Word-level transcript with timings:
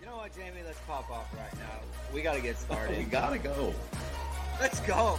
You 0.00 0.06
know 0.06 0.16
what, 0.16 0.34
Jamie? 0.34 0.62
Let's 0.64 0.80
pop 0.86 1.10
off 1.10 1.30
right 1.34 1.52
now. 1.58 2.14
We 2.14 2.22
got 2.22 2.34
to 2.34 2.40
get 2.40 2.56
started. 2.58 2.96
we 2.96 3.04
gotta 3.04 3.36
go. 3.36 3.74
Let's 4.58 4.80
go. 4.80 5.18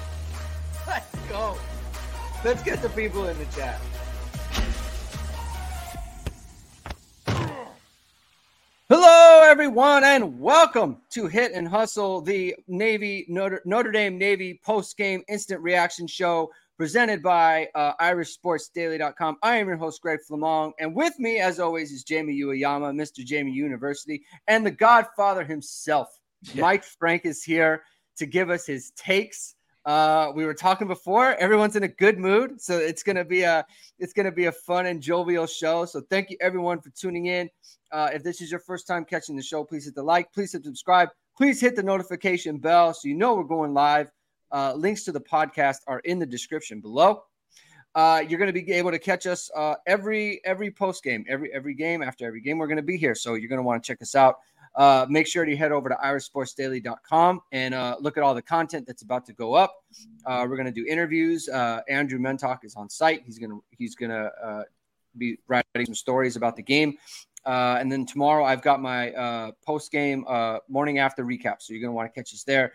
Let's 0.87 1.15
go. 1.29 1.55
Let's 2.43 2.63
get 2.63 2.81
the 2.81 2.89
people 2.89 3.27
in 3.27 3.37
the 3.37 3.45
chat. 3.45 3.79
Hello, 8.89 9.43
everyone, 9.47 10.03
and 10.03 10.39
welcome 10.39 10.97
to 11.11 11.27
Hit 11.27 11.51
and 11.51 11.67
Hustle, 11.67 12.19
the 12.19 12.55
Navy 12.67 13.27
Notre, 13.29 13.61
Notre 13.65 13.91
Dame 13.91 14.17
Navy 14.17 14.59
post 14.65 14.97
game 14.97 15.21
instant 15.29 15.61
reaction 15.61 16.07
show 16.07 16.49
presented 16.81 17.21
by 17.21 17.69
uh, 17.75 17.93
IrishSportsDaily.com. 17.97 19.37
I 19.43 19.57
am 19.57 19.67
your 19.67 19.77
host, 19.77 20.01
Greg 20.01 20.17
Flammang, 20.27 20.71
and 20.79 20.95
with 20.95 21.13
me, 21.19 21.37
as 21.37 21.59
always, 21.59 21.91
is 21.91 22.03
Jamie 22.03 22.41
Uyeyama, 22.41 22.91
Mr. 22.95 23.23
Jamie 23.23 23.51
University, 23.51 24.23
and 24.47 24.65
the 24.65 24.71
Godfather 24.71 25.43
himself, 25.43 26.07
yeah. 26.41 26.59
Mike 26.59 26.83
Frank, 26.83 27.23
is 27.27 27.43
here 27.43 27.83
to 28.17 28.25
give 28.25 28.49
us 28.49 28.65
his 28.65 28.89
takes. 28.97 29.53
Uh, 29.85 30.31
we 30.33 30.43
were 30.43 30.55
talking 30.55 30.87
before. 30.87 31.35
Everyone's 31.35 31.75
in 31.75 31.83
a 31.83 31.87
good 31.87 32.17
mood, 32.17 32.59
so 32.59 32.79
it's 32.79 33.03
gonna 33.03 33.25
be 33.25 33.43
a 33.43 33.63
it's 33.99 34.11
gonna 34.11 34.31
be 34.31 34.45
a 34.45 34.51
fun 34.51 34.87
and 34.87 35.03
jovial 35.03 35.45
show. 35.45 35.85
So 35.85 36.01
thank 36.09 36.31
you 36.31 36.37
everyone 36.41 36.81
for 36.81 36.89
tuning 36.89 37.27
in. 37.27 37.47
Uh, 37.91 38.09
if 38.11 38.23
this 38.23 38.41
is 38.41 38.49
your 38.49 38.59
first 38.59 38.87
time 38.87 39.05
catching 39.05 39.35
the 39.35 39.43
show, 39.43 39.63
please 39.63 39.85
hit 39.85 39.93
the 39.93 40.01
like, 40.01 40.33
please 40.33 40.51
hit 40.51 40.63
subscribe, 40.63 41.09
please 41.37 41.61
hit 41.61 41.75
the 41.75 41.83
notification 41.83 42.57
bell 42.57 42.91
so 42.91 43.07
you 43.07 43.13
know 43.13 43.35
we're 43.35 43.43
going 43.43 43.71
live. 43.71 44.09
Uh, 44.51 44.73
links 44.73 45.03
to 45.03 45.11
the 45.11 45.21
podcast 45.21 45.77
are 45.87 45.99
in 45.99 46.19
the 46.19 46.25
description 46.25 46.81
below. 46.81 47.23
Uh, 47.93 48.23
you're 48.27 48.39
going 48.39 48.53
to 48.53 48.61
be 48.61 48.71
able 48.71 48.91
to 48.91 48.99
catch 48.99 49.27
us 49.27 49.51
uh, 49.55 49.75
every 49.85 50.39
every 50.45 50.71
post 50.71 51.03
game, 51.03 51.25
every 51.27 51.53
every 51.53 51.73
game 51.73 52.01
after 52.01 52.25
every 52.25 52.41
game. 52.41 52.57
We're 52.57 52.67
going 52.67 52.77
to 52.77 52.83
be 52.83 52.97
here, 52.97 53.15
so 53.15 53.33
you're 53.33 53.49
going 53.49 53.59
to 53.59 53.63
want 53.63 53.83
to 53.83 53.87
check 53.87 54.01
us 54.01 54.15
out. 54.15 54.37
Uh, 54.75 55.05
make 55.09 55.27
sure 55.27 55.43
to 55.43 55.55
head 55.55 55.71
over 55.71 55.89
to 55.89 55.95
irishsportsdaily.com 55.95 57.41
and 57.51 57.73
uh, 57.73 57.97
look 57.99 58.15
at 58.15 58.23
all 58.23 58.33
the 58.33 58.41
content 58.41 58.87
that's 58.87 59.01
about 59.01 59.25
to 59.25 59.33
go 59.33 59.53
up. 59.53 59.83
Uh, 60.25 60.45
we're 60.47 60.55
going 60.55 60.65
to 60.65 60.71
do 60.71 60.85
interviews. 60.87 61.49
Uh, 61.49 61.81
Andrew 61.89 62.19
Mentock 62.19 62.63
is 62.63 62.75
on 62.75 62.89
site. 62.89 63.23
He's 63.25 63.37
going 63.37 63.49
to 63.49 63.63
he's 63.71 63.95
going 63.95 64.11
to 64.11 64.31
uh, 64.41 64.63
be 65.17 65.37
writing 65.47 65.85
some 65.85 65.95
stories 65.95 66.37
about 66.37 66.55
the 66.55 66.63
game. 66.63 66.97
Uh, 67.45 67.77
and 67.81 67.91
then 67.91 68.05
tomorrow 68.05 68.45
I've 68.45 68.61
got 68.61 68.81
my 68.81 69.51
post 69.65 69.91
game 69.91 70.23
morning 70.69 70.99
after 70.99 71.25
recap. 71.25 71.55
So 71.59 71.73
you're 71.73 71.81
going 71.81 71.89
to 71.91 71.95
want 71.95 72.13
to 72.13 72.17
catch 72.17 72.33
us 72.33 72.43
there. 72.43 72.73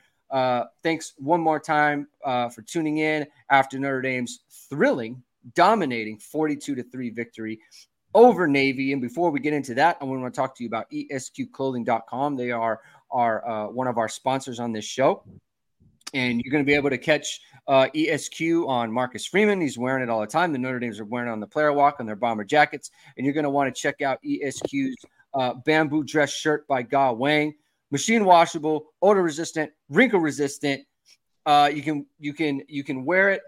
Thanks 0.83 1.15
one 1.17 1.41
more 1.41 1.61
time 1.61 2.09
uh, 2.25 2.49
for 2.49 2.63
tuning 2.63 2.99
in 2.99 3.27
after 3.51 3.79
Notre 3.79 4.03
Dame's 4.03 4.41
thrilling, 4.69 5.23
dominating 5.55 6.19
42 6.19 6.75
to 6.75 6.83
3 6.83 7.11
victory 7.11 7.61
over 8.15 8.49
Navy. 8.49 8.93
And 8.93 9.03
before 9.03 9.31
we 9.31 9.41
get 9.41 9.53
into 9.53 9.75
that, 9.75 9.99
I 10.01 10.05
want 10.05 10.25
to 10.25 10.31
talk 10.31 10.57
to 10.57 10.65
you 10.65 10.69
about 10.69 10.91
esqclothing.com. 10.91 12.37
They 12.37 12.51
are, 12.51 12.81
are 13.11 13.49
uh, 13.49 13.69
one 13.69 13.87
of 13.87 13.99
our 13.99 14.09
sponsors 14.09 14.59
on 14.59 14.73
this 14.73 14.85
show. 14.85 15.23
And 16.15 16.41
you're 16.41 16.51
going 16.51 16.65
to 16.65 16.67
be 16.67 16.75
able 16.75 16.91
to 16.91 16.99
catch 16.99 17.41
uh, 17.69 17.89
ESQ 17.95 18.41
on 18.67 18.91
Marcus 18.91 19.27
Freeman. 19.27 19.61
He's 19.61 19.77
wearing 19.77 20.03
it 20.03 20.09
all 20.09 20.21
the 20.21 20.27
time. 20.27 20.53
The 20.53 20.59
Notre 20.59 20.79
Dames 20.79 20.99
are 20.99 21.05
wearing 21.05 21.29
it 21.29 21.33
on 21.33 21.41
the 21.41 21.47
player 21.47 21.73
walk 21.73 21.97
on 22.01 22.07
their 22.07 22.17
bomber 22.17 22.45
jackets. 22.45 22.91
And 23.17 23.27
you're 23.27 23.35
going 23.35 23.45
to 23.45 23.51
want 23.51 23.75
to 23.75 23.81
check 23.81 24.01
out 24.01 24.19
ESQ's 24.25 24.97
uh, 25.35 25.55
bamboo 25.67 26.05
dress 26.05 26.33
shirt 26.33 26.67
by 26.67 26.83
Ga 26.83 27.13
Wang. 27.13 27.55
Machine 27.91 28.25
washable, 28.25 28.87
odor 29.01 29.23
resistant, 29.23 29.71
wrinkle 29.89 30.21
resistant. 30.21 30.83
Uh, 31.45 31.71
you 31.73 31.83
can 31.83 32.07
you 32.19 32.33
can 32.33 32.63
you 32.69 32.83
can 32.83 33.05
wear 33.05 33.31
it 33.31 33.43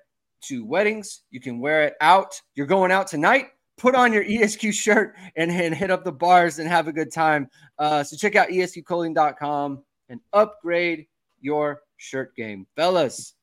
to 0.44 0.64
weddings. 0.64 1.22
You 1.31 1.41
can 1.41 1.58
wear 1.58 1.84
it 1.84 1.94
out. 2.00 2.41
You're 2.55 2.66
going 2.66 2.92
out 2.92 3.09
tonight 3.09 3.48
put 3.78 3.94
on 3.94 4.12
your 4.12 4.25
ESQ 4.28 4.72
shirt 4.72 5.14
and, 5.36 5.50
and 5.50 5.75
hit 5.75 5.91
up 5.91 6.05
the 6.05 6.12
bars 6.12 6.59
and 6.59 6.69
have 6.69 6.89
a 6.89 6.92
good 6.92 7.12
time. 7.12 7.48
Uh, 7.78 8.03
so 8.03 8.16
check 8.16 8.36
out 8.36 8.48
esqclothing.com 8.48 9.83
and 10.09 10.20
upgrade 10.33 11.06
your 11.41 11.81
shirt 11.97 12.34
game. 12.36 12.66
Fellas, 12.77 13.34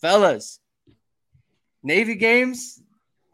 fellas, 0.00 0.58
Navy 1.82 2.14
games, 2.14 2.82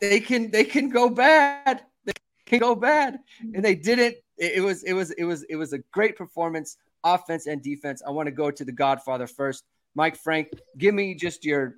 they 0.00 0.19
can 0.19 0.50
they 0.50 0.65
can 0.65 0.88
go 0.88 1.09
bad. 1.09 1.82
They 2.04 2.12
can 2.47 2.59
go 2.59 2.75
bad. 2.75 3.20
And 3.54 3.65
they 3.65 3.76
didn't. 3.76 4.16
It, 4.37 4.54
it 4.56 4.60
was 4.60 4.82
it 4.82 4.93
was 4.93 5.12
it 5.12 5.25
was 5.25 5.44
it 5.44 5.54
was 5.54 5.72
a 5.72 5.78
great 5.93 6.16
performance, 6.16 6.76
offense 7.05 7.47
and 7.47 7.62
defense. 7.62 8.03
I 8.06 8.11
want 8.11 8.27
to 8.27 8.33
go 8.33 8.50
to 8.50 8.65
the 8.65 8.72
Godfather 8.72 9.27
first. 9.27 9.65
Mike 9.94 10.16
Frank, 10.16 10.49
give 10.78 10.94
me 10.94 11.15
just 11.15 11.44
your 11.44 11.77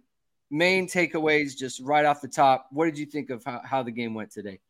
main 0.51 0.87
takeaways 0.87 1.57
just 1.57 1.81
right 1.81 2.05
off 2.05 2.21
the 2.21 2.29
top. 2.29 2.69
What 2.71 2.85
did 2.85 2.99
you 2.99 3.07
think 3.07 3.31
of 3.31 3.43
how, 3.45 3.61
how 3.65 3.83
the 3.83 3.91
game 3.91 4.15
went 4.15 4.31
today? 4.31 4.61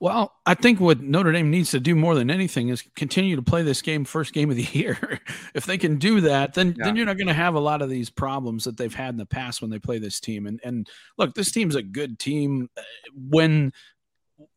Well, 0.00 0.32
I 0.46 0.54
think 0.54 0.78
what 0.78 1.00
Notre 1.00 1.32
Dame 1.32 1.50
needs 1.50 1.72
to 1.72 1.80
do 1.80 1.96
more 1.96 2.14
than 2.14 2.30
anything 2.30 2.68
is 2.68 2.84
continue 2.94 3.34
to 3.34 3.42
play 3.42 3.64
this 3.64 3.82
game 3.82 4.04
first 4.04 4.32
game 4.32 4.48
of 4.48 4.54
the 4.54 4.62
year. 4.72 5.20
if 5.54 5.66
they 5.66 5.76
can 5.76 5.96
do 5.96 6.20
that, 6.20 6.54
then 6.54 6.76
yeah. 6.78 6.84
then 6.84 6.94
you're 6.94 7.06
not 7.06 7.16
going 7.16 7.26
to 7.26 7.34
have 7.34 7.54
a 7.54 7.60
lot 7.60 7.82
of 7.82 7.90
these 7.90 8.08
problems 8.08 8.64
that 8.64 8.76
they've 8.76 8.94
had 8.94 9.10
in 9.10 9.16
the 9.16 9.26
past 9.26 9.60
when 9.60 9.70
they 9.70 9.78
play 9.80 9.98
this 9.98 10.20
team. 10.20 10.46
And 10.46 10.60
and 10.62 10.88
look, 11.16 11.34
this 11.34 11.50
team's 11.50 11.74
a 11.74 11.82
good 11.82 12.20
team 12.20 12.70
uh, 12.76 12.82
when 13.28 13.72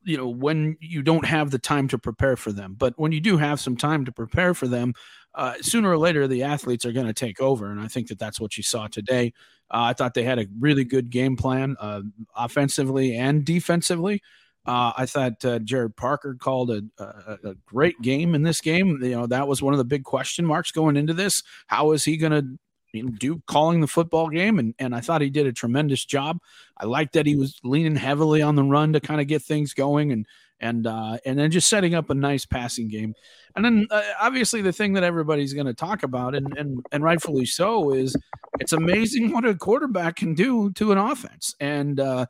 you 0.03 0.17
know 0.17 0.27
when 0.27 0.77
you 0.79 1.01
don't 1.01 1.25
have 1.25 1.51
the 1.51 1.59
time 1.59 1.87
to 1.89 1.97
prepare 1.97 2.35
for 2.35 2.51
them. 2.51 2.75
But 2.77 2.93
when 2.97 3.11
you 3.11 3.19
do 3.19 3.37
have 3.37 3.59
some 3.59 3.77
time 3.77 4.05
to 4.05 4.11
prepare 4.11 4.53
for 4.53 4.67
them, 4.67 4.93
uh, 5.35 5.55
sooner 5.61 5.89
or 5.89 5.97
later 5.97 6.27
the 6.27 6.43
athletes 6.43 6.85
are 6.85 6.91
going 6.91 7.07
to 7.07 7.13
take 7.13 7.41
over, 7.41 7.71
and 7.71 7.79
I 7.79 7.87
think 7.87 8.07
that 8.07 8.19
that's 8.19 8.39
what 8.39 8.57
you 8.57 8.63
saw 8.63 8.87
today. 8.87 9.33
Uh, 9.69 9.83
I 9.83 9.93
thought 9.93 10.13
they 10.13 10.23
had 10.23 10.39
a 10.39 10.47
really 10.59 10.83
good 10.83 11.09
game 11.09 11.35
plan, 11.37 11.75
uh, 11.79 12.01
offensively 12.35 13.15
and 13.15 13.45
defensively. 13.45 14.21
Uh, 14.65 14.91
I 14.95 15.05
thought 15.07 15.43
uh, 15.43 15.59
Gerad 15.59 15.95
Parker 15.95 16.35
called 16.39 16.69
a, 16.69 16.83
a, 16.99 17.49
a, 17.49 17.55
great 17.65 17.99
game 18.01 18.35
in 18.35 18.43
this 18.43 18.61
game. 18.61 18.99
You 19.01 19.11
know 19.11 19.27
that 19.27 19.47
was 19.47 19.63
one 19.63 19.73
of 19.73 19.79
the 19.79 19.85
big 19.85 20.03
question 20.03 20.45
marks 20.45 20.71
going 20.71 20.97
into 20.97 21.13
this. 21.13 21.41
How 21.65 21.93
is 21.93 22.03
he 22.03 22.15
going 22.15 22.31
to 22.31 22.59
you 22.93 23.03
know, 23.21 23.41
calling 23.47 23.81
the 23.81 23.87
football 23.87 24.29
game? 24.29 24.59
And 24.59 24.73
and 24.79 24.95
I 24.95 25.01
thought 25.01 25.21
he 25.21 25.29
did 25.29 25.47
a 25.47 25.53
tremendous 25.53 26.05
job. 26.05 26.39
I 26.77 26.85
liked 26.85 27.13
that 27.13 27.25
he 27.25 27.35
was 27.35 27.59
leaning 27.63 27.95
heavily 27.95 28.41
on 28.41 28.55
the 28.55 28.63
run 28.63 28.93
to 28.93 28.99
kind 28.99 29.21
of 29.21 29.27
get 29.27 29.41
things 29.41 29.73
going 29.73 30.11
and 30.11 30.25
and 30.61 30.87
uh, 30.87 31.17
and 31.25 31.37
then 31.37 31.51
just 31.51 31.69
setting 31.69 31.95
up 31.95 32.09
a 32.09 32.13
nice 32.13 32.45
passing 32.45 32.87
game. 32.87 33.13
And 33.55 33.65
then 33.65 33.87
uh, 33.89 34.03
obviously 34.19 34.61
the 34.61 34.71
thing 34.71 34.93
that 34.93 35.03
everybody's 35.03 35.53
going 35.53 35.65
to 35.65 35.73
talk 35.73 36.03
about 36.03 36.35
and, 36.35 36.47
and 36.57 36.85
and 36.91 37.03
rightfully 37.03 37.45
so 37.45 37.91
is 37.91 38.15
it's 38.59 38.73
amazing 38.73 39.31
what 39.31 39.45
a 39.45 39.55
quarterback 39.55 40.17
can 40.17 40.33
do 40.35 40.71
to 40.73 40.91
an 40.91 40.97
offense. 40.97 41.55
And 41.59 41.99
uh, 41.99 42.27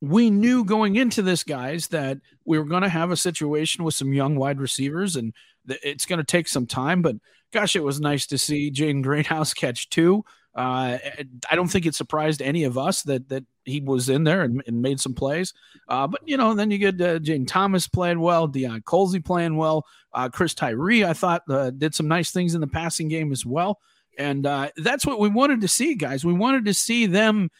we 0.00 0.30
knew 0.30 0.64
going 0.64 0.96
into 0.96 1.22
this, 1.22 1.42
guys, 1.44 1.88
that 1.88 2.18
we 2.44 2.58
were 2.58 2.64
going 2.64 2.82
to 2.82 2.88
have 2.88 3.10
a 3.10 3.16
situation 3.16 3.84
with 3.84 3.94
some 3.94 4.12
young 4.12 4.36
wide 4.36 4.60
receivers, 4.60 5.16
and 5.16 5.32
it's 5.66 6.06
going 6.06 6.18
to 6.18 6.24
take 6.24 6.48
some 6.48 6.66
time. 6.66 7.02
But 7.02 7.16
gosh, 7.52 7.76
it 7.76 7.84
was 7.84 8.00
nice 8.00 8.26
to 8.28 8.38
see 8.38 8.70
Jaden 8.70 9.02
Greathouse 9.02 9.54
catch 9.54 9.88
two. 9.90 10.24
Uh, 10.54 10.98
I 11.48 11.54
don't 11.54 11.68
think 11.68 11.86
it 11.86 11.94
surprised 11.94 12.42
any 12.42 12.64
of 12.64 12.76
us 12.76 13.02
that 13.02 13.28
that 13.28 13.44
he 13.64 13.80
was 13.80 14.08
in 14.08 14.24
there 14.24 14.42
and, 14.42 14.60
and 14.66 14.82
made 14.82 14.98
some 14.98 15.14
plays. 15.14 15.52
Uh, 15.88 16.08
but 16.08 16.20
you 16.24 16.36
know, 16.36 16.52
then 16.54 16.70
you 16.70 16.78
get 16.78 17.00
uh, 17.00 17.20
Jayden 17.20 17.46
Thomas 17.46 17.86
playing 17.86 18.18
well, 18.18 18.48
Deion 18.48 18.82
Colzie 18.82 19.24
playing 19.24 19.56
well, 19.56 19.86
uh, 20.12 20.28
Chris 20.30 20.54
Tyree 20.54 21.04
I 21.04 21.12
thought 21.12 21.42
uh, 21.48 21.70
did 21.70 21.94
some 21.94 22.08
nice 22.08 22.32
things 22.32 22.54
in 22.56 22.60
the 22.60 22.66
passing 22.66 23.06
game 23.08 23.30
as 23.30 23.46
well, 23.46 23.78
and 24.18 24.46
uh, 24.46 24.70
that's 24.78 25.06
what 25.06 25.20
we 25.20 25.28
wanted 25.28 25.60
to 25.60 25.68
see, 25.68 25.94
guys. 25.94 26.24
We 26.24 26.32
wanted 26.32 26.64
to 26.64 26.74
see 26.74 27.06
them 27.06 27.50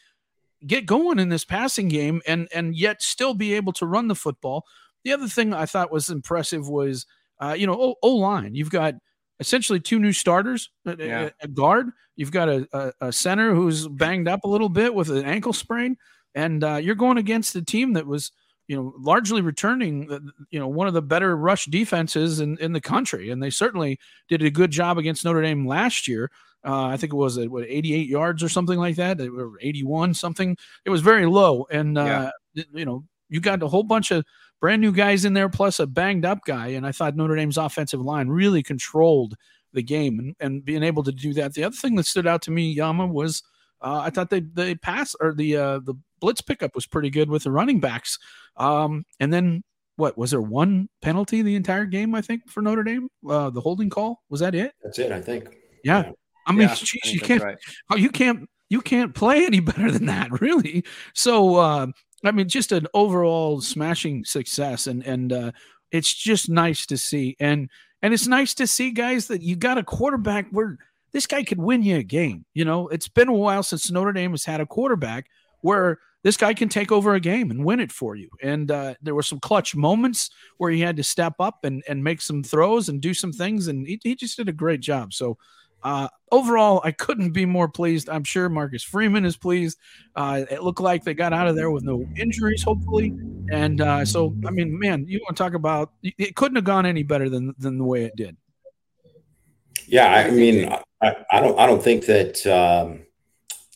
get 0.66 0.86
going 0.86 1.20
in 1.20 1.28
this 1.28 1.44
passing 1.44 1.86
game 1.86 2.20
and 2.26 2.48
and 2.52 2.74
yet 2.74 3.00
still 3.00 3.34
be 3.34 3.54
able 3.54 3.74
to 3.74 3.86
run 3.86 4.08
the 4.08 4.16
football. 4.16 4.64
The 5.04 5.12
other 5.12 5.28
thing 5.28 5.54
I 5.54 5.66
thought 5.66 5.92
was 5.92 6.10
impressive 6.10 6.68
was 6.68 7.06
you 7.54 7.66
know 7.68 7.94
O 8.02 8.16
line. 8.16 8.56
You've 8.56 8.70
got 8.70 8.94
essentially 9.40 9.80
two 9.80 9.98
new 9.98 10.12
starters, 10.12 10.70
yeah. 10.84 11.30
a, 11.40 11.44
a, 11.44 11.48
guard. 11.48 11.90
You've 12.16 12.32
got 12.32 12.48
a, 12.48 12.68
a, 12.72 12.92
a, 13.08 13.12
center 13.12 13.54
who's 13.54 13.86
banged 13.86 14.28
up 14.28 14.44
a 14.44 14.48
little 14.48 14.68
bit 14.68 14.94
with 14.94 15.10
an 15.10 15.24
ankle 15.24 15.52
sprain, 15.52 15.96
and 16.34 16.62
uh, 16.64 16.76
you're 16.76 16.94
going 16.94 17.18
against 17.18 17.56
a 17.56 17.62
team 17.62 17.92
that 17.94 18.06
was 18.06 18.32
you 18.66 18.76
know 18.76 18.92
largely 18.98 19.40
returning 19.40 20.10
uh, 20.12 20.18
you 20.50 20.58
know 20.58 20.68
one 20.68 20.88
of 20.88 20.94
the 20.94 21.02
better 21.02 21.36
rush 21.36 21.66
defenses 21.66 22.40
in, 22.40 22.58
in 22.58 22.74
the 22.74 22.82
country 22.82 23.30
and 23.30 23.42
they 23.42 23.48
certainly 23.48 23.98
did 24.28 24.42
a 24.42 24.50
good 24.50 24.70
job 24.70 24.98
against 24.98 25.24
notre 25.24 25.40
dame 25.40 25.66
last 25.66 26.06
year 26.06 26.30
uh, 26.64 26.86
I 26.86 26.96
think 26.96 27.12
it 27.12 27.16
was 27.16 27.38
what 27.48 27.64
88 27.66 28.08
yards 28.08 28.42
or 28.42 28.48
something 28.48 28.78
like 28.78 28.96
that, 28.96 29.20
or 29.20 29.52
81 29.60 30.14
something. 30.14 30.56
It 30.84 30.90
was 30.90 31.02
very 31.02 31.26
low, 31.26 31.66
and 31.70 31.96
uh, 31.96 32.32
yeah. 32.54 32.64
you 32.72 32.84
know 32.84 33.04
you 33.28 33.40
got 33.40 33.62
a 33.62 33.68
whole 33.68 33.84
bunch 33.84 34.10
of 34.10 34.24
brand 34.60 34.82
new 34.82 34.92
guys 34.92 35.24
in 35.24 35.34
there 35.34 35.48
plus 35.48 35.78
a 35.80 35.86
banged 35.86 36.24
up 36.24 36.40
guy, 36.44 36.68
and 36.68 36.86
I 36.86 36.92
thought 36.92 37.16
Notre 37.16 37.36
Dame's 37.36 37.56
offensive 37.56 38.00
line 38.00 38.28
really 38.28 38.62
controlled 38.62 39.34
the 39.72 39.82
game 39.82 40.18
and, 40.18 40.36
and 40.40 40.64
being 40.64 40.82
able 40.82 41.02
to 41.04 41.12
do 41.12 41.34
that. 41.34 41.54
The 41.54 41.64
other 41.64 41.76
thing 41.76 41.94
that 41.96 42.06
stood 42.06 42.26
out 42.26 42.42
to 42.42 42.50
me, 42.50 42.72
Yama, 42.72 43.06
was 43.06 43.42
uh, 43.80 44.00
I 44.04 44.10
thought 44.10 44.30
they 44.30 44.40
they 44.40 44.74
pass 44.74 45.14
or 45.20 45.34
the 45.34 45.56
uh, 45.56 45.78
the 45.80 45.94
blitz 46.20 46.40
pickup 46.40 46.74
was 46.74 46.86
pretty 46.86 47.10
good 47.10 47.30
with 47.30 47.44
the 47.44 47.50
running 47.50 47.80
backs, 47.80 48.18
um, 48.56 49.04
and 49.20 49.32
then 49.32 49.62
what 49.96 50.16
was 50.16 50.30
there 50.30 50.40
one 50.40 50.88
penalty 51.02 51.42
the 51.42 51.56
entire 51.56 51.84
game? 51.84 52.14
I 52.14 52.20
think 52.20 52.48
for 52.48 52.62
Notre 52.62 52.84
Dame, 52.84 53.08
uh, 53.28 53.50
the 53.50 53.60
holding 53.60 53.90
call 53.90 54.22
was 54.30 54.40
that 54.40 54.54
it? 54.54 54.72
That's 54.82 54.98
it, 54.98 55.10
I 55.10 55.20
think. 55.20 55.56
Yeah, 55.82 56.12
I 56.46 56.52
mean, 56.52 56.68
yeah, 56.68 56.74
geez, 56.74 57.00
I 57.04 57.10
you 57.10 57.20
can't, 57.20 57.42
right. 57.42 57.58
oh, 57.90 57.96
you 57.96 58.10
can't, 58.10 58.48
you 58.70 58.80
can't 58.80 59.14
play 59.14 59.44
any 59.44 59.60
better 59.60 59.90
than 59.90 60.06
that, 60.06 60.30
really. 60.40 60.84
So, 61.14 61.56
uh, 61.56 61.88
I 62.24 62.32
mean, 62.32 62.48
just 62.48 62.72
an 62.72 62.86
overall 62.94 63.60
smashing 63.60 64.24
success, 64.24 64.86
and 64.86 65.04
and 65.06 65.32
uh, 65.32 65.52
it's 65.90 66.12
just 66.12 66.48
nice 66.48 66.86
to 66.86 66.96
see. 66.96 67.36
And 67.40 67.70
And 68.02 68.14
it's 68.14 68.26
nice 68.26 68.54
to 68.54 68.66
see 68.66 68.92
guys 68.92 69.26
that 69.28 69.42
you 69.42 69.56
got 69.56 69.78
a 69.78 69.82
quarterback 69.82 70.46
where 70.50 70.78
this 71.12 71.26
guy 71.26 71.42
could 71.42 71.58
win 71.58 71.82
you 71.82 71.96
a 71.96 72.02
game. 72.02 72.44
You 72.54 72.64
know, 72.64 72.88
it's 72.88 73.08
been 73.08 73.28
a 73.28 73.32
while 73.32 73.62
since 73.62 73.90
Notre 73.90 74.12
Dame 74.12 74.30
has 74.32 74.44
had 74.44 74.60
a 74.60 74.66
quarterback 74.66 75.26
where 75.62 75.98
this 76.22 76.36
guy 76.36 76.54
can 76.54 76.68
take 76.68 76.92
over 76.92 77.14
a 77.14 77.20
game 77.20 77.50
and 77.50 77.64
win 77.64 77.80
it 77.80 77.90
for 77.90 78.14
you. 78.14 78.28
And 78.42 78.70
uh, 78.70 78.94
there 79.02 79.14
were 79.14 79.22
some 79.22 79.40
clutch 79.40 79.74
moments 79.74 80.30
where 80.58 80.70
he 80.70 80.80
had 80.80 80.96
to 80.96 81.02
step 81.02 81.34
up 81.40 81.64
and, 81.64 81.82
and 81.88 82.04
make 82.04 82.20
some 82.20 82.42
throws 82.42 82.88
and 82.88 83.00
do 83.00 83.14
some 83.14 83.32
things. 83.32 83.68
And 83.68 83.86
he, 83.86 83.98
he 84.04 84.14
just 84.14 84.36
did 84.36 84.48
a 84.48 84.52
great 84.52 84.80
job. 84.80 85.12
So 85.12 85.38
uh, 85.82 86.08
overall, 86.32 86.80
I 86.84 86.92
couldn't 86.92 87.30
be 87.30 87.46
more 87.46 87.68
pleased. 87.68 88.08
I'm 88.08 88.24
sure 88.24 88.48
Marcus 88.48 88.82
Freeman 88.82 89.24
is 89.24 89.36
pleased. 89.36 89.78
Uh, 90.16 90.44
it 90.50 90.62
looked 90.62 90.80
like 90.80 91.04
they 91.04 91.14
got 91.14 91.32
out 91.32 91.48
of 91.48 91.56
there 91.56 91.70
with 91.70 91.84
no 91.84 92.04
injuries, 92.16 92.62
hopefully. 92.62 93.14
And 93.50 93.80
uh, 93.80 94.04
so, 94.04 94.34
I 94.46 94.50
mean, 94.50 94.78
man, 94.78 95.04
you 95.06 95.20
want 95.20 95.36
to 95.36 95.42
talk 95.42 95.54
about 95.54 95.92
it 96.02 96.34
couldn't 96.34 96.56
have 96.56 96.64
gone 96.64 96.86
any 96.86 97.02
better 97.02 97.28
than 97.28 97.54
than 97.58 97.78
the 97.78 97.84
way 97.84 98.04
it 98.04 98.16
did. 98.16 98.36
Yeah, 99.86 100.12
I 100.12 100.30
mean, 100.30 100.70
I, 101.00 101.16
I 101.30 101.40
don't, 101.40 101.58
I 101.58 101.66
don't 101.66 101.82
think 101.82 102.04
that 102.06 102.46
um, 102.46 103.06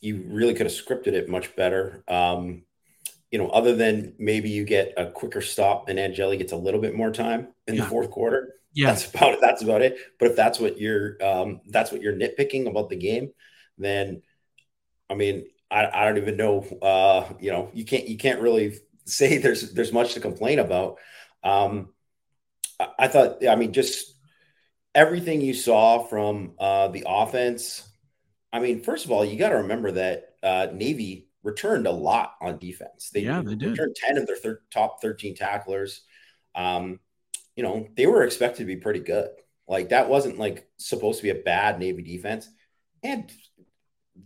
you 0.03 0.25
really 0.29 0.53
could 0.53 0.67
have 0.67 0.75
scripted 0.75 1.15
it 1.15 1.29
much 1.29 1.57
better. 1.57 2.05
Um, 2.07 2.65
you 3.31 3.39
know, 3.39 3.49
other 3.49 3.75
than 3.75 4.15
maybe 4.19 4.51
you 4.51 4.65
get 4.65 4.93
a 4.99 5.11
quicker 5.11 5.41
stop 5.41 5.89
and 5.89 5.99
Angeli 5.99 6.37
gets 6.37 6.53
a 6.53 6.57
little 6.57 6.81
bit 6.81 6.95
more 6.95 7.11
time 7.11 7.49
in 7.67 7.75
yeah. 7.75 7.85
the 7.85 7.89
fourth 7.89 8.11
quarter. 8.11 8.57
Yeah, 8.75 8.89
that's 8.89 9.09
about 9.13 9.35
it. 9.35 9.39
That's 9.41 9.63
about 9.63 9.83
it. 9.83 9.99
But 10.19 10.31
if 10.31 10.37
that's 10.37 10.59
what 10.59 10.79
you're, 10.81 11.17
um, 11.25 11.61
that's 11.69 11.93
what 11.93 12.03
you're 12.03 12.15
nitpicking 12.15 12.69
about 12.69 12.89
the 12.89 12.97
game, 12.97 13.33
then, 13.79 14.23
I 15.11 15.15
mean, 15.15 15.47
I, 15.71 15.87
I 15.87 16.05
don't 16.05 16.19
even 16.19 16.37
know. 16.37 16.61
Uh, 16.81 17.33
you 17.41 17.53
know, 17.53 17.71
you 17.75 17.85
can't, 17.85 18.09
you 18.09 18.17
can't 18.17 18.41
really 18.41 18.75
say 19.05 19.39
there's, 19.39 19.73
there's 19.73 19.93
much 19.93 20.15
to 20.15 20.21
complain 20.21 20.59
about. 20.59 20.99
Um, 21.45 21.93
I, 22.81 22.89
I 23.01 23.09
thought, 23.09 23.47
I 23.47 23.57
mean, 23.57 23.73
just 23.73 24.15
everything 24.95 25.41
you 25.41 25.55
saw 25.55 26.03
from 26.05 26.53
uh, 26.59 26.89
the 26.89 27.05
offense. 27.07 27.89
I 28.53 28.61
mean, 28.61 28.83
first 28.83 29.05
of 29.05 29.11
all, 29.11 29.25
you 29.25 29.39
got 29.39 29.51
to 29.51 29.57
remember 29.57 29.93
that 29.93 30.35
uh, 30.43 30.69
Navy 30.73 31.29
returned 31.43 31.87
a 31.87 31.93
lot 31.93 32.35
on 32.41 32.59
defense. 32.59 33.11
They, 33.13 33.21
yeah, 33.21 33.43
they 33.43 33.55
did. 33.55 33.71
returned 33.71 33.97
10 33.97 34.19
of 34.19 34.27
their 34.27 34.37
thir- 34.37 34.63
top 34.71 35.01
13 35.01 35.35
tacklers. 35.35 36.03
Um, 36.55 37.01
you 37.57 37.63
know, 37.63 37.89
they 37.97 38.07
were 38.07 38.25
expected 38.25 38.63
to 38.63 38.67
be 38.67 38.77
pretty 38.77 39.01
good. 39.01 39.31
Like 39.69 39.91
that 39.91 40.09
wasn't 40.09 40.39
like 40.39 40.69
supposed 40.77 41.19
to 41.19 41.23
be 41.23 41.31
a 41.31 41.43
bad 41.43 41.79
Navy 41.79 42.03
defense. 42.03 42.49
And 43.03 43.31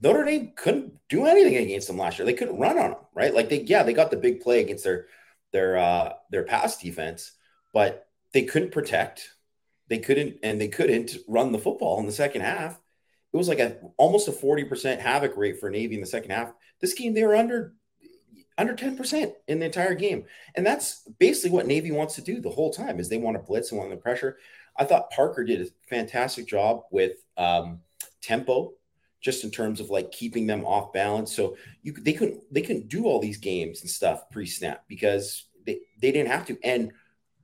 Notre 0.02 0.24
Dame 0.24 0.52
couldn't 0.56 0.94
do 1.08 1.26
anything 1.26 1.56
against 1.56 1.86
them 1.86 1.98
last 1.98 2.18
year. 2.18 2.26
They 2.26 2.34
couldn't 2.34 2.58
run 2.58 2.78
on 2.78 2.90
them, 2.90 3.00
right? 3.14 3.34
Like 3.34 3.48
they, 3.48 3.62
yeah, 3.62 3.82
they 3.82 3.92
got 3.92 4.10
the 4.10 4.16
big 4.16 4.40
play 4.40 4.60
against 4.60 4.84
their 4.84 5.06
their 5.52 5.76
uh 5.76 6.12
their 6.30 6.44
pass 6.44 6.78
defense, 6.78 7.32
but 7.72 8.06
they 8.32 8.42
couldn't 8.42 8.72
protect. 8.72 9.30
They 9.88 9.98
couldn't, 9.98 10.38
and 10.42 10.60
they 10.60 10.68
couldn't 10.68 11.16
run 11.28 11.52
the 11.52 11.58
football 11.58 12.00
in 12.00 12.06
the 12.06 12.12
second 12.12 12.40
half. 12.40 12.78
It 13.32 13.36
was 13.36 13.48
like 13.48 13.60
a 13.60 13.76
almost 13.96 14.28
a 14.28 14.32
40% 14.32 14.98
havoc 14.98 15.36
rate 15.36 15.60
for 15.60 15.70
Navy 15.70 15.94
in 15.94 16.00
the 16.00 16.06
second 16.06 16.30
half. 16.30 16.52
This 16.80 16.94
game, 16.94 17.14
they 17.14 17.22
were 17.22 17.36
under 17.36 17.74
under 18.58 18.74
10% 18.74 19.32
in 19.48 19.58
the 19.58 19.66
entire 19.66 19.94
game. 19.94 20.24
And 20.54 20.64
that's 20.64 21.02
basically 21.18 21.50
what 21.50 21.66
Navy 21.66 21.90
wants 21.90 22.14
to 22.14 22.22
do 22.22 22.40
the 22.40 22.50
whole 22.50 22.72
time 22.72 22.98
is 22.98 23.08
they 23.08 23.18
want 23.18 23.36
to 23.36 23.42
blitz 23.42 23.70
and 23.70 23.78
want 23.78 23.90
the 23.90 23.96
pressure. 23.96 24.38
I 24.76 24.84
thought 24.84 25.10
Parker 25.10 25.44
did 25.44 25.60
a 25.60 25.70
fantastic 25.88 26.46
job 26.46 26.82
with 26.90 27.12
um, 27.36 27.80
tempo, 28.22 28.72
just 29.20 29.44
in 29.44 29.50
terms 29.50 29.80
of 29.80 29.90
like 29.90 30.12
keeping 30.12 30.46
them 30.46 30.64
off 30.64 30.92
balance. 30.92 31.34
So 31.34 31.56
you 31.82 31.92
they 31.92 32.12
couldn't 32.12 32.42
they 32.52 32.62
couldn't 32.62 32.88
do 32.88 33.04
all 33.04 33.20
these 33.20 33.38
games 33.38 33.80
and 33.80 33.90
stuff 33.90 34.30
pre-snap 34.30 34.84
because 34.88 35.46
they, 35.64 35.80
they 36.00 36.12
didn't 36.12 36.30
have 36.30 36.46
to. 36.46 36.58
And 36.62 36.92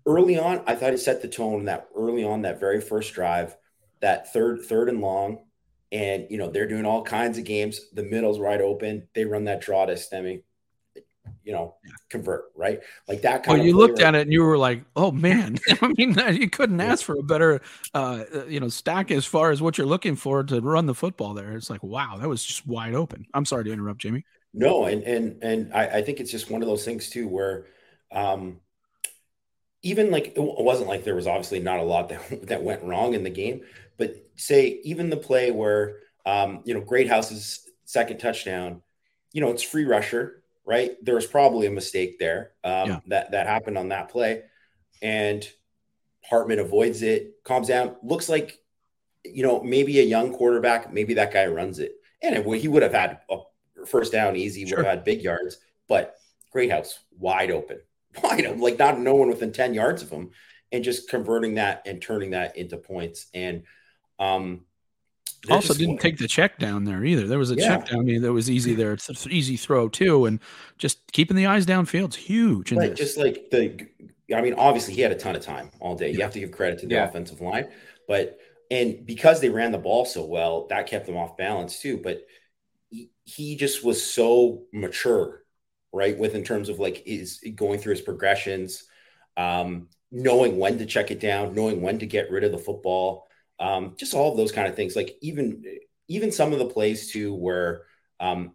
early 0.06 0.38
on, 0.38 0.62
I 0.67 0.75
thought 0.75 0.93
it 0.93 0.99
set 0.99 1.23
the 1.23 1.29
tone 1.29 1.64
that 1.67 1.88
early 1.97 2.25
on 2.25 2.43
that 2.43 2.61
very 2.61 2.81
first 2.81 3.14
drive, 3.14 3.56
that 4.00 4.32
third 4.32 4.62
third 4.62 4.88
and 4.88 5.00
long, 5.00 5.44
and 5.91 6.26
you 6.31 6.38
know 6.38 6.50
they're 6.50 6.69
doing 6.69 6.87
all 6.87 7.03
kinds 7.03 7.38
of 7.38 7.44
games. 7.44 7.81
The 7.93 8.03
middle's 8.05 8.38
wide 8.38 8.61
open. 8.61 9.09
They 9.14 9.25
run 9.25 9.44
that 9.44 9.61
draw 9.61 9.87
to 9.87 9.94
Estime, 9.94 10.43
you 11.44 11.53
know, 11.53 11.75
convert 12.09 12.44
right 12.55 12.81
like 13.09 13.23
that. 13.23 13.43
Kind 13.43 13.59
well, 13.59 13.67
you 13.67 13.77
looked 13.77 14.00
at 14.00 14.15
it 14.15 14.23
and 14.23 14.33
you 14.33 14.43
were 14.43 14.59
like, 14.59 14.85
"Oh 14.97 15.11
man!" 15.11 15.59
I 15.81 15.93
mean, 15.97 16.17
you 16.33 16.49
couldn't 16.49 16.81
ask 16.81 17.05
for 17.05 17.19
a 17.19 17.23
better, 17.23 17.61
uh, 17.94 18.25
you 18.49 18.61
know, 18.61 18.69
stack 18.69 19.11
as 19.11 19.27
far 19.27 19.50
as 19.50 19.61
what 19.61 19.79
you're 19.79 19.87
looking 19.87 20.17
for 20.17 20.43
to 20.44 20.61
run 20.61 20.87
the 20.87 20.94
football 20.94 21.35
there. 21.35 21.53
It's 21.53 21.71
like, 21.71 21.83
wow, 21.83 22.17
that 22.19 22.29
was 22.29 22.44
just 22.44 22.67
wide 22.67 22.94
open. 22.94 23.27
I'm 23.35 23.44
sorry 23.44 23.65
to 23.65 23.73
interrupt, 23.73 24.00
Jamie. 24.00 24.25
No, 24.55 24.85
and 24.85 25.03
and 25.03 25.43
and 25.43 25.75
I, 25.75 25.87
I 25.99 26.03
think 26.03 26.21
it's 26.21 26.31
just 26.31 26.50
one 26.50 26.62
of 26.62 26.69
those 26.69 26.85
things 26.85 27.09
too 27.09 27.29
where. 27.29 27.67
Um, 28.11 28.61
even 29.83 30.11
like 30.11 30.29
it 30.37 30.38
wasn't 30.38 30.88
like 30.88 31.05
there 31.05 31.15
was 31.15 31.27
obviously 31.27 31.59
not 31.59 31.81
a 31.81 31.83
lot 31.83 32.09
that 32.11 32.47
that 32.47 32.62
went 32.62 32.83
wrong 32.83 33.15
in 33.15 33.25
the 33.25 33.31
game, 33.31 33.62
but 33.97 34.15
say 34.37 34.81
even 34.85 35.11
the 35.11 35.17
play 35.17 35.50
where 35.50 35.99
um, 36.25 36.61
you 36.65 36.75
know 36.75 36.81
Greathouse's 36.81 37.69
second 37.85 38.19
touchdown, 38.19 38.83
you 39.33 39.41
know 39.41 39.50
it's 39.50 39.62
free 39.62 39.85
rusher, 39.85 40.42
right? 40.64 40.93
There 41.03 41.14
was 41.14 41.26
probably 41.26 41.67
a 41.67 41.70
mistake 41.70 42.19
there 42.19 42.53
um, 42.64 42.88
yeah. 42.88 43.00
that 43.09 43.31
that 43.32 43.47
happened 43.47 43.79
on 43.79 43.88
that 43.88 44.11
play, 44.11 44.43
and 45.00 45.47
Hartman 46.29 46.59
avoids 46.59 47.03
it, 47.03 47.43
calms 47.44 47.69
down, 47.69 47.97
looks 48.03 48.29
like 48.29 48.59
you 49.25 49.43
know 49.43 49.62
maybe 49.62 50.00
a 50.00 50.05
young 50.05 50.32
quarterback, 50.32 50.93
maybe 50.93 51.14
that 51.14 51.32
guy 51.32 51.47
runs 51.47 51.79
it, 51.79 51.93
and 52.23 52.37
it, 52.37 52.61
he 52.61 52.69
would 52.69 52.82
have 52.82 52.94
had 52.94 53.20
a 53.31 53.38
first 53.87 54.12
down 54.12 54.37
easy, 54.37 54.67
sure. 54.67 54.79
would 54.79 54.87
have 54.87 54.97
had 54.97 55.05
big 55.05 55.23
yards, 55.23 55.59
but 55.88 56.17
Greathouse 56.53 57.00
wide 57.19 57.50
open 57.50 57.81
wide 58.23 58.47
open, 58.47 58.61
like 58.61 58.79
not 58.79 58.99
no 59.00 59.14
one 59.14 59.29
within 59.29 59.53
10 59.53 59.75
yards 59.75 60.03
of 60.03 60.11
him, 60.11 60.31
and 60.70 60.85
just 60.85 61.09
converting 61.09 61.55
that 61.55 61.82
and 61.87 62.00
turning 62.00 62.31
that 62.31 62.56
into 62.56 62.76
points. 62.76 63.26
And 63.35 63.64
um 64.19 64.64
also 65.50 65.75
didn't 65.75 65.99
take 65.99 66.19
the 66.19 66.29
check 66.29 66.59
down 66.59 66.85
there 66.85 67.05
either. 67.05 67.27
There 67.27 67.39
was 67.39 67.50
a 67.50 67.56
yeah. 67.56 67.69
check 67.69 67.89
down 67.89 68.06
that 68.06 68.33
was 68.33 68.50
easy 68.50 68.75
there. 68.75 68.93
It's 68.93 69.09
an 69.09 69.33
easy 69.33 69.56
throw 69.56 69.89
too, 69.89 70.27
and 70.27 70.41
just 70.79 71.11
keeping 71.12 71.37
the 71.37 71.47
eyes 71.47 71.67
downfield's 71.67 72.17
huge. 72.17 72.73
Right, 72.73 72.94
just 72.94 73.17
like 73.17 73.50
the, 73.50 73.89
I 74.35 74.41
mean, 74.41 74.55
obviously 74.55 74.94
he 74.94 75.00
had 75.00 75.12
a 75.12 75.17
ton 75.17 75.35
of 75.35 75.43
time 75.43 75.71
all 75.81 75.97
day. 75.97 76.11
You 76.11 76.23
have 76.23 76.33
to 76.33 76.41
give 76.41 76.53
credit 76.53 76.79
to 76.81 76.87
the 76.87 76.94
yeah. 76.94 77.09
offensive 77.09 77.41
line, 77.41 77.69
but 78.06 78.39
and 78.71 79.05
because 79.05 79.41
they 79.41 79.49
ran 79.49 79.73
the 79.73 79.79
ball 79.79 80.05
so 80.05 80.25
well, 80.25 80.67
that 80.69 80.87
kept 80.87 81.06
them 81.06 81.17
off 81.17 81.37
balance 81.37 81.81
too. 81.81 82.00
But 82.03 82.27
he, 82.88 83.11
he 83.25 83.56
just 83.56 83.85
was 83.85 84.03
so 84.03 84.62
mature 84.73 85.43
right? 85.93 86.19
With 86.19 86.35
in 86.35 86.43
terms 86.43 86.69
of 86.69 86.79
like 86.79 87.03
is 87.06 87.41
going 87.55 87.79
through 87.79 87.95
his 87.95 88.00
progressions, 88.00 88.85
um, 89.37 89.88
knowing 90.11 90.59
when 90.59 90.79
to 90.79 90.87
check 90.87 91.11
it 91.11 91.21
down, 91.21 91.55
knowing 91.55 91.83
when 91.83 91.99
to 91.99 92.06
get 92.06 92.31
rid 92.31 92.45
of 92.45 92.53
the 92.53 92.59
football, 92.59 93.27
um, 93.62 93.94
just 93.97 94.12
all 94.12 94.32
of 94.32 94.37
those 94.37 94.53
kind 94.53 94.67
of 94.67 94.75
things. 94.75 94.97
Like 94.97 95.16
even 95.23 95.64
even 96.09 96.33
some 96.33 96.52
of 96.52 96.59
the 96.59 96.66
plays 96.66 97.12
too, 97.12 97.33
where 97.33 97.85
um, 98.21 98.54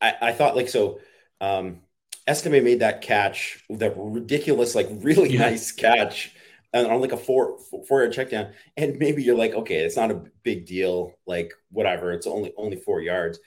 I, 0.00 0.14
I 0.22 0.32
thought 0.32 0.56
like 0.56 0.68
so. 0.68 1.00
Um, 1.40 1.80
Estime 2.26 2.62
made 2.62 2.80
that 2.80 3.00
catch, 3.00 3.64
that 3.70 3.94
ridiculous, 3.96 4.74
like 4.74 4.86
really 4.90 5.32
yeah. 5.32 5.40
nice 5.40 5.72
catch 5.72 6.34
on 6.74 7.00
like 7.00 7.12
a 7.12 7.16
four 7.16 7.58
four 7.88 8.00
yard 8.00 8.12
check 8.12 8.30
down. 8.30 8.52
And 8.76 8.98
maybe 8.98 9.22
you're 9.22 9.36
like, 9.36 9.54
okay, 9.54 9.78
it's 9.78 9.96
not 9.96 10.10
a 10.10 10.22
big 10.42 10.66
deal, 10.66 11.14
like 11.26 11.52
whatever, 11.70 12.12
it's 12.12 12.26
only 12.26 12.52
only 12.56 12.76
four 12.76 13.00
yards. 13.00 13.38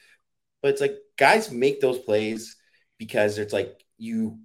But 0.62 0.71
it's 0.71 0.81
like 0.81 0.95
guys 1.17 1.51
make 1.51 1.79
those 1.79 2.00
plays 2.00 2.57
because 2.98 3.38
it's 3.38 3.53
like 3.53 3.83
you 3.98 4.39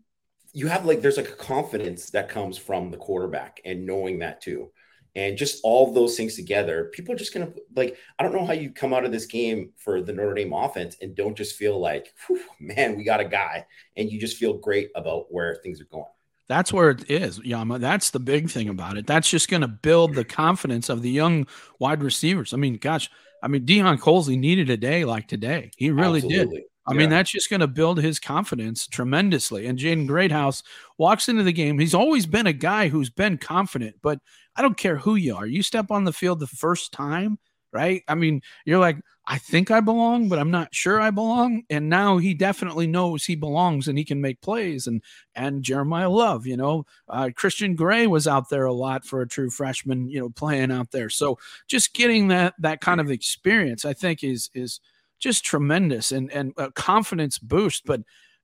you 0.53 0.67
have 0.69 0.85
like 0.85 1.01
there's 1.01 1.17
like 1.17 1.31
a 1.31 1.37
confidence 1.37 2.11
that 2.11 2.29
comes 2.29 2.59
from 2.59 2.91
the 2.91 2.99
quarterback 2.99 3.61
and 3.65 3.87
knowing 3.87 4.19
that 4.21 4.43
too 4.43 4.71
and 5.17 5.37
just 5.37 5.61
all 5.65 5.93
those 5.93 6.17
things 6.17 6.37
together 6.37 6.91
people 6.93 7.13
are 7.13 7.19
just 7.19 7.35
gonna 7.35 7.51
like 7.75 7.97
i 8.19 8.23
don't 8.23 8.33
know 8.33 8.47
how 8.47 8.53
you 8.53 8.71
come 8.71 8.95
out 8.95 9.05
of 9.05 9.11
this 9.11 9.27
game 9.27 9.73
for 9.77 10.01
the 10.01 10.13
notre 10.13 10.35
dame 10.35 10.53
offense 10.53 10.97
and 11.03 11.17
don't 11.17 11.37
just 11.37 11.57
feel 11.57 11.81
like 11.81 12.15
man 12.61 12.97
we 12.97 13.03
got 13.03 13.19
a 13.21 13.25
guy 13.25 13.67
and 13.97 14.13
you 14.13 14.21
just 14.21 14.37
feel 14.37 14.55
great 14.55 14.91
about 14.95 15.33
where 15.33 15.57
things 15.57 15.81
are 15.81 15.87
going 15.87 16.05
that's 16.49 16.73
where 16.73 16.91
it 16.91 17.11
is, 17.11 17.41
Yama. 17.41 17.81
That's 17.81 18.11
the 18.11 18.21
big 18.21 18.49
thing 18.49 18.69
about 18.69 18.97
it. 18.97 19.05
That's 19.05 19.29
just 19.29 19.51
going 19.51 19.63
to 19.63 19.69
build 19.69 20.15
the 20.15 20.25
confidence 20.25 20.89
of 20.89 21.03
the 21.03 21.11
young 21.11 21.49
wide 21.81 22.05
receivers. 22.05 22.55
I 22.55 22.57
mean, 22.57 22.77
gosh, 22.77 23.11
I 23.43 23.49
mean, 23.49 23.67
Deion 23.67 23.99
Colzie 23.99 24.39
needed 24.39 24.71
a 24.71 24.77
day 24.77 25.05
like 25.05 25.27
today. 25.27 25.73
He 25.77 25.91
really 25.91 26.21
Absolutely. 26.21 26.59
did. 26.59 26.67
I 26.87 26.93
yeah. 26.93 26.99
mean, 26.99 27.11
that's 27.11 27.31
just 27.31 27.51
going 27.51 27.61
to 27.61 27.67
build 27.67 27.99
his 27.99 28.21
confidence 28.21 28.87
tremendously. 28.87 29.67
And 29.67 29.79
Jaden 29.79 30.07
Greathouse 30.07 30.63
walks 30.99 31.29
into 31.29 31.43
the 31.43 31.53
game. 31.53 31.79
He's 31.79 31.95
always 31.95 32.27
been 32.27 32.47
a 32.47 32.53
guy 32.53 32.89
who's 32.89 33.11
been 33.11 33.39
confident, 33.39 33.97
but 34.03 34.21
I 34.55 34.63
don't 34.63 34.77
care 34.77 34.97
who 34.97 35.17
you 35.17 35.35
are. 35.35 35.47
You 35.47 35.63
step 35.63 35.91
on 35.91 36.05
the 36.05 36.13
field 36.13 36.39
the 36.39 36.47
first 36.47 36.93
time, 36.93 37.39
right? 37.73 38.03
I 38.07 38.15
mean, 38.15 38.41
you're 38.65 38.79
like, 38.79 38.99
I 39.27 39.39
think 39.39 39.73
I 39.73 39.81
belong, 39.81 40.29
but 40.29 40.39
I'm 40.39 40.53
not 40.53 40.73
sure 40.73 41.01
I 41.01 41.11
belong. 41.11 41.65
And 41.69 41.89
now 41.89 42.19
he 42.19 42.33
definitely 42.33 42.87
knows 42.87 43.25
he 43.25 43.35
belongs 43.35 43.89
and 43.89 43.99
he 43.99 44.05
can 44.05 44.21
make 44.21 44.41
plays. 44.41 44.87
And 44.87 45.03
and 45.35 45.65
Jeremiyah 45.65 46.15
Love, 46.15 46.47
you 46.47 46.57
know, 46.57 46.87
uh, 47.09 47.31
Christian 47.35 47.75
Gray 47.75 48.07
was 48.07 48.29
out 48.29 48.49
there 48.49 48.67
a 48.67 48.73
lot 48.73 49.05
for 49.05 49.23
a 49.23 49.29
true 49.29 49.51
freshman, 49.51 50.09
you 50.09 50.21
know, 50.21 50.31
playing 50.31 50.71
out 50.71 50.93
there. 50.93 51.11
So 51.11 51.39
just 51.67 51.93
getting 51.93 52.29
that 52.29 52.55
that 52.61 52.81
kind 52.81 53.01
of 53.01 53.11
experience, 53.11 53.85
I 53.85 53.93
think, 53.93 54.23
is 54.23 54.49
is– 54.55 54.79
just 55.19 55.45
tremendous 55.45 56.13
and 56.13 56.31
and 56.33 56.53
a 56.57 56.71
confidence 56.73 57.39
boost. 57.39 57.85
But 57.87 58.03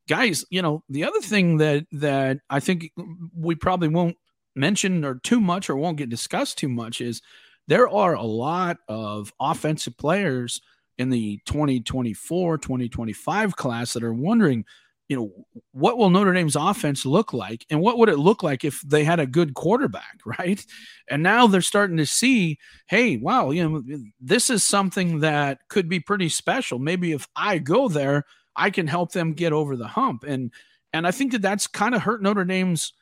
guys, 0.09 0.45
you 0.50 0.62
know, 0.62 0.83
the 0.88 1.05
other 1.05 1.21
thing 1.21 1.59
that 1.59 1.87
that 1.93 2.38
I 2.50 2.61
think 2.61 2.91
we 3.37 3.55
probably 3.55 3.88
won't 3.88 4.17
mention 4.55 5.05
or 5.05 5.17
too 5.17 5.41
much 5.41 5.71
or 5.71 5.76
won't 5.76 5.97
get 5.97 6.11
discussed 6.11 6.59
too 6.59 6.69
much 6.69 7.00
is 7.00 7.23
there 7.69 7.88
are 7.88 8.14
a 8.14 8.23
lot 8.23 8.76
of 8.88 9.33
offensive 9.41 9.97
players 9.97 10.61
in 10.99 11.11
the 11.11 11.41
2024 11.47 12.59
2025 12.59 13.57
class 13.57 13.93
that 13.93 14.02
are 14.02 14.12
wondering 14.12 14.64
you 15.12 15.19
know 15.19 15.31
what 15.73 15.99
will 15.99 16.09
Notre 16.09 16.33
Dame's 16.33 16.57
offense 16.57 17.04
look 17.04 17.35
like 17.35 17.66
and 17.69 17.83
what 17.83 17.99
would 17.99 18.09
it 18.09 18.19
look 18.19 18.42
like 18.42 18.64
if 18.64 18.81
they 18.81 19.04
had 19.04 19.21
a 19.21 19.26
good 19.26 19.52
quarterback 19.52 20.21
right? 20.38 20.64
And 21.09 21.23
now 21.23 21.47
they're 21.47 21.61
starting 21.61 21.99
to 21.99 22.07
see 22.07 22.59
hey 22.87 23.19
wow 23.19 23.50
you 23.50 23.69
know 23.69 24.00
this 24.19 24.49
is 24.49 24.62
something 24.62 25.21
that 25.21 25.59
could 25.69 25.87
be 25.87 26.00
pretty 26.00 26.31
special. 26.31 26.78
Maybe 26.78 27.12
if 27.12 27.28
I 27.37 27.59
go 27.59 27.88
there 27.88 28.25
I 28.57 28.71
can 28.71 28.87
help 28.87 29.12
them 29.12 29.35
get 29.35 29.52
over 29.52 29.76
the 29.76 29.88
hump. 29.88 30.25
And 30.25 30.50
and 30.95 31.07
I 31.07 31.11
think 31.11 31.33
that 31.33 31.42
that's 31.42 31.66
kind 31.66 31.95
of 31.95 32.02
hurt 32.02 32.23
Notre 32.23 32.45
Dame's 32.45 32.95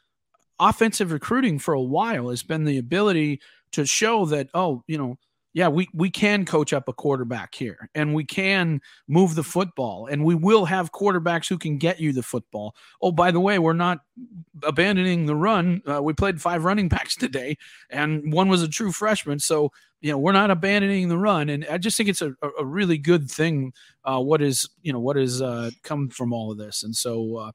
offensive 0.58 1.12
recruiting 1.12 1.60
for 1.60 1.74
a 1.74 1.80
while. 1.80 2.30
Has 2.30 2.42
been 2.42 2.64
the 2.64 2.78
ability 2.78 3.40
to 3.72 3.86
show 3.86 4.26
that 4.26 4.48
oh 4.52 4.82
you 4.88 4.98
know 4.98 5.16
yeah 5.52 5.68
we 5.68 5.88
we 5.94 6.10
can 6.10 6.44
coach 6.44 6.72
up 6.72 6.88
a 6.88 6.92
quarterback 6.92 7.54
here 7.54 7.88
and 7.94 8.14
we 8.14 8.24
can 8.24 8.80
move 9.08 9.34
the 9.34 9.42
football 9.42 10.06
and 10.06 10.24
we 10.24 10.34
will 10.34 10.64
have 10.64 10.92
quarterbacks 10.92 11.48
who 11.48 11.58
can 11.58 11.78
get 11.78 12.00
you 12.00 12.12
the 12.12 12.22
football. 12.22 12.74
Oh 13.02 13.12
by 13.12 13.30
the 13.30 13.40
way 13.40 13.58
we're 13.58 13.72
not 13.72 14.00
abandoning 14.62 15.26
the 15.26 15.36
run. 15.36 15.82
Uh, 15.86 16.02
we 16.02 16.12
played 16.12 16.40
five 16.40 16.64
running 16.64 16.88
backs 16.90 17.16
today 17.16 17.56
and 17.90 18.32
one 18.32 18.48
was 18.48 18.62
a 18.62 18.68
true 18.68 18.92
freshman 18.92 19.38
so 19.38 19.70
you 20.00 20.10
know 20.10 20.18
we're 20.18 20.32
not 20.32 20.50
abandoning 20.50 21.08
the 21.08 21.18
run 21.18 21.50
and 21.50 21.66
i 21.70 21.76
just 21.76 21.94
think 21.94 22.08
it's 22.08 22.22
a, 22.22 22.32
a 22.58 22.64
really 22.64 22.96
good 22.96 23.30
thing 23.30 23.70
uh, 24.04 24.18
what 24.18 24.40
is 24.40 24.66
you 24.80 24.94
know 24.94 24.98
what 24.98 25.16
has 25.16 25.42
uh, 25.42 25.70
come 25.82 26.08
from 26.08 26.32
all 26.32 26.50
of 26.50 26.56
this 26.56 26.82
and 26.82 26.96
so 26.96 27.36
uh, 27.36 27.52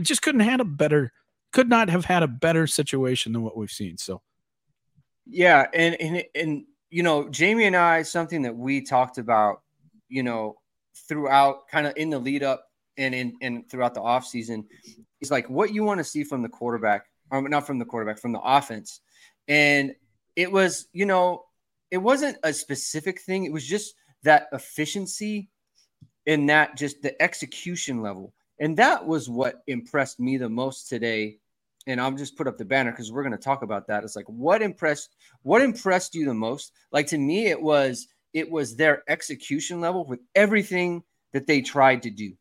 just 0.00 0.20
couldn't 0.20 0.40
have 0.40 0.58
a 0.58 0.64
better 0.64 1.12
could 1.56 1.68
not 1.70 1.88
have 1.88 2.04
had 2.04 2.22
a 2.22 2.28
better 2.28 2.66
situation 2.66 3.32
than 3.32 3.42
what 3.42 3.56
we've 3.56 3.70
seen 3.70 3.96
so. 3.96 4.20
Yeah, 5.24 5.66
and 5.72 5.98
and 6.00 6.22
and 6.34 6.64
you 6.90 7.02
know, 7.02 7.28
Jamie 7.28 7.64
and 7.64 7.76
I, 7.76 8.02
something 8.02 8.42
that 8.42 8.56
we 8.56 8.82
talked 8.82 9.18
about, 9.18 9.62
you 10.08 10.22
know, 10.22 10.56
throughout 11.08 11.68
kind 11.68 11.86
of 11.86 11.94
in 11.96 12.10
the 12.10 12.18
lead 12.18 12.42
up 12.42 12.64
and 12.96 13.14
in 13.14 13.34
and 13.42 13.68
throughout 13.68 13.94
the 13.94 14.00
off 14.00 14.26
season, 14.26 14.66
is 15.20 15.30
like 15.30 15.50
what 15.50 15.72
you 15.72 15.84
want 15.84 15.98
to 15.98 16.04
see 16.04 16.24
from 16.24 16.42
the 16.42 16.48
quarterback, 16.48 17.06
or 17.30 17.46
not 17.48 17.66
from 17.66 17.78
the 17.78 17.84
quarterback, 17.84 18.18
from 18.18 18.32
the 18.32 18.40
offense. 18.40 19.00
And 19.48 19.94
it 20.34 20.50
was, 20.50 20.88
you 20.92 21.06
know, 21.06 21.44
it 21.90 21.98
wasn't 21.98 22.38
a 22.42 22.52
specific 22.52 23.20
thing. 23.20 23.44
It 23.44 23.52
was 23.52 23.66
just 23.66 23.94
that 24.22 24.48
efficiency 24.52 25.50
and 26.26 26.48
that 26.48 26.76
just 26.76 27.02
the 27.02 27.20
execution 27.22 28.02
level. 28.02 28.32
And 28.58 28.76
that 28.78 29.06
was 29.06 29.28
what 29.28 29.62
impressed 29.66 30.18
me 30.18 30.36
the 30.36 30.48
most 30.48 30.88
today 30.88 31.38
and 31.86 32.00
I'll 32.00 32.12
just 32.12 32.36
put 32.36 32.48
up 32.48 32.58
the 32.58 32.64
banner 32.64 32.90
because 32.90 33.12
we're 33.12 33.22
going 33.22 33.36
to 33.36 33.38
talk 33.38 33.62
about 33.62 33.86
that. 33.88 34.04
It's 34.04 34.16
like 34.16 34.28
what 34.28 34.62
impressed 34.62 35.14
what 35.42 35.62
impressed 35.62 36.14
you 36.14 36.26
the 36.26 36.34
most? 36.34 36.72
Like 36.92 37.06
to 37.08 37.18
me, 37.18 37.46
it 37.46 37.60
was 37.60 38.08
it 38.32 38.50
was 38.50 38.76
their 38.76 39.02
execution 39.08 39.80
level 39.80 40.04
with 40.04 40.20
everything 40.34 41.02
that 41.32 41.46
they 41.46 41.60
tried 41.60 42.02
to 42.02 42.10
do. 42.10 42.32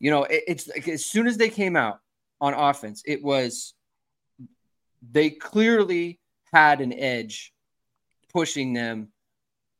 You 0.00 0.10
know, 0.10 0.24
it, 0.24 0.44
it's 0.46 0.68
like 0.68 0.88
as 0.88 1.06
soon 1.06 1.26
as 1.26 1.36
they 1.36 1.50
came 1.50 1.76
out 1.76 2.00
on 2.40 2.54
offense, 2.54 3.02
it 3.06 3.22
was 3.22 3.74
they 5.10 5.30
clearly 5.30 6.20
had 6.52 6.80
an 6.80 6.92
edge 6.92 7.52
pushing 8.32 8.72
them 8.72 9.08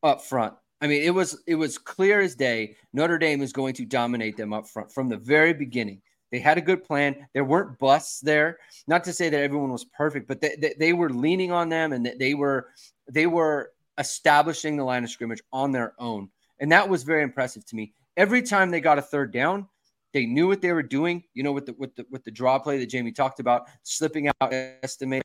up 0.03 0.23
front. 0.23 0.55
I 0.81 0.87
mean, 0.87 1.03
it 1.03 1.11
was 1.11 1.43
it 1.47 1.57
was 1.57 1.79
clear 1.79 2.21
as 2.21 2.35
day. 2.35 2.77
Notre 2.93 3.19
Dame 3.19 3.43
is 3.43 3.53
going 3.53 3.75
to 3.75 3.85
dominate 3.85 4.37
them 4.37 4.53
up 4.53 4.69
front 4.69 4.93
from 4.93 5.09
the 5.09 5.17
very 5.17 5.53
beginning. 5.53 6.03
They 6.31 6.39
had 6.39 6.59
a 6.59 6.63
good 6.63 6.85
plan. 6.85 7.27
There 7.33 7.45
weren't 7.45 7.79
busts 7.79 8.21
there. 8.21 8.59
Not 8.87 9.05
to 9.05 9.13
say 9.13 9.31
that 9.31 9.41
everyone 9.41 9.73
was 9.73 9.85
perfect, 9.85 10.29
but 10.29 10.41
they, 10.41 10.57
they, 10.61 10.75
they 10.79 10.93
were 10.93 11.11
leaning 11.11 11.53
on 11.53 11.69
them 11.69 11.93
and 11.93 12.13
they 12.19 12.35
were 12.35 12.69
they 13.11 13.27
were 13.27 13.73
establishing 13.97 14.77
the 14.77 14.85
line 14.85 15.05
of 15.05 15.11
scrimmage 15.11 15.43
on 15.53 15.73
their 15.73 15.95
own. 15.99 16.29
And 16.61 16.73
that 16.73 16.89
was 16.89 17.03
very 17.03 17.23
impressive 17.23 17.65
to 17.67 17.77
me. 17.77 17.93
Every 18.17 18.43
time 18.43 18.71
they 18.71 18.81
got 18.81 18.99
a 18.99 19.03
third 19.03 19.33
down, 19.33 19.69
they 20.13 20.27
knew 20.27 20.49
what 20.49 20.61
they 20.61 20.73
were 20.73 20.83
doing. 20.83 21.25
You 21.35 21.43
know, 21.43 21.53
with 21.53 21.67
the 21.67 21.75
with 21.79 21.95
the 21.97 22.05
with 22.11 22.25
the 22.25 22.31
draw 22.31 22.59
play 22.59 22.79
that 22.79 22.87
Jamie 22.87 23.13
talked 23.13 23.41
about, 23.41 23.69
slipping 23.83 24.29
out 24.29 24.53
Estime. 24.53 25.23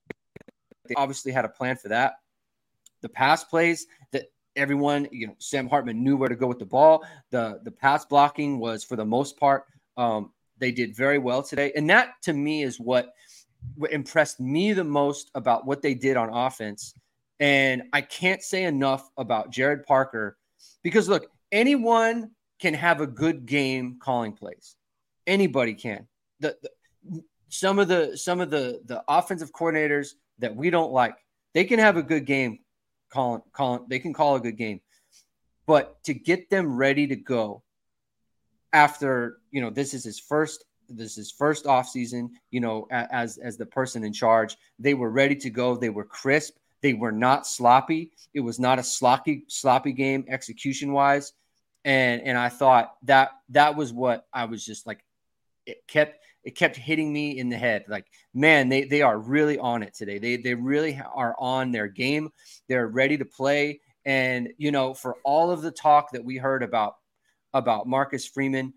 They 0.88 0.96
obviously 0.96 1.32
had 1.32 1.46
a 1.46 1.50
plan 1.50 1.78
for 1.78 1.90
that. 1.90 2.16
The 3.02 3.10
pass 3.10 3.44
plays 3.44 3.88
that 4.12 4.26
everyone, 4.56 5.08
you 5.12 5.28
know, 5.28 5.36
Sam 5.40 5.68
Hartman 5.68 6.04
knew 6.04 6.18
where 6.18 6.30
to 6.30 6.36
go 6.36 6.48
with 6.48 6.60
the 6.60 6.66
ball. 6.66 7.06
The 7.32 7.60
the 7.64 7.72
pass 7.72 8.06
blocking 8.06 8.60
was 8.60 8.84
for 8.84 8.96
the 8.96 9.06
most 9.06 9.38
part 9.38 9.66
um, 9.98 10.32
they 10.64 10.72
did 10.72 10.96
very 10.96 11.18
well 11.18 11.44
today. 11.44 11.72
And 11.76 11.90
that 11.90 12.14
to 12.24 12.34
me 12.34 12.64
is 12.64 12.80
what, 12.80 13.14
impressed 13.92 14.40
me 14.40 14.74
the 14.74 14.84
most 14.84 15.30
about 15.36 15.66
what 15.66 15.82
they 15.82 15.94
did 15.94 16.18
on 16.18 16.30
offense. 16.30 16.94
And 17.40 17.84
I 17.94 18.02
can't 18.02 18.42
say 18.42 18.64
enough 18.64 19.10
about 19.18 19.52
Gerad 19.52 19.86
Parker 19.86 20.38
because 20.84 21.10
look, 21.10 21.28
anyone 21.52 22.32
can 22.60 22.74
have 22.74 23.02
a 23.02 23.08
good 23.08 23.46
game 23.46 23.98
calling 24.00 24.34
plays. 24.34 24.76
Anybody 25.28 25.74
can. 25.74 26.08
The, 26.40 26.58
the 26.62 27.24
some 27.50 27.80
of 27.80 27.88
the 27.88 28.18
some 28.18 28.42
of 28.42 28.50
the 28.50 28.82
the 28.86 29.04
offensive 29.08 29.52
coordinators 29.52 30.14
that 30.40 30.56
we 30.56 30.70
don't 30.70 30.92
like, 30.92 31.16
they 31.54 31.66
can 31.66 31.80
have 31.80 31.98
a 31.98 32.04
good 32.04 32.26
game 32.26 32.60
calling 33.10 33.42
calling 33.52 33.86
they 33.90 34.00
can 34.00 34.14
call 34.14 34.36
a 34.36 34.40
good 34.40 34.58
game. 34.58 34.82
But 35.66 36.04
to 36.06 36.14
get 36.14 36.50
them 36.50 36.76
ready 36.76 37.08
to 37.08 37.16
go 37.16 37.64
after 38.74 39.38
you 39.52 39.62
know 39.62 39.70
this 39.70 39.94
is 39.94 40.04
his 40.04 40.20
first 40.20 40.66
this 40.90 41.18
is 41.18 41.32
first 41.32 41.66
off 41.66 41.88
season 41.88 42.30
you 42.52 42.60
know 42.60 42.88
as 42.92 43.38
as 43.38 43.58
the 43.58 43.66
person 43.66 44.04
in 44.04 44.14
charge. 44.14 44.58
They 44.80 44.94
were 44.94 45.12
ready 45.12 45.36
to 45.38 45.50
go. 45.50 45.76
They 45.76 45.90
were 45.90 46.06
crisp. 46.06 46.56
They 46.82 46.94
were 46.94 47.14
not 47.14 47.48
sloppy. 47.48 48.12
It 48.34 48.42
was 48.42 48.60
not 48.60 48.80
a 48.80 48.84
sloppy 48.84 49.46
sloppy 49.48 49.94
game 49.94 50.26
execution 50.28 50.92
wise 50.92 51.34
and 51.86 52.22
and 52.22 52.38
i 52.38 52.48
thought 52.48 52.94
that 53.04 53.32
that 53.50 53.76
was 53.76 53.92
what 53.92 54.26
i 54.34 54.46
was 54.46 54.66
just 54.66 54.88
like 54.88 55.04
it 55.66 55.86
kept 55.88 56.24
it 56.44 56.56
kept 56.56 56.76
hitting 56.76 57.12
me 57.12 57.38
in 57.38 57.50
the 57.50 57.58
head. 57.58 57.86
Like 57.88 58.06
man 58.34 58.70
they 58.70 58.84
they 58.84 59.02
are 59.02 59.18
really 59.18 59.58
on 59.58 59.84
it 59.84 59.94
today. 59.94 60.18
They 60.18 60.38
they 60.38 60.56
really 60.56 61.00
are 61.14 61.36
on 61.40 61.72
their 61.72 61.88
game. 61.88 62.32
They're 62.68 62.88
ready 62.88 63.18
to 63.18 63.26
play. 63.26 63.82
And 64.06 64.50
you 64.58 64.72
know 64.72 64.94
for 64.94 65.16
all 65.24 65.52
of 65.52 65.62
the 65.62 65.72
talk 65.72 66.12
that 66.12 66.24
we 66.24 66.38
heard 66.38 66.64
about 66.64 66.96
about 67.54 67.88
Marcus 67.88 68.26
Freeman, 68.28 68.74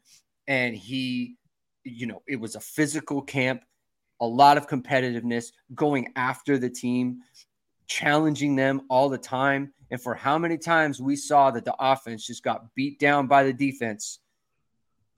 and 0.47 0.75
he, 0.75 1.37
you 1.85 2.06
know, 2.06 2.23
it 2.26 2.37
was 2.37 2.54
a 2.54 2.61
physical 2.61 3.23
camp, 3.23 3.62
a 4.21 4.26
lot 4.26 4.56
of 4.56 4.68
competitiveness, 4.68 5.52
going 5.75 6.09
after 6.16 6.59
the 6.59 6.71
team, 6.71 7.21
challenging 7.87 8.56
them 8.56 8.83
all 8.88 9.09
the 9.09 9.18
time. 9.18 9.73
And 9.90 10.00
for 10.00 10.14
how 10.14 10.38
many 10.38 10.59
times 10.59 11.00
we 11.00 11.16
saw 11.16 11.50
that 11.52 11.64
the 11.64 11.75
offense 11.78 12.26
just 12.26 12.42
got 12.42 12.75
beat 12.75 12.99
down 12.99 13.26
by 13.28 13.45
the 13.45 13.52
defense, 13.52 14.18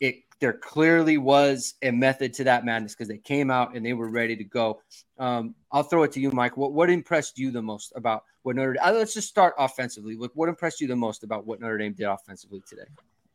it 0.01 0.17
there 0.41 0.53
clearly 0.53 1.19
was 1.19 1.75
a 1.83 1.91
method 1.91 2.33
to 2.35 2.45
that 2.45 2.65
madness 2.65 2.95
because 2.95 3.09
they 3.09 3.19
came 3.19 3.51
out 3.51 3.75
and 3.75 3.85
they 3.85 3.93
were 3.93 4.09
ready 4.09 4.37
to 4.37 4.45
go. 4.45 4.81
Um, 5.19 5.55
I'll 5.73 5.83
throw 5.83 6.05
it 6.05 6.13
to 6.13 6.21
you, 6.21 6.31
Mike. 6.31 6.57
What 6.57 6.73
what 6.73 6.91
impressed 6.91 7.39
you 7.39 7.51
the 7.51 7.63
most 7.63 7.93
about 7.97 8.23
what 8.43 8.57
Notre 8.57 8.75
Dame? 8.75 8.83
Uh, 8.85 8.93
let's 8.93 9.15
just 9.15 9.29
start 9.29 9.55
offensively. 9.59 10.17
Look, 10.17 10.33
what 10.35 10.49
impressed 10.49 10.81
you 10.81 10.87
the 10.87 10.97
most 10.97 11.25
about 11.25 11.47
what 11.47 11.61
Notre 11.61 11.79
Dame 11.79 11.93
did 11.93 12.05
offensively 12.05 12.63
today? 12.69 12.87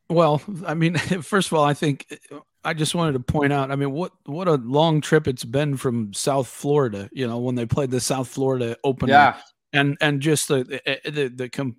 Well, 0.09 0.41
I 0.65 0.73
mean, 0.73 0.97
first 1.21 1.47
of 1.47 1.57
all, 1.57 1.63
I 1.63 1.73
think 1.73 2.19
I 2.63 2.73
just 2.73 2.95
wanted 2.95 3.13
to 3.13 3.19
point 3.19 3.53
out. 3.53 3.71
I 3.71 3.75
mean, 3.75 3.91
what 3.91 4.11
what 4.25 4.47
a 4.47 4.55
long 4.55 5.01
trip 5.01 5.27
it's 5.27 5.45
been 5.45 5.77
from 5.77 6.13
South 6.13 6.47
Florida. 6.47 7.09
You 7.11 7.27
know, 7.27 7.39
when 7.39 7.55
they 7.55 7.65
played 7.65 7.91
the 7.91 7.99
South 7.99 8.27
Florida 8.27 8.77
Open, 8.83 9.09
yeah, 9.09 9.37
and 9.71 9.97
and 10.01 10.21
just 10.21 10.47
the 10.47 10.63
the 10.63 11.11
the, 11.11 11.27
the 11.27 11.49
com- 11.49 11.77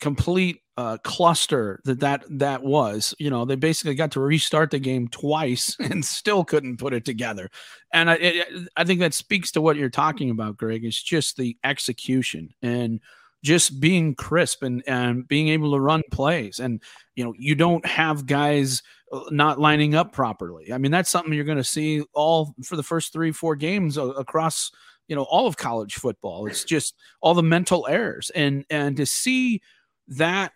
complete 0.00 0.60
uh, 0.76 0.98
cluster 0.98 1.80
that 1.84 2.00
that 2.00 2.24
that 2.30 2.62
was. 2.62 3.14
You 3.18 3.30
know, 3.30 3.44
they 3.44 3.56
basically 3.56 3.94
got 3.94 4.12
to 4.12 4.20
restart 4.20 4.70
the 4.70 4.78
game 4.78 5.08
twice 5.08 5.76
and 5.80 6.04
still 6.04 6.44
couldn't 6.44 6.78
put 6.78 6.94
it 6.94 7.04
together. 7.04 7.50
And 7.92 8.10
I 8.10 8.14
it, 8.14 8.68
I 8.76 8.84
think 8.84 9.00
that 9.00 9.14
speaks 9.14 9.50
to 9.52 9.60
what 9.60 9.76
you're 9.76 9.88
talking 9.88 10.30
about, 10.30 10.56
Greg. 10.56 10.84
It's 10.84 11.02
just 11.02 11.36
the 11.36 11.56
execution 11.64 12.50
and 12.62 13.00
just 13.46 13.78
being 13.78 14.12
crisp 14.16 14.64
and, 14.64 14.82
and 14.88 15.26
being 15.28 15.48
able 15.48 15.70
to 15.70 15.78
run 15.78 16.02
plays. 16.10 16.58
And, 16.58 16.82
you 17.14 17.22
know, 17.22 17.32
you 17.38 17.54
don't 17.54 17.86
have 17.86 18.26
guys 18.26 18.82
uh, 19.12 19.20
not 19.30 19.60
lining 19.60 19.94
up 19.94 20.12
properly. 20.12 20.72
I 20.72 20.78
mean, 20.78 20.90
that's 20.90 21.08
something 21.08 21.32
you're 21.32 21.44
going 21.44 21.56
to 21.56 21.62
see 21.62 22.02
all 22.12 22.56
for 22.64 22.74
the 22.74 22.82
first 22.82 23.12
three, 23.12 23.30
four 23.30 23.54
games 23.54 23.98
across, 23.98 24.72
you 25.06 25.14
know, 25.14 25.22
all 25.22 25.46
of 25.46 25.56
college 25.56 25.94
football. 25.94 26.48
It's 26.48 26.64
just 26.64 26.96
all 27.20 27.34
the 27.34 27.42
mental 27.44 27.86
errors. 27.88 28.30
And, 28.34 28.64
and 28.68 28.96
to 28.96 29.06
see 29.06 29.62
that 30.08 30.50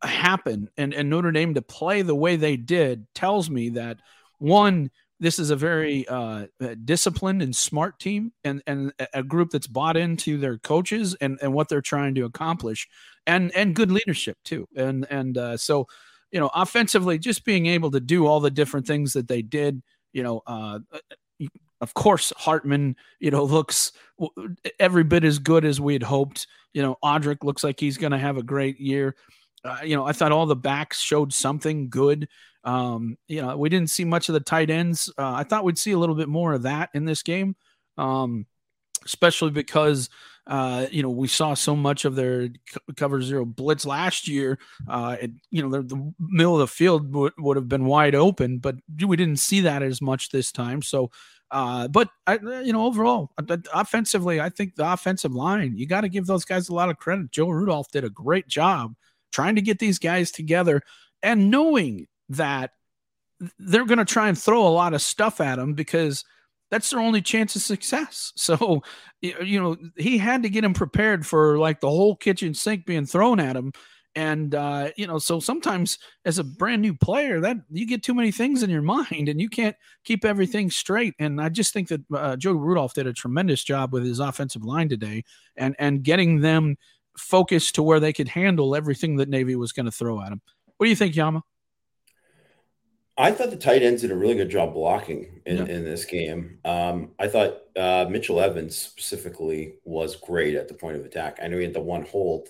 happen 0.00 0.70
and, 0.76 0.94
and 0.94 1.10
Notre 1.10 1.32
Dame 1.32 1.54
to 1.54 1.62
play 1.62 2.02
the 2.02 2.14
way 2.14 2.36
they 2.36 2.56
did 2.56 3.04
tells 3.16 3.50
me 3.50 3.70
that 3.70 3.98
one, 4.38 4.92
this 5.20 5.38
is 5.38 5.50
a 5.50 5.56
very 5.56 6.06
uh, 6.08 6.46
uh, 6.60 6.74
disciplined 6.84 7.42
and 7.42 7.54
smart 7.54 7.98
team 7.98 8.32
and, 8.44 8.62
and 8.66 8.92
a 9.12 9.22
group 9.22 9.50
that's 9.50 9.66
bought 9.66 9.96
into 9.96 10.38
their 10.38 10.58
coaches 10.58 11.16
and, 11.20 11.38
and 11.42 11.52
what 11.52 11.68
they're 11.68 11.80
trying 11.80 12.14
to 12.14 12.24
accomplish 12.24 12.88
and, 13.26 13.50
and 13.54 13.74
good 13.74 13.90
leadership 13.90 14.38
too. 14.44 14.68
And, 14.76 15.06
and 15.10 15.36
uh, 15.36 15.56
so, 15.56 15.86
you 16.30 16.38
know, 16.38 16.50
offensively, 16.54 17.18
just 17.18 17.44
being 17.44 17.66
able 17.66 17.90
to 17.90 18.00
do 18.00 18.26
all 18.26 18.40
the 18.40 18.50
different 18.50 18.86
things 18.86 19.14
that 19.14 19.28
they 19.28 19.42
did, 19.42 19.82
you 20.12 20.22
know, 20.22 20.42
uh, 20.46 20.78
of 21.80 21.94
course, 21.94 22.32
Hartman, 22.36 22.96
you 23.20 23.30
know, 23.30 23.44
looks 23.44 23.92
every 24.80 25.04
bit 25.04 25.24
as 25.24 25.38
good 25.38 25.64
as 25.64 25.80
we 25.80 25.92
had 25.92 26.02
hoped. 26.02 26.46
You 26.74 26.82
know, 26.82 26.96
Audric 27.04 27.44
looks 27.44 27.62
like 27.62 27.78
he's 27.80 27.98
going 27.98 28.12
to 28.12 28.18
have 28.18 28.36
a 28.36 28.42
great 28.42 28.80
year. 28.80 29.14
Uh, 29.64 29.78
you 29.84 29.96
know, 29.96 30.04
I 30.04 30.12
thought 30.12 30.32
all 30.32 30.46
the 30.46 30.56
backs 30.56 31.00
showed 31.00 31.32
something 31.32 31.88
good. 31.88 32.28
Um, 32.64 33.16
you 33.28 33.42
know, 33.42 33.56
we 33.56 33.68
didn't 33.68 33.90
see 33.90 34.04
much 34.04 34.28
of 34.28 34.32
the 34.32 34.40
tight 34.40 34.70
ends. 34.70 35.10
Uh, 35.18 35.32
I 35.32 35.44
thought 35.44 35.64
we'd 35.64 35.78
see 35.78 35.92
a 35.92 35.98
little 35.98 36.14
bit 36.14 36.28
more 36.28 36.52
of 36.52 36.62
that 36.62 36.90
in 36.94 37.04
this 37.04 37.22
game, 37.22 37.56
um, 37.96 38.46
especially 39.04 39.50
because 39.50 40.10
uh, 40.48 40.86
you 40.90 41.02
know, 41.02 41.10
we 41.10 41.28
saw 41.28 41.52
so 41.52 41.76
much 41.76 42.06
of 42.06 42.14
their 42.14 42.48
cover 42.96 43.20
zero 43.20 43.44
blitz 43.44 43.84
last 43.84 44.26
year. 44.26 44.58
Uh, 44.88 45.16
it, 45.20 45.30
you 45.50 45.62
know, 45.62 45.68
the, 45.68 45.82
the, 45.82 46.14
middle 46.18 46.54
of 46.54 46.60
the 46.60 46.66
field 46.66 47.12
would, 47.12 47.34
would 47.38 47.56
have 47.58 47.68
been 47.68 47.84
wide 47.84 48.14
open, 48.14 48.56
but 48.56 48.76
we 49.06 49.14
didn't 49.16 49.36
see 49.36 49.60
that 49.60 49.82
as 49.82 50.00
much 50.00 50.30
this 50.30 50.50
time. 50.50 50.80
So, 50.80 51.10
uh, 51.50 51.86
but 51.88 52.08
I, 52.26 52.38
you 52.62 52.72
know, 52.72 52.86
overall, 52.86 53.30
offensively, 53.74 54.40
I 54.40 54.48
think 54.48 54.74
the 54.74 54.90
offensive 54.90 55.34
line, 55.34 55.76
you 55.76 55.86
got 55.86 56.00
to 56.00 56.08
give 56.08 56.24
those 56.24 56.46
guys 56.46 56.70
a 56.70 56.74
lot 56.74 56.88
of 56.88 56.96
credit. 56.96 57.30
Joe 57.30 57.50
Rudolph 57.50 57.90
did 57.90 58.04
a 58.04 58.10
great 58.10 58.48
job 58.48 58.94
trying 59.32 59.56
to 59.56 59.62
get 59.62 59.78
these 59.78 59.98
guys 59.98 60.30
together 60.30 60.82
and 61.22 61.50
knowing 61.50 62.06
that 62.30 62.72
they're 63.58 63.86
going 63.86 63.98
to 63.98 64.04
try 64.04 64.28
and 64.28 64.38
throw 64.38 64.66
a 64.66 64.68
lot 64.68 64.94
of 64.94 65.02
stuff 65.02 65.40
at 65.40 65.56
them 65.56 65.74
because– 65.74 66.24
that's 66.70 66.90
their 66.90 67.00
only 67.00 67.22
chance 67.22 67.56
of 67.56 67.62
success. 67.62 68.32
So, 68.48 68.82
you 69.20 69.60
know, 69.60 69.76
he 69.96 70.16
had 70.16 70.42
to 70.44 70.48
get 70.48 70.64
him 70.64 70.72
prepared 70.72 71.26
for 71.26 71.58
like 71.58 71.80
the 71.80 71.90
whole 71.90 72.16
kitchen 72.16 72.54
sink 72.54 72.86
being 72.86 73.04
thrown 73.04 73.40
at 73.40 73.56
him. 73.56 73.72
And, 74.14 74.54
uh, 74.54 74.90
you 74.96 75.06
know, 75.06 75.18
so 75.18 75.38
sometimes 75.38 75.98
as 76.24 76.38
a 76.38 76.44
brand 76.44 76.80
new 76.80 76.94
player, 76.94 77.40
that 77.40 77.58
you 77.68 77.86
get 77.86 78.02
too 78.02 78.14
many 78.14 78.32
things 78.32 78.62
in 78.62 78.70
your 78.70 78.82
mind 78.82 79.28
and 79.28 79.38
you 79.38 79.50
can't 79.50 79.76
keep 80.04 80.24
everything 80.24 80.70
straight. 80.70 81.14
And 81.18 81.42
I 81.42 81.50
just 81.50 81.74
think 81.74 81.88
that 81.88 82.00
uh, 82.14 82.36
Joe 82.36 82.52
Rudolph 82.52 82.94
did 82.94 83.06
a 83.06 83.12
tremendous 83.12 83.62
job 83.62 83.92
with 83.92 84.04
his 84.04 84.18
offensive 84.18 84.64
line 84.64 84.88
today 84.88 85.24
and, 85.56 85.76
and 85.78 86.02
getting 86.02 86.40
them 86.40 86.76
focused 87.18 87.74
to 87.74 87.82
where 87.82 88.00
they 88.00 88.12
could 88.12 88.28
handle 88.28 88.74
everything 88.74 89.16
that 89.16 89.28
Navy 89.28 89.56
was 89.56 89.72
going 89.72 89.86
to 89.86 89.92
throw 89.92 90.20
at 90.22 90.30
them. 90.30 90.40
What 90.76 90.86
do 90.86 90.90
you 90.90 90.96
think, 90.96 91.16
Yama? 91.16 91.42
I 93.18 93.32
thought 93.32 93.50
the 93.50 93.56
tight 93.56 93.82
ends 93.82 94.02
did 94.02 94.12
a 94.12 94.16
really 94.16 94.36
good 94.36 94.48
job 94.48 94.74
blocking 94.74 95.40
in, 95.44 95.56
yeah. 95.56 95.64
in 95.64 95.84
this 95.84 96.04
game. 96.04 96.60
Um, 96.64 97.10
I 97.18 97.26
thought 97.26 97.62
uh, 97.76 98.06
Mitchell 98.08 98.40
Evans 98.40 98.76
specifically 98.76 99.74
was 99.84 100.14
great 100.14 100.54
at 100.54 100.68
the 100.68 100.74
point 100.74 100.96
of 100.96 101.04
attack. 101.04 101.40
I 101.42 101.48
know 101.48 101.56
he 101.56 101.64
had 101.64 101.74
the 101.74 101.80
one 101.80 102.04
hold, 102.04 102.48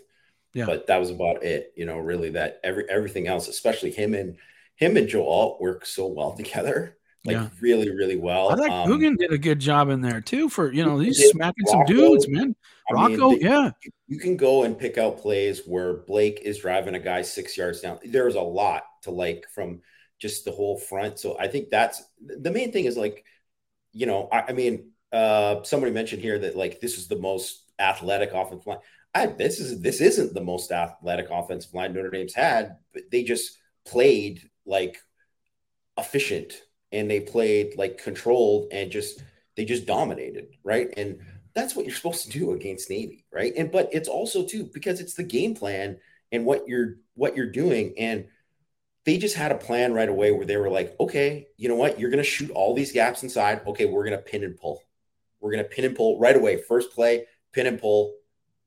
yeah. 0.52 0.66
but 0.66 0.86
that 0.88 0.98
was 0.98 1.08
about 1.08 1.42
it. 1.42 1.72
You 1.74 1.86
know, 1.86 1.96
really 1.96 2.28
that 2.30 2.60
every 2.62 2.84
everything 2.90 3.28
else, 3.28 3.48
especially 3.48 3.92
him 3.92 4.12
and 4.12 4.36
him 4.76 4.98
and 4.98 5.08
Joe 5.08 5.26
Alt 5.26 5.58
work 5.58 5.86
so 5.86 6.06
well 6.06 6.32
together. 6.36 6.97
Like 7.28 7.36
yeah. 7.36 7.48
really, 7.60 7.90
really 7.90 8.16
well. 8.16 8.50
I 8.50 8.56
think 8.56 8.70
um, 8.70 8.88
Coogan 8.88 9.16
did 9.16 9.32
a 9.32 9.38
good 9.38 9.58
job 9.58 9.90
in 9.90 10.00
there 10.00 10.22
too. 10.22 10.48
For 10.48 10.72
you 10.72 10.82
know, 10.82 10.98
he's 10.98 11.30
smacking 11.30 11.66
Rocco, 11.66 11.86
some 11.86 11.96
dudes, 11.96 12.26
man. 12.26 12.56
Rocco, 12.90 13.26
I 13.26 13.30
mean, 13.32 13.40
yeah. 13.42 13.70
You 14.06 14.18
can 14.18 14.38
go 14.38 14.64
and 14.64 14.78
pick 14.78 14.96
out 14.96 15.18
plays 15.18 15.60
where 15.66 15.98
Blake 15.98 16.40
is 16.42 16.58
driving 16.58 16.94
a 16.94 16.98
guy 16.98 17.20
six 17.20 17.54
yards 17.54 17.82
down. 17.82 17.98
There's 18.02 18.34
a 18.34 18.40
lot 18.40 18.84
to 19.02 19.10
like 19.10 19.44
from 19.54 19.82
just 20.18 20.46
the 20.46 20.52
whole 20.52 20.78
front. 20.78 21.18
So 21.18 21.38
I 21.38 21.48
think 21.48 21.68
that's 21.68 22.02
the 22.24 22.50
main 22.50 22.72
thing 22.72 22.86
is 22.86 22.96
like, 22.96 23.26
you 23.92 24.06
know, 24.06 24.30
I, 24.32 24.44
I 24.48 24.52
mean, 24.52 24.92
uh, 25.12 25.62
somebody 25.64 25.92
mentioned 25.92 26.22
here 26.22 26.38
that 26.38 26.56
like 26.56 26.80
this 26.80 26.96
is 26.96 27.08
the 27.08 27.18
most 27.18 27.70
athletic 27.78 28.32
offensive 28.32 28.66
line. 28.66 28.78
I, 29.14 29.26
this 29.26 29.60
is 29.60 29.82
this 29.82 30.00
isn't 30.00 30.32
the 30.32 30.40
most 30.40 30.72
athletic 30.72 31.28
offensive 31.30 31.74
line 31.74 31.92
Notre 31.92 32.08
Dame's 32.08 32.34
had, 32.34 32.78
but 32.94 33.02
they 33.10 33.22
just 33.22 33.58
played 33.84 34.48
like 34.64 34.96
efficient 35.98 36.54
and 36.92 37.10
they 37.10 37.20
played 37.20 37.76
like 37.76 38.02
controlled 38.02 38.68
and 38.72 38.90
just 38.90 39.22
they 39.56 39.64
just 39.64 39.86
dominated, 39.86 40.56
right? 40.62 40.88
And 40.96 41.20
that's 41.54 41.74
what 41.74 41.84
you're 41.84 41.94
supposed 41.94 42.24
to 42.24 42.38
do 42.38 42.52
against 42.52 42.90
Navy, 42.90 43.24
right? 43.32 43.52
And 43.56 43.70
but 43.70 43.88
it's 43.92 44.08
also 44.08 44.44
too 44.44 44.70
because 44.72 45.00
it's 45.00 45.14
the 45.14 45.24
game 45.24 45.54
plan 45.54 45.98
and 46.32 46.44
what 46.44 46.68
you're 46.68 46.96
what 47.14 47.36
you're 47.36 47.50
doing 47.50 47.94
and 47.98 48.26
they 49.04 49.16
just 49.16 49.36
had 49.36 49.52
a 49.52 49.56
plan 49.56 49.94
right 49.94 50.08
away 50.08 50.32
where 50.32 50.44
they 50.44 50.58
were 50.58 50.68
like, 50.68 50.94
okay, 51.00 51.46
you 51.56 51.68
know 51.68 51.76
what? 51.76 51.98
You're 51.98 52.10
going 52.10 52.22
to 52.22 52.28
shoot 52.28 52.50
all 52.50 52.74
these 52.74 52.92
gaps 52.92 53.22
inside. 53.22 53.62
Okay, 53.66 53.86
we're 53.86 54.04
going 54.04 54.16
to 54.16 54.22
pin 54.22 54.44
and 54.44 54.54
pull. 54.54 54.82
We're 55.40 55.52
going 55.52 55.64
to 55.64 55.70
pin 55.70 55.86
and 55.86 55.96
pull 55.96 56.18
right 56.18 56.36
away. 56.36 56.60
First 56.60 56.92
play, 56.92 57.24
pin 57.52 57.66
and 57.66 57.80
pull. 57.80 58.14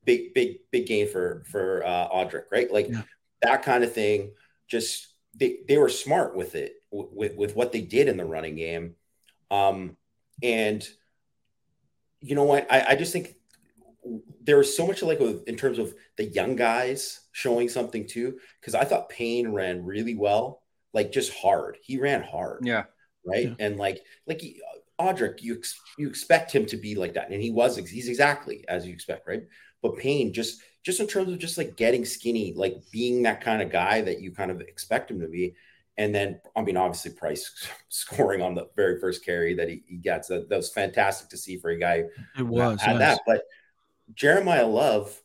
Big, 0.04 0.34
big, 0.34 0.58
big 0.72 0.88
gain 0.88 1.08
for 1.08 1.44
for 1.46 1.86
uh, 1.86 2.10
Audric, 2.10 2.46
right? 2.52 2.72
Like 2.72 2.90
yeah. 2.90 3.04
that 3.44 3.62
kind 3.62 3.84
of 3.84 3.94
thing. 3.94 4.32
Just 4.68 5.14
they 5.36 5.60
they 5.68 5.78
were 5.78 5.90
smart 5.90 6.36
with 6.36 6.56
it 6.56 6.81
with 6.92 7.36
with 7.36 7.56
what 7.56 7.72
they 7.72 7.82
did 7.82 8.08
in 8.08 8.18
the 8.18 8.26
running 8.26 8.56
game, 8.56 8.96
um, 9.50 9.98
and 10.44 10.88
you 12.20 12.36
know 12.36 12.44
what? 12.44 12.72
I, 12.72 12.86
I 12.90 12.96
just 12.96 13.14
think 13.14 13.36
there 14.44 14.58
was 14.58 14.76
so 14.76 14.86
much 14.86 15.02
like 15.02 15.20
with, 15.20 15.48
in 15.48 15.56
terms 15.56 15.80
of 15.80 15.94
the 16.18 16.26
young 16.26 16.56
guys 16.56 17.22
showing 17.32 17.70
something 17.70 18.08
too. 18.08 18.40
Because 18.60 18.76
I 18.76 18.84
thought 18.84 19.10
Payne 19.10 19.50
ran 19.50 19.86
really 19.86 20.16
well, 20.16 20.62
like 20.94 21.12
just 21.12 21.34
hard. 21.34 21.78
He 21.82 22.00
ran 22.00 22.24
hard. 22.24 22.66
Yeah. 22.66 22.84
Right. 23.26 23.50
Yeah. 23.50 23.56
And 23.60 23.78
like 23.78 24.04
like 24.28 24.42
he, 24.42 24.62
Audric, 25.00 25.42
you 25.42 25.56
ex- 25.56 25.80
you 25.98 26.08
expect 26.08 26.52
him 26.52 26.66
to 26.68 26.78
be 26.78 26.96
like 26.96 27.14
that, 27.16 27.32
and 27.32 27.42
he 27.42 27.52
was. 27.52 27.78
He's 27.78 28.08
exactly 28.08 28.64
as 28.68 28.86
you 28.86 28.94
expect, 28.94 29.28
right? 29.28 29.44
But 29.82 29.98
Payne 29.98 30.34
just 30.34 30.62
just 30.84 31.00
in 31.00 31.08
terms 31.08 31.32
of 31.32 31.40
just 31.40 31.58
like 31.58 31.76
getting 31.76 32.06
skinny, 32.06 32.54
like 32.56 32.76
being 32.92 33.24
that 33.24 33.42
kind 33.42 33.62
of 33.62 33.72
guy 33.72 34.02
that 34.02 34.22
you 34.22 34.32
kind 34.32 34.52
of 34.52 34.62
expect 34.62 35.12
him 35.12 35.20
to 35.22 35.28
be. 35.28 35.56
And 35.98 36.16
then, 36.16 36.40
I 36.56 36.62
mean, 36.62 36.78
obviously, 36.78 37.12
Price 37.12 37.68
scoring 37.90 38.42
on 38.42 38.56
the 38.56 38.70
very 38.76 39.00
first 39.00 39.26
carry 39.26 39.54
that 39.56 39.70
he, 39.70 39.84
he 39.88 39.98
gets 39.98 40.28
that, 40.30 40.50
that 40.50 40.58
was 40.58 40.70
fantastic 40.70 41.30
to 41.30 41.38
see 41.38 41.58
for 41.58 41.70
a 41.70 41.80
guy. 41.80 42.06
It 42.38 42.44
was 42.44 42.80
yes. 42.86 42.98
that, 42.98 43.20
but 43.26 43.44
Jeremiyah 44.14 44.72
Love, 44.72 45.20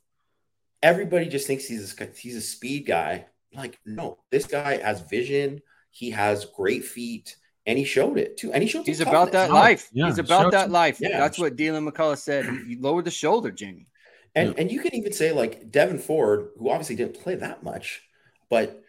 everybody 0.83 1.26
just 1.26 1.46
thinks 1.46 1.66
he's 1.66 1.98
a, 2.00 2.07
he's 2.16 2.37
a 2.37 2.40
speed 2.40 2.87
guy. 2.87 3.26
Like, 3.55 3.79
no, 3.87 4.18
this 4.31 4.46
guy 4.46 4.79
has 4.79 5.00
vision. 5.02 5.62
He 5.90 6.11
has 6.11 6.44
great 6.44 6.85
feet, 6.85 7.37
and 7.64 7.79
he 7.79 7.85
showed 7.85 8.18
it 8.18 8.37
too. 8.37 8.52
And 8.52 8.62
he 8.62 8.68
showed 8.68 8.85
he's 8.85 9.00
about 9.00 9.33
that 9.33 9.50
life. 9.50 9.88
Yeah, 9.92 10.07
he's 10.07 10.18
about 10.18 10.52
that 10.52 10.70
life. 10.70 10.98
Yeah. 11.00 11.18
That's 11.18 11.38
what 11.38 11.57
Deland 11.57 11.88
McCullough 11.88 12.18
said. 12.18 12.44
He 12.66 12.76
lowered 12.76 13.07
the 13.07 13.11
shoulder, 13.11 13.50
Jamie. 13.50 13.87
And 14.35 14.50
yeah. 14.50 14.55
and 14.61 14.70
you 14.70 14.81
can 14.81 14.94
even 14.94 15.14
say 15.14 15.33
like 15.33 15.70
Devyn 15.70 15.98
Ford, 15.98 16.50
who 16.59 16.68
obviously 16.68 16.96
didn't 16.96 17.18
play 17.22 17.37
that 17.37 17.62
much, 17.62 18.02
but 18.50 18.83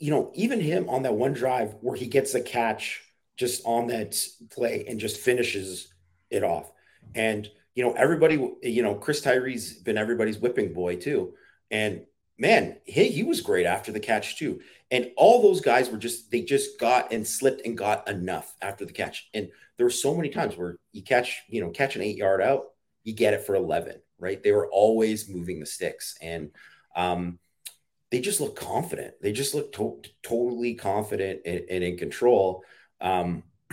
you 0.00 0.10
know, 0.10 0.32
even 0.34 0.60
him 0.60 0.88
on 0.88 1.02
that 1.02 1.14
one 1.14 1.34
drive 1.34 1.76
where 1.82 1.96
he 1.96 2.06
gets 2.06 2.34
a 2.34 2.40
catch 2.40 3.04
just 3.36 3.62
on 3.64 3.86
that 3.88 4.16
play 4.50 4.84
and 4.88 4.98
just 4.98 5.18
finishes 5.18 5.92
it 6.30 6.42
off. 6.42 6.72
And 7.14 7.48
you 7.74 7.84
know, 7.84 7.92
everybody, 7.92 8.34
you 8.62 8.82
know, 8.82 8.94
Chris 8.94 9.20
Tyree's 9.20 9.74
been 9.74 9.96
everybody's 9.96 10.38
whipping 10.38 10.72
boy 10.72 10.96
too. 10.96 11.34
And 11.70 12.04
man, 12.38 12.78
he, 12.84 13.08
he 13.08 13.22
was 13.22 13.40
great 13.40 13.66
after 13.66 13.92
the 13.92 14.00
catch 14.00 14.38
too. 14.38 14.60
And 14.90 15.10
all 15.16 15.40
those 15.40 15.60
guys 15.60 15.88
were 15.88 15.98
just, 15.98 16.30
they 16.30 16.42
just 16.42 16.80
got 16.80 17.12
and 17.12 17.24
slipped 17.24 17.64
and 17.64 17.78
got 17.78 18.08
enough 18.08 18.54
after 18.60 18.84
the 18.84 18.92
catch. 18.92 19.28
And 19.34 19.50
there 19.76 19.86
were 19.86 19.90
so 19.90 20.14
many 20.14 20.30
times 20.30 20.56
where 20.56 20.76
you 20.92 21.02
catch, 21.02 21.42
you 21.48 21.60
know, 21.60 21.70
catch 21.70 21.94
an 21.94 22.02
eight 22.02 22.16
yard 22.16 22.42
out, 22.42 22.70
you 23.04 23.14
get 23.14 23.34
it 23.34 23.44
for 23.44 23.54
11, 23.54 24.00
right? 24.18 24.42
They 24.42 24.52
were 24.52 24.68
always 24.68 25.28
moving 25.28 25.60
the 25.60 25.66
sticks. 25.66 26.16
And, 26.20 26.50
um, 26.96 27.38
they 28.10 28.20
just 28.20 28.40
look 28.40 28.56
confident. 28.56 29.14
They 29.22 29.32
just 29.32 29.54
look 29.54 29.72
to- 29.72 30.02
totally 30.22 30.74
confident 30.74 31.42
and, 31.46 31.62
and 31.70 31.84
in 31.84 31.96
control. 31.96 32.64
Um, 33.00 33.44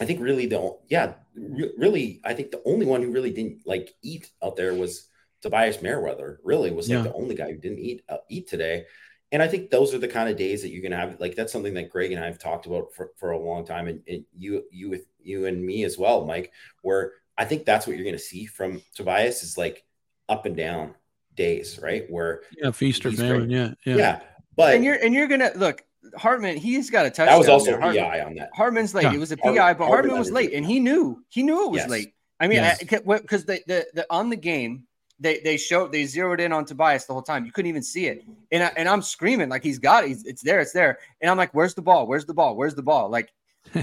I 0.00 0.04
think 0.06 0.20
really 0.20 0.46
the 0.46 0.76
yeah 0.88 1.14
re- 1.34 1.72
really 1.76 2.20
I 2.24 2.32
think 2.32 2.50
the 2.50 2.62
only 2.64 2.86
one 2.86 3.02
who 3.02 3.12
really 3.12 3.32
didn't 3.32 3.66
like 3.66 3.94
eat 4.02 4.30
out 4.42 4.56
there 4.56 4.72
was 4.74 5.08
Tobias 5.42 5.82
Merriweather. 5.82 6.40
Really 6.44 6.70
was 6.70 6.88
like 6.88 6.98
yeah. 6.98 7.02
the 7.02 7.12
only 7.12 7.34
guy 7.34 7.52
who 7.52 7.58
didn't 7.58 7.80
eat 7.80 8.02
uh, 8.08 8.18
eat 8.28 8.48
today. 8.48 8.84
And 9.32 9.42
I 9.42 9.48
think 9.48 9.70
those 9.70 9.94
are 9.94 9.98
the 9.98 10.08
kind 10.08 10.28
of 10.28 10.36
days 10.36 10.62
that 10.62 10.70
you're 10.70 10.82
gonna 10.82 10.96
have. 10.96 11.20
Like 11.20 11.34
that's 11.34 11.52
something 11.52 11.74
that 11.74 11.90
Greg 11.90 12.12
and 12.12 12.22
I 12.22 12.26
have 12.26 12.38
talked 12.38 12.66
about 12.66 12.92
for, 12.94 13.10
for 13.16 13.30
a 13.30 13.38
long 13.38 13.64
time, 13.64 13.88
and, 13.88 14.00
and 14.08 14.24
you 14.32 14.64
you 14.70 14.90
with 14.90 15.06
you 15.22 15.46
and 15.46 15.64
me 15.64 15.84
as 15.84 15.98
well, 15.98 16.24
Mike. 16.24 16.52
Where 16.82 17.12
I 17.36 17.44
think 17.44 17.64
that's 17.64 17.86
what 17.86 17.96
you're 17.96 18.04
gonna 18.04 18.18
see 18.18 18.46
from 18.46 18.82
Tobias 18.94 19.42
is 19.42 19.58
like 19.58 19.84
up 20.28 20.46
and 20.46 20.56
down 20.56 20.94
days, 21.36 21.78
right? 21.82 22.10
Where 22.10 22.42
yeah, 22.56 22.70
feast 22.70 23.04
or 23.06 23.12
famine, 23.12 23.50
yeah, 23.50 23.72
yeah, 23.84 23.96
yeah. 23.96 24.20
But 24.56 24.74
and 24.74 24.84
you're 24.84 24.96
and 24.96 25.14
you're 25.14 25.28
gonna 25.28 25.52
look 25.56 25.84
Hartman, 26.16 26.56
he's 26.56 26.90
got 26.90 27.06
a 27.06 27.10
touchdown. 27.10 27.26
That 27.26 27.38
was 27.38 27.48
also 27.48 27.76
a 27.76 27.78
PI 27.78 28.20
on 28.20 28.34
that. 28.36 28.50
Hartman's 28.54 28.94
late. 28.94 29.12
It 29.12 29.18
was 29.18 29.32
a 29.32 29.36
PI, 29.36 29.54
Hartman, 29.54 29.76
but 29.78 29.86
Hartman, 29.86 30.18
was 30.18 30.30
late, 30.30 30.52
and 30.52 30.64
he 30.64 30.80
knew 30.80 31.22
he 31.28 31.42
knew 31.42 31.66
it 31.66 31.70
was 31.70 31.80
yes. 31.82 31.90
late. 31.90 32.14
I 32.38 32.48
mean, 32.48 32.62
because 32.78 33.04
yes. 33.04 33.44
the, 33.44 33.62
the 33.66 33.86
the 33.94 34.06
on 34.10 34.30
the 34.30 34.36
game 34.36 34.84
they 35.20 35.40
they 35.40 35.56
showed 35.56 35.92
they 35.92 36.06
zeroed 36.06 36.40
in 36.40 36.52
on 36.52 36.64
Tobias 36.64 37.04
the 37.04 37.12
whole 37.12 37.22
time. 37.22 37.44
You 37.44 37.52
couldn't 37.52 37.68
even 37.68 37.82
see 37.82 38.06
it, 38.06 38.24
and 38.50 38.62
I, 38.62 38.72
and 38.76 38.88
I'm 38.88 39.02
screaming 39.02 39.50
like 39.50 39.62
he's 39.62 39.78
got 39.78 40.04
it. 40.04 40.08
He's, 40.08 40.24
it's 40.24 40.42
there, 40.42 40.60
it's 40.60 40.72
there, 40.72 40.98
and 41.20 41.30
I'm 41.30 41.36
like, 41.36 41.52
where's 41.52 41.74
the 41.74 41.82
ball? 41.82 42.06
Where's 42.06 42.24
the 42.24 42.34
ball? 42.34 42.56
Where's 42.56 42.74
the 42.74 42.82
ball? 42.82 43.10
Like, 43.10 43.30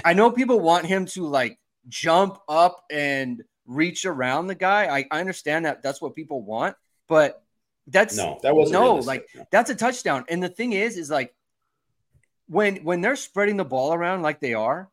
I 0.04 0.14
know 0.14 0.32
people 0.32 0.60
want 0.60 0.86
him 0.86 1.06
to 1.08 1.28
like 1.28 1.60
jump 1.88 2.40
up 2.50 2.84
and 2.90 3.44
reach 3.68 4.06
around 4.06 4.48
the 4.48 4.56
guy. 4.56 4.86
I, 4.86 5.06
I 5.12 5.20
understand 5.20 5.66
that 5.66 5.84
that's 5.84 6.02
what 6.02 6.16
people 6.16 6.42
want, 6.42 6.76
but 7.08 7.44
that's 7.88 8.18
no, 8.18 8.40
that 8.44 8.56
wasn't 8.56 8.74
no, 8.74 8.96
like 8.96 9.28
that's 9.52 9.70
a 9.70 9.76
touchdown. 9.76 10.26
And 10.30 10.44
the 10.44 10.50
thing 10.50 10.74
is, 10.74 10.98
is 10.98 11.10
like 11.10 11.34
when 12.48 12.78
when 12.78 13.02
they're 13.02 13.16
spreading 13.16 13.58
the 13.58 13.66
ball 13.66 13.94
around 13.94 14.22
like 14.22 14.40
they 14.40 14.54
are, 14.54 14.90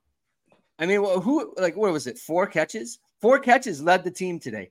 I 0.78 0.86
mean, 0.86 1.04
who 1.04 1.54
like 1.56 1.76
what 1.76 1.92
was 1.92 2.06
it? 2.06 2.18
Four 2.18 2.46
catches. 2.46 2.98
Four 3.20 3.38
catches 3.38 3.82
led 3.82 4.04
the 4.04 4.10
team 4.10 4.38
today. 4.38 4.70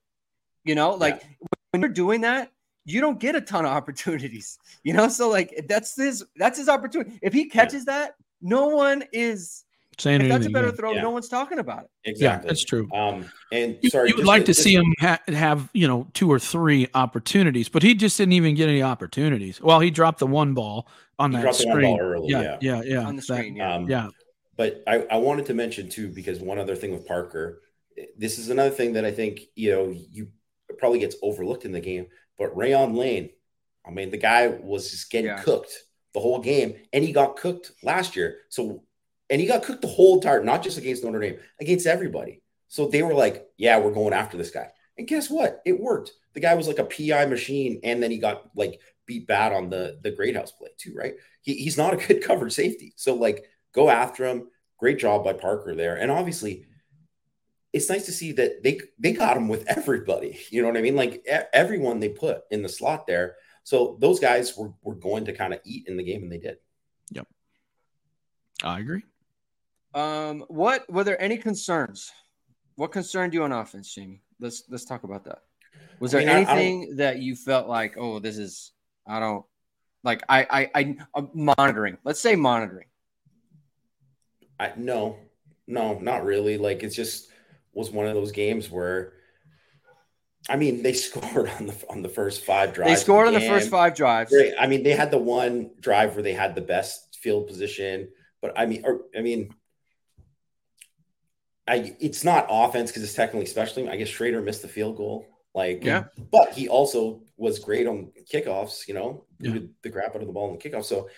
You 0.63 0.75
know, 0.75 0.95
like 0.95 1.21
yeah. 1.21 1.47
when 1.71 1.81
you're 1.81 1.89
doing 1.89 2.21
that, 2.21 2.51
you 2.85 3.01
don't 3.01 3.19
get 3.19 3.35
a 3.35 3.41
ton 3.41 3.65
of 3.65 3.71
opportunities. 3.77 4.57
You 4.83 4.93
know, 4.93 5.07
so 5.09 5.29
like 5.29 5.65
that's 5.67 5.95
his 5.95 6.25
that's 6.35 6.57
his 6.57 6.69
opportunity. 6.69 7.19
If 7.21 7.33
he 7.33 7.49
catches 7.49 7.85
yeah. 7.87 7.93
that, 7.93 8.15
no 8.41 8.67
one 8.67 9.03
is 9.11 9.65
saying 9.97 10.21
if 10.21 10.29
that's 10.29 10.45
a 10.45 10.49
better 10.49 10.71
throw. 10.71 10.93
Yeah. 10.93 11.01
No 11.01 11.09
one's 11.11 11.29
talking 11.29 11.59
about 11.59 11.83
it. 11.83 11.89
Exactly, 12.05 12.45
yeah, 12.45 12.49
that's 12.49 12.63
true. 12.63 12.89
Um, 12.93 13.29
and 13.51 13.77
sorry, 13.87 14.09
you, 14.09 14.15
would 14.17 14.25
like 14.25 14.45
to, 14.45 14.53
to 14.53 14.61
see 14.61 14.75
him 14.75 14.93
ha- 14.99 15.21
have 15.27 15.69
you 15.73 15.87
know 15.87 16.07
two 16.13 16.31
or 16.31 16.39
three 16.39 16.87
opportunities, 16.93 17.69
but 17.69 17.83
he 17.83 17.95
just 17.95 18.17
didn't 18.17 18.33
even 18.33 18.55
get 18.55 18.69
any 18.69 18.81
opportunities. 18.81 19.61
Well, 19.61 19.79
he 19.79 19.91
dropped 19.91 20.19
the 20.19 20.27
one 20.27 20.53
ball 20.53 20.87
on 21.19 21.31
he 21.31 21.41
that 21.41 21.55
screen. 21.55 21.99
Early, 21.99 22.29
yeah, 22.29 22.57
yeah, 22.61 22.81
yeah, 22.83 23.05
on 23.05 23.15
the 23.15 23.21
screen. 23.21 23.57
That, 23.57 23.63
yeah. 23.63 23.75
Um, 23.75 23.89
yeah. 23.89 24.07
But 24.55 24.83
I, 24.87 25.05
I 25.09 25.17
wanted 25.17 25.47
to 25.47 25.53
mention 25.53 25.89
too 25.89 26.09
because 26.09 26.39
one 26.39 26.59
other 26.59 26.75
thing 26.75 26.91
with 26.91 27.07
Parker, 27.07 27.61
this 28.17 28.37
is 28.37 28.49
another 28.49 28.69
thing 28.69 28.93
that 28.93 29.05
I 29.05 29.11
think 29.11 29.41
you 29.55 29.71
know 29.71 29.89
you 29.89 30.29
probably 30.77 30.99
gets 30.99 31.15
overlooked 31.21 31.65
in 31.65 31.71
the 31.71 31.79
game. 31.79 32.07
But 32.37 32.55
Rayuan 32.55 32.95
Lane, 32.95 33.29
I 33.85 33.91
mean, 33.91 34.09
the 34.09 34.17
guy 34.17 34.47
was 34.47 34.91
just 34.91 35.11
getting 35.11 35.27
yeah. 35.27 35.41
cooked 35.41 35.83
the 36.13 36.19
whole 36.19 36.39
game, 36.39 36.75
and 36.91 37.03
he 37.03 37.11
got 37.11 37.35
cooked 37.35 37.71
last 37.83 38.15
year. 38.15 38.37
So 38.49 38.83
and 39.29 39.39
he 39.41 39.47
got 39.47 39.63
cooked 39.63 39.81
the 39.81 39.87
whole 39.87 40.15
entire, 40.15 40.43
not 40.43 40.63
just 40.63 40.77
against 40.77 41.03
Notre 41.03 41.19
Dame, 41.19 41.39
against 41.59 41.87
everybody. 41.87 42.41
So 42.67 42.87
they 42.87 43.03
were 43.03 43.13
like, 43.13 43.47
yeah, 43.57 43.79
we're 43.79 43.93
going 43.93 44.13
after 44.13 44.37
this 44.37 44.51
guy. 44.51 44.69
And 44.97 45.07
guess 45.07 45.29
what? 45.29 45.61
It 45.65 45.79
worked. 45.79 46.11
The 46.33 46.39
guy 46.39 46.55
was 46.55 46.67
like 46.67 46.79
a 46.79 46.85
PI 46.85 47.25
machine, 47.25 47.79
and 47.83 48.01
then 48.01 48.11
he 48.11 48.17
got 48.17 48.49
like 48.55 48.79
beat 49.05 49.27
bad 49.27 49.53
on 49.53 49.69
the 49.69 49.99
the 50.01 50.11
Greathouse 50.11 50.51
play 50.51 50.69
too, 50.77 50.93
right? 50.95 51.15
He, 51.41 51.55
he's 51.55 51.77
not 51.77 51.93
a 51.93 52.07
good 52.07 52.23
covered 52.27 52.53
safety. 52.53 52.93
So 52.95 53.15
like 53.15 53.45
go 53.73 53.89
after 53.89 54.25
him. 54.25 54.49
Great 54.77 54.99
job 54.99 55.23
by 55.23 55.33
Parker 55.33 55.75
there. 55.75 55.95
And 55.95 56.11
obviously, 56.11 56.65
it's 57.71 57.89
nice 57.89 58.05
to 58.05 58.11
see 58.11 58.33
that 58.33 58.63
they 58.63 58.81
they 58.99 59.13
got 59.13 59.37
him 59.37 59.47
with 59.47 59.65
everybody. 59.67 60.39
You 60.49 60.61
know 60.61 60.67
what 60.67 60.77
I 60.77 60.81
mean? 60.81 60.95
Like 60.95 61.25
everyone 61.53 61.99
they 61.99 62.09
put 62.09 62.41
in 62.51 62.61
the 62.61 62.69
slot 62.69 63.07
there. 63.07 63.35
So 63.63 63.97
those 63.99 64.19
guys 64.19 64.57
were, 64.57 64.73
were 64.81 64.95
going 64.95 65.25
to 65.25 65.33
kind 65.33 65.53
of 65.53 65.61
eat 65.63 65.87
in 65.87 65.95
the 65.95 66.03
game, 66.03 66.23
and 66.23 66.31
they 66.31 66.37
did. 66.37 66.57
Yep. 67.11 67.27
I 68.61 68.79
agree. 68.79 69.03
Um, 69.93 70.45
what 70.47 70.89
were 70.91 71.03
there 71.03 71.21
any 71.21 71.37
concerns? 71.37 72.11
What 72.75 72.91
concerned 72.91 73.33
you 73.33 73.43
on 73.43 73.51
offense, 73.51 73.93
Jamie? 73.93 74.21
Let's 74.39 74.63
let's 74.69 74.85
talk 74.85 75.03
about 75.03 75.25
that. 75.25 75.39
Was 75.99 76.11
there 76.11 76.21
I 76.21 76.25
mean, 76.25 76.35
anything 76.35 76.87
I, 76.89 76.93
I 76.93 76.95
that 76.97 77.19
you 77.19 77.35
felt 77.35 77.67
like, 77.67 77.95
oh, 77.97 78.19
this 78.19 78.37
is 78.37 78.71
I 79.07 79.19
don't 79.19 79.45
like 80.03 80.23
I 80.27 80.47
I 80.49 80.71
I 80.75 80.97
I'm 81.15 81.29
monitoring. 81.33 81.97
Let's 82.03 82.19
say 82.19 82.35
monitoring. 82.35 82.87
I 84.59 84.73
no, 84.75 85.17
no, 85.67 85.99
not 85.99 86.23
really. 86.23 86.57
Like 86.57 86.83
it's 86.83 86.95
just 86.95 87.29
was 87.73 87.91
one 87.91 88.07
of 88.07 88.13
those 88.13 88.31
games 88.31 88.69
where 88.69 89.13
I 90.49 90.55
mean, 90.55 90.83
they 90.83 90.93
scored 90.93 91.49
on 91.49 91.67
the 91.67 91.75
on 91.89 92.01
the 92.01 92.09
first 92.09 92.43
five 92.43 92.73
drives. 92.73 92.91
They 92.91 92.95
scored 93.03 93.27
on 93.27 93.33
the 93.33 93.41
first 93.41 93.69
five 93.69 93.95
drives. 93.95 94.33
I 94.59 94.67
mean, 94.67 94.83
they 94.83 94.91
had 94.91 95.11
the 95.11 95.17
one 95.17 95.71
drive 95.79 96.15
where 96.15 96.23
they 96.23 96.33
had 96.33 96.55
the 96.55 96.61
best 96.61 97.17
field 97.21 97.47
position, 97.47 98.09
but 98.41 98.53
I 98.57 98.65
mean, 98.65 98.83
or 98.85 99.01
I 99.17 99.21
mean, 99.21 99.53
I 101.67 101.95
it's 101.99 102.23
not 102.23 102.47
offense 102.49 102.91
because 102.91 103.03
it's 103.03 103.13
technically 103.13 103.45
special 103.45 103.89
I 103.89 103.95
guess 103.95 104.09
Shrader 104.09 104.43
missed 104.43 104.61
the 104.61 104.67
field 104.67 104.97
goal. 104.97 105.27
Like, 105.55 105.83
yeah, 105.83 106.05
but 106.31 106.53
he 106.53 106.67
also 106.67 107.21
was 107.37 107.59
great 107.59 107.87
on 107.87 108.11
kickoffs. 108.31 108.87
You 108.87 108.95
know, 108.95 109.25
yeah. 109.39 109.59
the 109.81 109.89
crap 109.89 110.15
out 110.15 110.21
of 110.21 110.27
the 110.27 110.33
ball 110.33 110.51
in 110.51 110.57
the 110.57 110.69
kickoff. 110.69 110.83
So, 110.83 111.09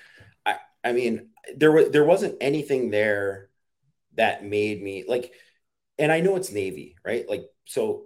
I 0.45 0.57
I 0.83 0.91
mean, 0.91 1.29
there 1.55 1.71
was 1.71 1.89
there 1.89 2.03
wasn't 2.03 2.37
anything 2.41 2.89
there 2.89 3.49
that 4.15 4.43
made 4.43 4.83
me 4.83 5.05
like, 5.07 5.33
and 5.97 6.11
I 6.11 6.19
know 6.19 6.35
it's 6.35 6.51
Navy, 6.51 6.95
right? 7.03 7.27
Like, 7.29 7.45
so 7.65 8.03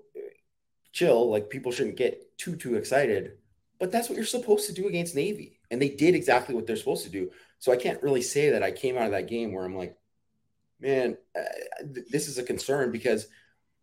chill. 0.91 1.29
Like, 1.31 1.49
people 1.49 1.71
shouldn't 1.71 1.97
get 1.97 2.37
too 2.37 2.55
too 2.55 2.75
excited, 2.75 3.33
but 3.79 3.91
that's 3.91 4.07
what 4.07 4.15
you're 4.15 4.25
supposed 4.25 4.67
to 4.67 4.73
do 4.73 4.87
against 4.87 5.15
Navy, 5.15 5.59
and 5.71 5.81
they 5.81 5.89
did 5.89 6.13
exactly 6.13 6.53
what 6.53 6.67
they're 6.67 6.75
supposed 6.75 7.05
to 7.05 7.11
do. 7.11 7.31
So 7.57 7.71
I 7.71 7.77
can't 7.77 8.03
really 8.03 8.21
say 8.21 8.51
that 8.51 8.63
I 8.63 8.71
came 8.71 8.97
out 8.97 9.05
of 9.05 9.11
that 9.11 9.27
game 9.27 9.51
where 9.51 9.65
I'm 9.65 9.75
like, 9.75 9.97
man, 10.79 11.17
uh, 11.37 11.83
this 12.09 12.27
is 12.27 12.37
a 12.37 12.43
concern 12.43 12.91
because 12.91 13.27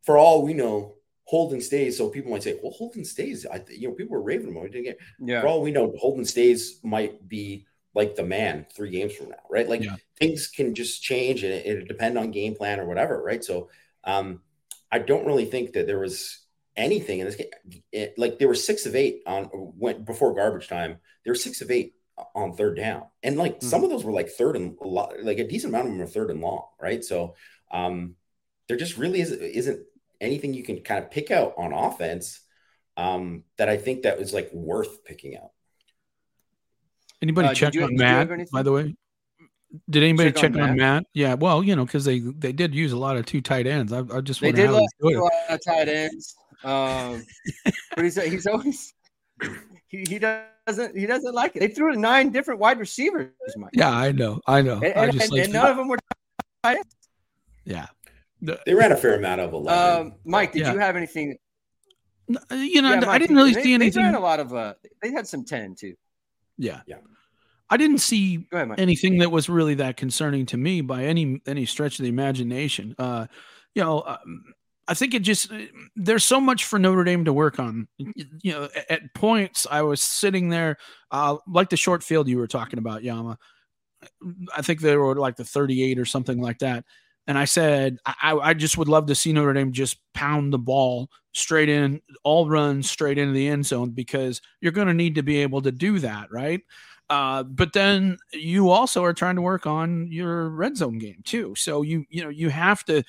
for 0.02 0.18
all 0.18 0.42
we 0.42 0.54
know, 0.54 0.94
Holden 1.24 1.61
Staes. 1.61 1.98
So 1.98 2.09
people 2.09 2.30
might 2.30 2.42
say, 2.42 2.59
well, 2.62 2.72
Holden 2.72 3.04
Staes. 3.04 3.46
I, 3.46 3.62
you 3.68 3.88
know, 3.88 3.94
people 3.94 4.14
were 4.14 4.22
raving 4.22 4.56
about 4.56 4.74
it. 4.74 4.98
Yeah. 5.18 5.40
For 5.40 5.48
all 5.48 5.62
we 5.62 5.72
know, 5.72 5.92
Holden 5.98 6.24
Staes 6.24 6.78
might 6.82 7.28
be 7.28 7.66
like 7.94 8.14
the 8.14 8.22
man 8.22 8.66
three 8.72 8.90
games 8.90 9.14
from 9.14 9.30
now, 9.30 9.37
right? 9.50 9.68
Like 9.68 9.82
yeah. 9.82 9.96
things 10.18 10.46
can 10.48 10.74
just 10.74 11.02
change 11.02 11.42
and 11.42 11.52
it, 11.52 11.88
depend 11.88 12.16
on 12.16 12.30
game 12.30 12.54
plan 12.54 12.78
or 12.78 12.87
whatever, 12.87 13.22
right? 13.22 13.42
So 13.42 13.70
um, 14.04 14.42
I 14.92 14.98
don't 15.00 15.26
really 15.26 15.46
think 15.46 15.72
that 15.72 15.87
there 15.87 15.98
was 15.98 16.44
anything 16.76 17.20
in 17.20 17.26
this 17.26 17.37
game. 17.37 17.48
It, 17.90 18.14
like 18.18 18.38
there 18.38 18.48
were 18.48 18.54
six 18.54 18.87
of 18.87 18.94
eight 18.94 19.22
on 19.26 19.48
went 19.52 20.04
before 20.04 20.35
garbage 20.35 20.68
time. 20.68 20.98
There 21.24 21.32
were 21.32 21.37
six 21.37 21.61
of 21.61 21.70
eight 21.70 21.94
on 22.35 22.52
third 22.55 22.76
down. 22.76 23.05
And 23.22 23.37
like 23.37 23.59
mm-hmm. 23.59 23.66
some 23.66 23.85
of 23.85 23.90
those 23.90 24.05
were 24.05 24.12
like 24.12 24.29
third 24.29 24.57
and 24.57 24.76
a 24.81 24.87
lot, 24.87 25.12
like 25.22 25.38
a 25.38 25.46
decent 25.46 25.72
amount 25.72 25.88
of 25.88 25.92
them 25.92 26.02
are 26.02 26.07
third 26.07 26.31
and 26.31 26.40
long, 26.40 26.66
right? 26.81 27.05
So 27.05 27.35
um 27.70 28.16
there 28.68 28.76
just 28.76 28.96
really 28.96 29.20
is, 29.20 29.33
isn't 29.33 29.81
anything 30.20 30.55
you 30.55 30.62
can 30.62 30.81
kind 30.81 31.02
of 31.02 31.11
pick 31.11 31.31
out 31.31 31.55
on 31.57 31.72
offense 31.72 32.40
um 32.96 33.44
that 33.59 33.68
I 33.68 33.76
think 33.76 34.02
that 34.02 34.18
was 34.18 34.33
like 34.33 34.50
worth 34.52 35.05
picking 35.05 35.37
out. 35.37 35.50
Anybody 37.22 37.48
uh, 37.48 37.55
check 37.55 37.74
you, 37.74 37.85
on 37.85 37.96
Matt, 37.96 38.29
by 38.52 38.62
the 38.62 38.72
way? 38.72 38.94
Did 39.90 40.02
anybody 40.02 40.31
check, 40.33 40.52
check 40.52 40.55
on, 40.55 40.61
on 40.61 40.68
Matt? 40.70 40.76
Matt? 40.76 41.05
Yeah, 41.12 41.35
well, 41.35 41.62
you 41.62 41.76
know, 41.76 41.85
because 41.85 42.05
they 42.05 42.20
they 42.20 42.52
did 42.52 42.74
use 42.74 42.92
a 42.92 42.98
lot 42.98 43.16
of 43.16 43.26
two 43.26 43.40
tight 43.40 43.66
ends. 43.66 43.92
I, 43.92 44.02
I 44.12 44.20
just 44.20 44.40
they 44.40 44.52
did 44.52 44.70
a 44.70 44.72
lot 44.72 45.33
of 45.50 45.64
tight 45.64 45.88
ends. 45.88 46.37
Um, 46.64 47.24
but 47.94 48.05
he's 48.05 48.22
he's 48.22 48.46
always 48.46 48.94
he, 49.88 50.05
he 50.09 50.18
doesn't 50.18 50.96
he 50.96 51.07
doesn't 51.07 51.35
like 51.35 51.57
it. 51.57 51.61
They 51.61 51.68
threw 51.68 51.94
nine 51.96 52.31
different 52.31 52.61
wide 52.61 52.79
receivers. 52.79 53.31
Mike. 53.57 53.70
Yeah, 53.72 53.90
I 53.90 54.12
know, 54.12 54.40
I 54.46 54.62
know. 54.62 54.81
And, 54.83 54.94
I 54.94 55.11
just 55.11 55.25
and, 55.25 55.33
like 55.33 55.44
and 55.44 55.53
none 55.53 55.70
of 55.70 55.77
them 55.77 55.88
were. 55.88 55.99
Yeah, 57.64 57.87
they 58.40 58.75
ran 58.75 58.92
a 58.92 58.96
fair 58.96 59.16
amount 59.16 59.40
of 59.40 59.53
eleven. 59.53 60.07
Um, 60.07 60.14
Mike, 60.25 60.53
did 60.53 60.62
yeah. 60.62 60.72
you 60.72 60.79
have 60.79 60.96
anything? 60.96 61.37
You 62.29 62.37
know, 62.83 62.90
yeah, 62.90 63.01
Mike, 63.01 63.09
I 63.09 63.18
didn't 63.18 63.37
really 63.37 63.55
they, 63.55 63.62
see 63.62 63.75
anything. 63.75 64.03
They 64.03 64.07
ran 64.07 64.14
a 64.14 64.20
lot 64.20 64.40
of. 64.40 64.53
Uh, 64.53 64.75
they 65.03 65.12
had 65.12 65.27
some 65.27 65.44
ten 65.44 65.75
too. 65.75 65.94
Yeah, 66.59 66.81
yeah. 66.87 66.96
I 67.68 67.77
didn't 67.77 67.99
see 67.99 68.46
ahead, 68.53 68.79
anything 68.79 69.18
that 69.18 69.31
was 69.31 69.49
really 69.49 69.75
that 69.75 69.96
concerning 69.96 70.46
to 70.46 70.57
me 70.57 70.81
by 70.81 71.05
any 71.05 71.40
any 71.46 71.66
stretch 71.66 71.99
of 71.99 72.05
the 72.05 72.09
imagination. 72.09 72.94
Uh, 72.99 73.27
you 73.75 73.83
know, 73.83 74.03
um, 74.07 74.44
I 74.88 74.94
think 74.94 75.14
it 75.14 75.22
just 75.22 75.51
there's 75.96 76.25
so 76.25 76.40
much 76.40 76.64
for 76.64 76.79
Notre 76.79 77.05
Dame 77.05 77.25
to 77.25 77.33
work 77.33 77.59
on. 77.59 77.88
You 77.99 78.53
know, 78.53 78.68
at 78.88 79.14
points 79.14 79.66
I 79.70 79.83
was 79.83 80.01
sitting 80.01 80.49
there, 80.49 80.77
uh, 81.11 81.37
like 81.49 81.70
the 81.70 81.77
short 81.77 82.03
field 82.03 82.29
you 82.29 82.38
were 82.38 82.46
talking 82.46 82.79
about, 82.79 83.03
Yama. 83.03 83.38
I 84.55 84.62
think 84.62 84.81
they 84.81 84.96
were 84.96 85.16
like 85.16 85.37
the 85.37 85.44
38 85.44 85.99
or 85.99 86.05
something 86.05 86.40
like 86.40 86.59
that. 86.59 86.85
And 87.27 87.37
I 87.37 87.44
said, 87.44 87.99
I, 88.07 88.37
I 88.40 88.55
just 88.55 88.79
would 88.79 88.88
love 88.88 89.07
to 89.07 89.14
see 89.14 89.33
Notre 89.33 89.53
Dame 89.53 89.72
just 89.72 89.99
pound 90.14 90.53
the 90.53 90.59
ball 90.59 91.09
straight 91.35 91.68
in, 91.68 92.01
all 92.22 92.49
runs 92.49 92.88
straight 92.88 93.18
into 93.18 93.33
the 93.33 93.49
end 93.49 93.66
zone 93.66 93.90
because 93.90 94.40
you're 94.61 94.72
going 94.72 94.87
to 94.87 94.94
need 94.94 95.16
to 95.16 95.22
be 95.22 95.38
able 95.38 95.61
to 95.62 95.72
do 95.72 95.99
that, 95.99 96.31
right? 96.31 96.61
Uh, 97.09 97.42
but 97.42 97.72
then 97.72 98.16
you 98.33 98.70
also 98.70 99.05
are 99.05 99.12
trying 99.12 99.37
to 99.37 99.42
work 99.42 99.66
on 99.66 100.11
your 100.11 100.49
red 100.51 100.77
zone 100.77 100.99
game 100.99 101.20
too. 101.25 101.55
So 101.57 101.83
you 101.83 102.05
you 102.09 102.22
know 102.22 102.31
you 102.31 102.49
have 102.49 102.85
to 102.87 103.05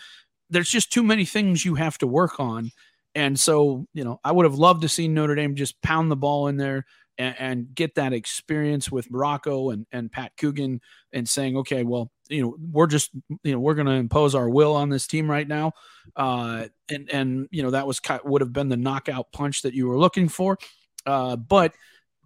there's 0.49 0.69
just 0.69 0.91
too 0.91 1.03
many 1.03 1.25
things 1.25 1.65
you 1.65 1.75
have 1.75 1.97
to 1.99 2.07
work 2.07 2.39
on. 2.39 2.71
And 3.15 3.39
so, 3.39 3.88
you 3.93 4.03
know, 4.03 4.19
I 4.23 4.31
would 4.31 4.45
have 4.45 4.55
loved 4.55 4.83
to 4.83 4.89
see 4.89 5.07
Notre 5.07 5.36
Dame 5.36 5.55
just 5.55 5.81
pound 5.81 6.12
the 6.12 6.15
ball 6.15 6.47
in 6.47 6.57
there 6.57 6.86
and, 7.17 7.36
and 7.39 7.75
get 7.75 7.95
that 7.95 8.13
experience 8.13 8.91
with 8.91 9.10
Morocco 9.10 9.71
and, 9.71 9.88
and 9.91 10.12
Pat 10.12 10.33
Coogan 10.38 10.81
and 11.12 11.27
saying, 11.27 11.57
okay, 11.57 11.83
well, 11.83 12.12
you 12.29 12.43
know, 12.43 12.55
we're 12.60 12.88
just, 12.88 13.10
you 13.43 13.53
know, 13.53 13.60
we're 13.60 13.73
going 13.73 13.88
to 13.88 13.93
impose 13.93 14.36
our 14.36 14.49
will 14.49 14.75
on 14.75 14.89
this 14.89 15.07
team 15.07 15.29
right 15.29 15.47
now. 15.47 15.71
Uh, 16.15 16.65
and, 16.89 17.10
and, 17.10 17.47
you 17.49 17.63
know, 17.63 17.71
that 17.71 17.88
was 17.88 17.99
kind, 17.99 18.21
would 18.23 18.41
have 18.41 18.53
been 18.53 18.69
the 18.69 18.77
knockout 18.77 19.31
punch 19.31 19.63
that 19.63 19.73
you 19.73 19.88
were 19.88 19.97
looking 19.97 20.29
for. 20.29 20.60
Uh, 21.05 21.36
but 21.36 21.73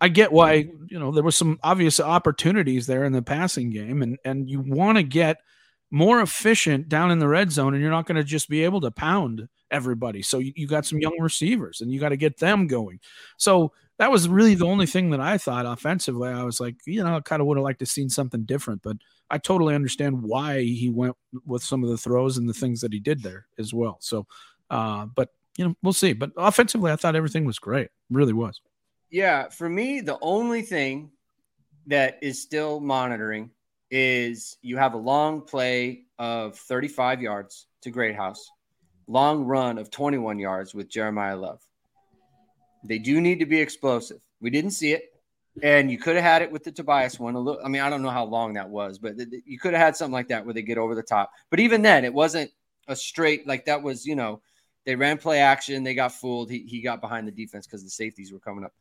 I 0.02 0.10
get 0.10 0.34
why, 0.34 0.68
you 0.88 1.00
know, 1.00 1.12
there 1.12 1.24
was 1.24 1.38
some 1.38 1.60
obvious 1.64 2.00
opportunities 2.00 2.86
there 2.86 3.06
in 3.06 3.14
the 3.14 3.22
passing 3.22 3.70
game 3.70 4.02
and, 4.02 4.18
and 4.26 4.50
you 4.50 4.60
want 4.60 4.98
to 4.98 5.04
get– 5.04 5.38
more 5.92 6.22
efficient 6.22 6.88
down 6.90 7.12
in 7.12 7.20
the 7.20 7.28
red 7.28 7.52
zone, 7.52 7.74
and 7.74 7.82
you're 7.82 7.92
not 7.92 8.06
going 8.06 8.16
to 8.16 8.24
just 8.24 8.50
be 8.50 8.64
able 8.64 8.82
to 8.82 8.92
pound 8.92 9.48
everybody. 9.70 10.22
So 10.22 10.40
you, 10.40 10.54
you 10.56 10.68
got 10.68 10.86
some 10.86 11.00
young 11.00 11.18
receivers, 11.20 11.82
and 11.82 11.92
you 11.92 12.00
got 12.00 12.10
to 12.10 12.18
get 12.18 12.40
them 12.40 12.68
going. 12.68 13.00
So 13.38 13.74
that 13.98 14.10
was 14.10 14.28
really 14.28 14.56
the 14.56 14.66
only 14.66 14.88
thing 14.88 15.12
that 15.12 15.20
I 15.20 15.38
thought 15.38 15.66
offensively. 15.66 16.30
I 16.30 16.44
was 16.44 16.60
like, 16.60 16.76
you 16.88 17.04
know, 17.04 17.18
I 17.18 17.20
kind 17.20 17.42
of 17.42 17.48
would 17.48 17.58
have 17.58 17.64
liked 17.64 17.80
to 17.80 17.86
seen 17.86 18.10
something 18.10 18.46
different, 18.46 18.82
but 18.82 18.98
I 19.30 19.38
totally 19.38 19.76
understand 19.76 20.24
why 20.24 20.62
he 20.62 20.90
went 20.90 21.16
with 21.46 21.62
some 21.62 21.84
of 21.84 21.90
the 21.90 21.98
throws 21.98 22.38
and 22.38 22.50
the 22.50 22.54
things 22.54 22.82
that 22.82 22.94
he 22.94 23.00
did 23.00 23.22
there 23.22 23.46
as 23.60 23.74
well. 23.74 23.98
So, 24.00 24.26
uh, 24.70 25.06
but 25.06 25.30
you 25.58 25.66
know, 25.66 25.76
we'll 25.84 25.94
see. 25.94 26.14
But 26.14 26.32
offensively, 26.38 26.92
I 26.92 26.96
thought 26.96 27.16
everything 27.16 27.46
was 27.46 27.60
great. 27.60 27.90
Really 28.10 28.34
was. 28.34 28.60
Yeah, 29.10 29.50
for 29.50 29.70
me, 29.70 30.00
the 30.00 30.18
only 30.22 30.62
thing 30.62 31.12
that 31.88 32.18
is 32.22 32.42
still 32.42 32.80
monitoring 32.80 33.52
is 33.92 34.58
you 34.62 34.78
have 34.78 34.94
a 34.94 34.98
long 34.98 35.42
play 35.42 36.04
of 36.18 36.58
35 36.58 37.22
yards 37.22 37.68
to 37.82 37.92
Greathouse, 37.92 38.50
long 39.08 39.44
run 39.44 39.78
of 39.78 39.92
21 39.92 40.40
yards 40.40 40.74
with 40.74 40.90
Jeremiyah 40.90 41.40
Love. 41.40 41.62
They 42.84 42.98
do 42.98 43.22
need 43.22 43.40
to 43.40 43.46
be 43.46 43.60
explosive. 43.60 44.22
We 44.40 44.50
didn't 44.50 44.72
see 44.72 44.94
it. 44.94 45.12
And 45.62 45.92
you 45.92 45.98
could 45.98 46.16
have 46.16 46.24
had 46.24 46.42
it 46.42 46.52
with 46.52 46.64
the 46.64 46.72
Tobias 46.72 47.20
one. 47.20 47.36
A 47.36 47.40
little, 47.40 47.62
I 47.64 47.68
mean, 47.68 47.82
I 47.82 47.90
don't 47.90 48.02
know 48.02 48.10
how 48.10 48.24
long 48.24 48.54
that 48.54 48.70
was, 48.70 48.98
but 48.98 49.16
you 49.46 49.60
could 49.60 49.74
have 49.74 49.82
had 49.82 49.98
something 49.98 50.14
like 50.14 50.30
that 50.30 50.46
where 50.46 50.54
they 50.54 50.62
get 50.62 50.78
over 50.78 50.96
the 50.96 51.04
top. 51.04 51.32
But 51.50 51.60
even 51.60 51.82
then, 51.82 52.06
it 52.06 52.14
wasn't 52.14 52.52
a 52.88 52.96
straight 52.96 53.46
like 53.46 53.66
that. 53.66 53.84
Was 53.84 54.06
you 54.06 54.16
know, 54.16 54.42
they 54.86 54.96
ran 54.96 55.18
play 55.18 55.40
action, 55.40 55.84
they 55.84 55.94
got 55.94 56.14
fooled. 56.14 56.50
He 56.50 56.60
he 56.60 56.82
got 56.82 57.02
behind 57.02 57.28
the 57.28 57.32
defense 57.32 57.68
because 57.68 57.84
the 57.84 57.90
safeties 57.90 58.32
were 58.32 58.40
coming 58.40 58.64
up. 58.64 58.74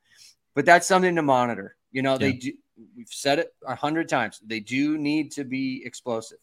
But 0.54 0.64
that's 0.64 0.86
something 0.86 1.16
to 1.16 1.22
monitor. 1.22 1.76
You 1.90 2.02
know, 2.02 2.12
yeah. 2.12 2.18
they 2.18 2.32
do. 2.34 2.52
We've 2.96 3.08
said 3.08 3.38
it 3.38 3.54
a 3.66 3.74
hundred 3.74 4.08
times. 4.08 4.40
They 4.44 4.60
do 4.60 4.98
need 4.98 5.32
to 5.32 5.44
be 5.44 5.82
explosive. 5.84 6.38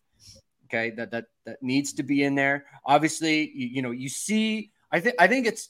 Okay, 0.65 0.91
that 0.91 1.12
that 1.12 1.26
that 1.45 1.63
needs 1.63 1.93
to 1.93 2.04
be 2.04 2.23
in 2.23 2.36
there. 2.36 2.65
Obviously, 2.86 3.52
you, 3.54 3.67
you 3.67 3.82
know, 3.82 3.91
you 3.91 4.10
see. 4.10 4.71
I 4.91 5.00
think 5.00 5.15
I 5.19 5.28
think 5.28 5.47
it's 5.47 5.69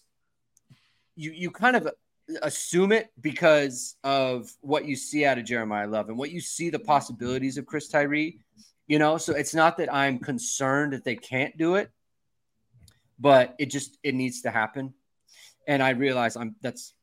you 1.15 1.31
you 1.31 1.51
kind 1.51 1.75
of 1.75 1.89
assume 2.41 2.91
it 2.91 3.09
because 3.21 3.95
of 4.03 4.51
what 4.61 4.85
you 4.85 4.95
see 4.95 5.25
out 5.25 5.37
of 5.37 5.45
Jeremiyah 5.45 5.89
Love 5.89 6.09
and 6.09 6.17
what 6.17 6.31
you 6.31 6.41
see 6.41 6.69
the 6.69 6.79
possibilities 6.79 7.57
of 7.57 7.65
Chris 7.65 7.87
Tyree. 7.87 8.39
You 8.87 8.99
know, 8.99 9.17
so 9.17 9.33
it's 9.33 9.53
not 9.53 9.77
that 9.77 9.93
I'm 9.93 10.19
concerned 10.19 10.93
that 10.93 11.03
they 11.03 11.15
can't 11.15 11.57
do 11.57 11.75
it, 11.75 11.91
but 13.19 13.55
it 13.59 13.67
just 13.67 13.97
it 14.03 14.15
needs 14.15 14.41
to 14.43 14.51
happen. 14.51 14.93
And 15.67 15.83
I 15.83 15.89
realize 15.89 16.37
I'm 16.37 16.55
that's 16.61 16.93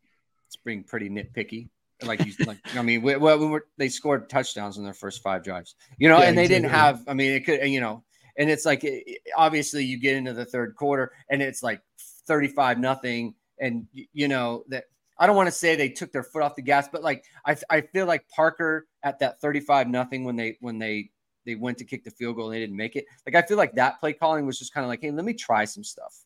it's 0.47 0.57
being 0.57 0.85
pretty 0.85 1.11
nitpicky. 1.11 1.69
Like 2.03 2.25
you, 2.25 2.33
like 2.47 2.59
I 2.77 2.83
mean, 2.83 3.03
we, 3.03 3.17
we, 3.17 3.37
we 3.37 3.47
were, 3.47 3.67
they 3.77 3.89
scored 3.89 4.29
touchdowns 4.29 4.79
in 4.79 4.85
their 4.85 4.95
first 4.95 5.23
five 5.23 5.45
drives. 5.45 5.75
You 5.99 6.09
know, 6.09 6.19
yeah, 6.19 6.29
and 6.29 6.39
they 6.39 6.49
didn't 6.49 6.71
have. 6.71 7.03
I 7.07 7.15
mean, 7.15 7.33
it 7.33 7.45
could. 7.45 7.67
You 7.69 7.81
know, 7.81 8.05
and 8.37 8.51
it's 8.51 8.65
like 8.65 8.85
it, 8.85 9.21
obviously 9.37 9.85
you 9.85 9.99
get 9.99 10.17
into 10.17 10.33
the 10.33 10.45
third 10.45 10.75
quarter 10.75 11.13
and 11.31 11.41
it's 11.41 11.63
like 11.63 11.81
thirty-five 12.27 12.79
nothing, 12.79 13.35
and 13.59 13.87
you 13.93 14.29
know 14.29 14.65
that 14.69 14.85
I 15.19 15.27
don't 15.27 15.37
want 15.37 15.47
to 15.47 15.53
say 15.53 15.77
they 15.77 15.89
took 15.89 16.13
their 16.13 16.25
foot 16.25 16.43
off 16.43 16.57
the 16.57 16.63
gas, 16.63 16.89
but 16.91 17.03
like 17.03 17.25
I, 17.47 17.57
I 17.71 17.81
feel 17.83 18.07
like 18.07 18.29
Parker 18.29 18.87
at 19.03 19.21
that 19.21 19.41
35 19.41 19.89
nothing 19.89 20.25
when 20.25 20.37
they 20.37 20.57
when 20.61 20.79
they 20.79 21.11
they 21.47 21.55
went 21.55 21.79
to 21.79 21.85
kick 21.85 22.05
the 22.05 22.11
field 22.11 22.37
goal 22.37 22.47
and 22.47 22.55
they 22.55 22.61
didn't 22.61 22.77
make 22.77 22.97
it. 22.97 23.05
Like 23.27 23.35
I 23.35 23.47
feel 23.47 23.57
like 23.57 23.75
that 23.75 24.01
play 24.01 24.13
calling 24.13 24.47
was 24.47 24.59
just 24.59 24.73
kind 24.73 24.85
of 24.85 24.89
like, 24.89 25.01
hey, 25.03 25.11
let 25.11 25.25
me 25.25 25.35
try 25.35 25.65
some 25.67 25.85
stuff. 25.85 26.17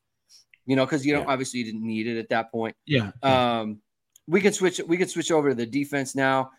You 0.64 0.76
know, 0.76 0.85
because 0.85 1.04
you 1.04 1.16
yeah. 1.16 1.24
obviously 1.26 1.61
you 1.61 1.66
didn't 1.66 1.87
need 1.87 2.07
it 2.07 2.18
at 2.18 2.28
that 2.28 2.50
point. 2.50 2.76
Yeah. 2.87 3.11
Um, 3.22 3.81
we 4.29 4.41
can 4.41 4.53
switch 4.53 4.81
we 4.87 4.97
can 4.97 5.09
switch 5.09 5.33
over 5.33 5.49
to 5.49 5.55
the 5.55 5.67
defense 5.67 6.14
now. 6.14 6.51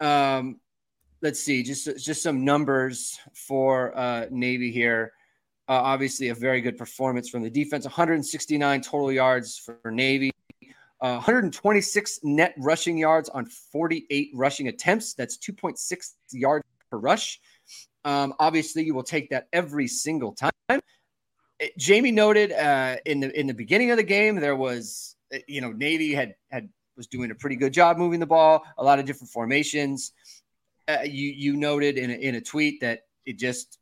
Um, 0.00 0.60
let's 1.20 1.40
see, 1.40 1.62
just 1.62 1.84
just 1.98 2.22
some 2.22 2.44
numbers 2.44 3.18
for 3.34 3.96
uh 3.98 4.26
Navy 4.30 4.70
here. 4.70 5.12
Uh, 5.68 5.74
obviously, 5.74 6.28
a 6.28 6.34
very 6.34 6.60
good 6.60 6.76
performance 6.76 7.28
from 7.28 7.42
the 7.42 7.50
defense. 7.50 7.84
169 7.84 8.80
total 8.82 9.12
yards 9.12 9.58
for 9.58 9.90
Navy. 9.90 10.30
Uh, 11.00 11.14
126 11.14 12.20
net 12.22 12.54
rushing 12.58 12.96
yards 12.96 13.28
on 13.28 13.46
48 13.46 14.30
rushing 14.34 14.68
attempts. 14.68 15.14
That's 15.14 15.36
2.6 15.38 16.12
yards 16.32 16.64
per 16.90 16.98
rush. 16.98 17.40
Um, 18.04 18.34
obviously, 18.38 18.84
you 18.84 18.94
will 18.94 19.02
take 19.02 19.30
that 19.30 19.48
every 19.52 19.88
single 19.88 20.32
time. 20.32 20.52
It, 21.58 21.76
Jamie 21.78 22.12
noted 22.12 22.52
uh, 22.52 22.96
in 23.06 23.20
the 23.20 23.38
in 23.38 23.46
the 23.46 23.54
beginning 23.54 23.90
of 23.90 23.96
the 23.96 24.02
game 24.02 24.36
there 24.36 24.56
was 24.56 25.16
uh, 25.34 25.38
you 25.46 25.60
know 25.60 25.72
Navy 25.72 26.12
had 26.12 26.34
had 26.50 26.68
was 26.96 27.06
doing 27.06 27.30
a 27.30 27.34
pretty 27.34 27.56
good 27.56 27.72
job 27.72 27.98
moving 27.98 28.20
the 28.20 28.26
ball, 28.26 28.62
a 28.78 28.84
lot 28.84 28.98
of 28.98 29.04
different 29.04 29.30
formations. 29.30 30.12
Uh, 30.88 30.98
you 31.04 31.28
you 31.28 31.56
noted 31.56 31.96
in 31.96 32.10
a, 32.10 32.14
in 32.14 32.34
a 32.34 32.40
tweet 32.40 32.80
that 32.80 33.02
it 33.24 33.38
just 33.38 33.78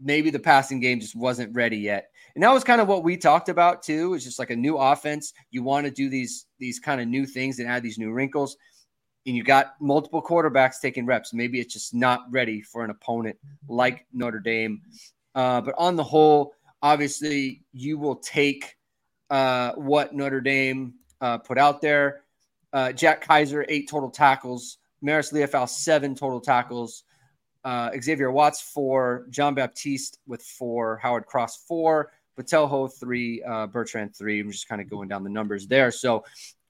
maybe 0.00 0.30
the 0.30 0.38
passing 0.38 0.80
game 0.80 1.00
just 1.00 1.16
wasn't 1.16 1.54
ready 1.54 1.78
yet. 1.78 2.10
And 2.34 2.42
that 2.44 2.52
was 2.52 2.64
kind 2.64 2.80
of 2.80 2.88
what 2.88 3.02
we 3.02 3.16
talked 3.16 3.48
about 3.48 3.82
too. 3.82 4.14
It's 4.14 4.24
just 4.24 4.38
like 4.38 4.50
a 4.50 4.56
new 4.56 4.76
offense. 4.76 5.32
You 5.50 5.62
want 5.62 5.86
to 5.86 5.90
do 5.90 6.08
these 6.08 6.46
these 6.58 6.78
kind 6.78 7.00
of 7.00 7.08
new 7.08 7.26
things 7.26 7.58
and 7.58 7.68
add 7.68 7.82
these 7.82 7.98
new 7.98 8.12
wrinkles. 8.12 8.56
And 9.26 9.36
you 9.36 9.42
got 9.42 9.74
multiple 9.80 10.22
quarterbacks 10.22 10.80
taking 10.80 11.04
reps. 11.04 11.34
Maybe 11.34 11.60
it's 11.60 11.72
just 11.72 11.94
not 11.94 12.20
ready 12.30 12.62
for 12.62 12.84
an 12.84 12.90
opponent 12.90 13.36
like 13.68 14.06
Notre 14.12 14.40
Dame. 14.40 14.80
Uh, 15.34 15.60
but 15.60 15.74
on 15.76 15.96
the 15.96 16.04
whole, 16.04 16.54
obviously, 16.80 17.62
you 17.72 17.98
will 17.98 18.16
take 18.16 18.76
uh, 19.28 19.72
what 19.72 20.14
Notre 20.14 20.40
Dame 20.40 20.94
uh, 21.20 21.38
put 21.38 21.58
out 21.58 21.82
there. 21.82 22.22
Uh, 22.72 22.92
Jack 22.92 23.26
Kiser, 23.26 23.64
eight 23.68 23.88
total 23.88 24.10
tackles. 24.10 24.78
Maris 25.00 25.32
Liufau, 25.32 25.68
seven 25.68 26.14
total 26.14 26.40
tackles. 26.40 27.04
Uh, 27.64 27.90
Xavier 28.00 28.30
Watts, 28.30 28.60
four. 28.60 29.26
John 29.30 29.54
Baptiste 29.54 30.18
with 30.26 30.42
four. 30.42 30.96
Howard 30.98 31.26
Cross, 31.26 31.64
four. 31.66 32.12
Botelho 32.38 32.92
three, 32.92 33.42
uh, 33.42 33.66
Bertrand 33.66 34.14
three. 34.14 34.40
I'm 34.40 34.50
just 34.50 34.68
kind 34.68 34.80
of 34.80 34.88
going 34.88 35.08
down 35.08 35.24
the 35.24 35.30
numbers 35.30 35.66
there. 35.66 35.90
So, 35.90 36.24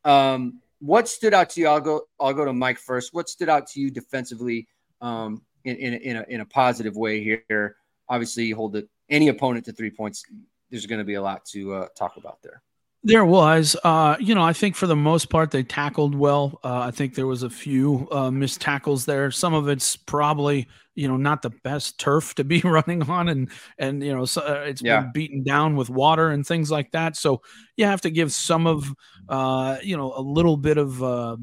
um, 0.04 0.60
what 0.80 1.08
stood 1.08 1.34
out 1.34 1.50
to 1.50 1.60
you? 1.60 1.68
I'll 1.68 1.80
go. 1.80 2.02
I'll 2.18 2.32
go 2.32 2.44
to 2.44 2.52
Mike 2.52 2.78
first. 2.78 3.12
What 3.12 3.28
stood 3.28 3.48
out 3.48 3.66
to 3.68 3.80
you 3.80 3.90
defensively 3.90 4.66
um, 5.00 5.42
in 5.64 5.76
in, 5.76 5.94
in, 5.94 6.16
a, 6.16 6.24
in 6.28 6.40
a 6.40 6.46
positive 6.46 6.96
way 6.96 7.22
here? 7.22 7.76
Obviously, 8.08 8.44
you 8.44 8.56
hold 8.56 8.72
the, 8.72 8.88
any 9.10 9.28
opponent 9.28 9.66
to 9.66 9.72
three 9.72 9.90
points. 9.90 10.24
There's 10.70 10.86
going 10.86 11.00
to 11.00 11.04
be 11.04 11.14
a 11.14 11.22
lot 11.22 11.44
to 11.46 11.74
uh, 11.74 11.88
talk 11.96 12.16
about 12.16 12.40
there. 12.42 12.62
There 13.08 13.24
was, 13.24 13.74
uh, 13.84 14.16
you 14.20 14.34
know, 14.34 14.42
I 14.42 14.52
think 14.52 14.76
for 14.76 14.86
the 14.86 14.94
most 14.94 15.30
part 15.30 15.50
they 15.50 15.62
tackled 15.62 16.14
well. 16.14 16.60
Uh, 16.62 16.80
I 16.80 16.90
think 16.90 17.14
there 17.14 17.26
was 17.26 17.42
a 17.42 17.48
few 17.48 18.06
uh, 18.12 18.30
missed 18.30 18.60
tackles 18.60 19.06
there. 19.06 19.30
Some 19.30 19.54
of 19.54 19.66
it's 19.66 19.96
probably, 19.96 20.68
you 20.94 21.08
know, 21.08 21.16
not 21.16 21.40
the 21.40 21.48
best 21.48 21.98
turf 21.98 22.34
to 22.34 22.44
be 22.44 22.60
running 22.64 23.02
on, 23.08 23.30
and 23.30 23.50
and 23.78 24.04
you 24.04 24.14
know, 24.14 24.26
so, 24.26 24.42
uh, 24.42 24.64
it's 24.66 24.82
yeah. 24.82 25.00
been 25.00 25.12
beaten 25.12 25.42
down 25.42 25.74
with 25.74 25.88
water 25.88 26.28
and 26.28 26.46
things 26.46 26.70
like 26.70 26.90
that. 26.90 27.16
So 27.16 27.40
you 27.78 27.86
have 27.86 28.02
to 28.02 28.10
give 28.10 28.30
some 28.30 28.66
of, 28.66 28.92
uh, 29.30 29.78
you 29.82 29.96
know, 29.96 30.12
a 30.14 30.20
little 30.20 30.58
bit 30.58 30.76
of 30.76 31.02
uh, 31.02 31.38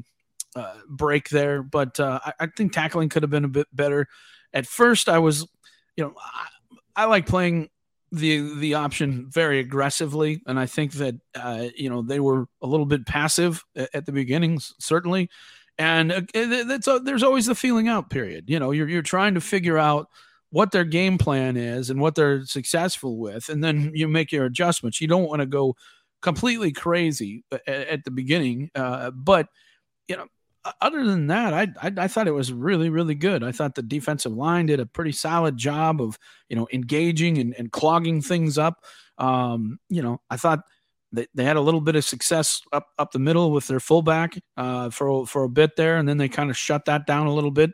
break 0.88 1.30
there. 1.30 1.64
But 1.64 1.98
I, 1.98 2.32
I, 2.38 2.46
think 2.46 2.74
tackling 2.74 3.08
could 3.08 3.24
have 3.24 3.30
been 3.30 3.44
a 3.44 3.48
bit 3.48 3.66
better. 3.72 4.06
At 4.52 4.68
first, 4.68 5.08
I 5.08 5.18
was, 5.18 5.44
you 5.96 6.04
know, 6.04 6.14
I, 6.16 7.02
I 7.02 7.04
like 7.06 7.26
playing 7.26 7.70
the 8.16 8.54
the 8.58 8.74
option 8.74 9.28
very 9.30 9.60
aggressively, 9.60 10.42
and 10.46 10.58
I 10.58 10.66
think 10.66 10.92
that 10.94 11.14
uh, 11.34 11.68
you 11.76 11.90
know 11.90 12.02
they 12.02 12.20
were 12.20 12.46
a 12.62 12.66
little 12.66 12.86
bit 12.86 13.06
passive 13.06 13.64
at, 13.74 13.90
at 13.94 14.06
the 14.06 14.12
beginnings, 14.12 14.74
certainly. 14.78 15.28
And 15.78 16.10
uh, 16.10 16.22
that's 16.34 16.88
a, 16.88 17.00
there's 17.00 17.22
always 17.22 17.46
the 17.46 17.54
feeling 17.54 17.88
out 17.88 18.08
period. 18.08 18.48
You 18.48 18.58
know, 18.58 18.70
you're 18.70 18.88
you're 18.88 19.02
trying 19.02 19.34
to 19.34 19.40
figure 19.40 19.78
out 19.78 20.08
what 20.50 20.72
their 20.72 20.84
game 20.84 21.18
plan 21.18 21.56
is 21.56 21.90
and 21.90 22.00
what 22.00 22.14
they're 22.14 22.44
successful 22.46 23.18
with, 23.18 23.48
and 23.48 23.62
then 23.62 23.92
you 23.94 24.08
make 24.08 24.32
your 24.32 24.46
adjustments. 24.46 25.00
You 25.00 25.08
don't 25.08 25.28
want 25.28 25.40
to 25.40 25.46
go 25.46 25.76
completely 26.22 26.72
crazy 26.72 27.44
at, 27.52 27.68
at 27.68 28.04
the 28.04 28.10
beginning, 28.10 28.70
uh, 28.74 29.10
but 29.10 29.48
you 30.08 30.16
know 30.16 30.26
other 30.80 31.04
than 31.04 31.28
that, 31.28 31.54
I, 31.54 31.68
I, 31.82 31.92
I 32.04 32.08
thought 32.08 32.28
it 32.28 32.32
was 32.32 32.52
really 32.52 32.90
really 32.90 33.14
good. 33.14 33.42
I 33.42 33.52
thought 33.52 33.74
the 33.74 33.82
defensive 33.82 34.32
line 34.32 34.66
did 34.66 34.80
a 34.80 34.86
pretty 34.86 35.12
solid 35.12 35.56
job 35.56 36.00
of 36.00 36.18
you 36.48 36.56
know 36.56 36.66
engaging 36.72 37.38
and, 37.38 37.54
and 37.58 37.72
clogging 37.72 38.22
things 38.22 38.58
up. 38.58 38.84
Um, 39.18 39.78
you 39.88 40.02
know, 40.02 40.20
I 40.30 40.36
thought 40.36 40.60
they, 41.12 41.26
they 41.34 41.44
had 41.44 41.56
a 41.56 41.60
little 41.60 41.80
bit 41.80 41.96
of 41.96 42.04
success 42.04 42.60
up 42.72 42.88
up 42.98 43.12
the 43.12 43.18
middle 43.18 43.50
with 43.50 43.66
their 43.66 43.80
fullback 43.80 44.38
uh, 44.56 44.90
for 44.90 45.26
for 45.26 45.44
a 45.44 45.48
bit 45.48 45.76
there, 45.76 45.96
and 45.96 46.08
then 46.08 46.18
they 46.18 46.28
kind 46.28 46.50
of 46.50 46.56
shut 46.56 46.84
that 46.86 47.06
down 47.06 47.26
a 47.26 47.34
little 47.34 47.50
bit. 47.50 47.72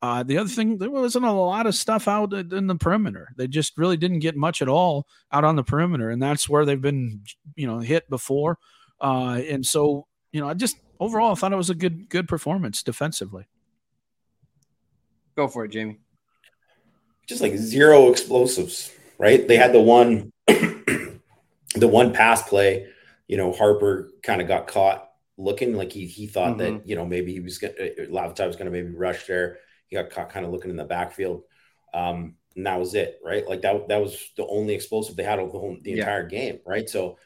Uh, 0.00 0.22
the 0.22 0.38
other 0.38 0.48
thing, 0.48 0.78
there 0.78 0.90
wasn't 0.90 1.24
a 1.24 1.32
lot 1.32 1.66
of 1.66 1.74
stuff 1.74 2.06
out 2.06 2.32
in 2.32 2.68
the 2.68 2.76
perimeter. 2.76 3.28
They 3.36 3.48
just 3.48 3.76
really 3.76 3.96
didn't 3.96 4.20
get 4.20 4.36
much 4.36 4.62
at 4.62 4.68
all 4.68 5.08
out 5.32 5.44
on 5.44 5.56
the 5.56 5.64
perimeter, 5.64 6.10
and 6.10 6.22
that's 6.22 6.48
where 6.48 6.64
they've 6.64 6.80
been, 6.80 7.24
you 7.56 7.66
know, 7.66 7.80
hit 7.80 8.08
before. 8.08 8.58
Uh, 9.00 9.40
and 9.48 9.66
so, 9.66 10.06
you 10.30 10.40
know, 10.40 10.48
I 10.48 10.54
just 10.54 10.76
overall, 11.00 11.32
I 11.32 11.34
thought 11.34 11.52
it 11.52 11.56
was 11.56 11.70
a 11.70 11.74
good 11.74 12.08
good 12.08 12.28
performance 12.28 12.82
defensively. 12.82 13.46
Go 15.36 15.48
for 15.48 15.64
it, 15.64 15.70
Jamie. 15.70 15.98
Just 17.26 17.42
like 17.42 17.56
zero 17.56 18.10
explosives, 18.10 18.90
right? 19.18 19.46
They 19.46 19.56
had 19.56 19.72
the 19.72 19.80
one, 19.80 20.32
the 20.46 21.20
one 21.74 22.12
pass 22.12 22.42
play. 22.42 22.86
You 23.28 23.36
know, 23.36 23.52
Harper 23.52 24.10
kind 24.22 24.40
of 24.40 24.48
got 24.48 24.66
caught 24.66 25.08
looking 25.36 25.76
like 25.76 25.92
he 25.92 26.06
he 26.06 26.26
thought 26.26 26.56
mm-hmm. 26.56 26.76
that 26.76 26.88
you 26.88 26.96
know 26.96 27.06
maybe 27.06 27.32
he 27.32 27.40
was 27.40 27.58
gonna 27.58 27.74
Lavatai 27.74 28.46
was 28.46 28.56
going 28.56 28.66
to 28.66 28.72
maybe 28.72 28.94
rush 28.94 29.26
there. 29.26 29.58
He 29.86 29.96
got 29.96 30.10
caught 30.10 30.30
kind 30.30 30.44
of 30.44 30.52
looking 30.52 30.70
in 30.70 30.76
the 30.76 30.84
backfield. 30.84 31.44
Um, 31.94 32.34
and 32.56 32.66
that 32.66 32.78
was 32.78 32.94
it, 32.94 33.20
right? 33.24 33.48
Like 33.48 33.62
that 33.62 33.88
that 33.88 34.02
was 34.02 34.30
the 34.36 34.46
only 34.46 34.74
explosive 34.74 35.16
they 35.16 35.22
had 35.22 35.38
of 35.38 35.52
the 35.52 35.58
whole 35.58 35.76
the 35.80 35.92
yeah. 35.92 35.98
entire 35.98 36.26
game, 36.26 36.58
right? 36.66 36.88
So 36.88 37.18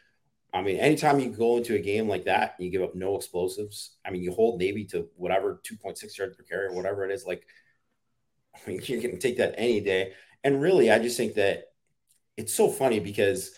I 0.53 0.61
mean, 0.63 0.77
anytime 0.77 1.19
you 1.19 1.31
go 1.31 1.57
into 1.57 1.75
a 1.75 1.79
game 1.79 2.09
like 2.09 2.25
that, 2.25 2.57
you 2.59 2.71
give 2.71 2.83
up 2.83 2.95
no 2.95 3.17
explosives. 3.17 3.97
I 4.05 4.11
mean, 4.11 4.23
you 4.23 4.33
hold 4.33 4.61
Navy 4.61 4.85
to 4.87 5.09
whatever 5.17 5.61
2.6 5.65 6.17
yards 6.19 6.37
per 6.37 6.43
carry 6.43 6.67
or 6.67 6.75
whatever 6.75 7.05
it 7.09 7.13
is. 7.13 7.27
Like, 7.27 7.47
I 8.55 8.71
mean, 8.71 8.81
you 8.85 9.01
can 9.01 9.19
take 9.19 9.39
that 9.39 9.55
any 9.57 9.81
day. 9.81 10.13
And 10.45 10.61
really, 10.61 10.91
I 10.91 10.99
just 10.99 11.17
think 11.17 11.35
that 11.35 11.67
it's 12.37 12.55
so 12.55 12.69
funny 12.69 13.01
because 13.01 13.53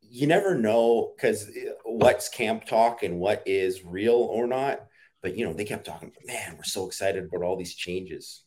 you 0.00 0.26
never 0.26 0.54
know 0.54 1.12
because 1.16 1.48
eh, 1.48 1.70
what's 1.84 2.28
camp 2.28 2.64
talk 2.66 3.02
and 3.02 3.18
what 3.18 3.42
is 3.46 3.84
real 3.84 4.14
or 4.14 4.46
not. 4.46 4.80
But 5.22 5.36
you 5.36 5.44
know, 5.46 5.52
they 5.52 5.64
kept 5.64 5.86
talking, 5.86 6.12
man, 6.26 6.54
we're 6.56 6.64
so 6.64 6.86
excited 6.86 7.24
about 7.24 7.42
all 7.44 7.56
these 7.56 7.74
changes. 7.74 8.42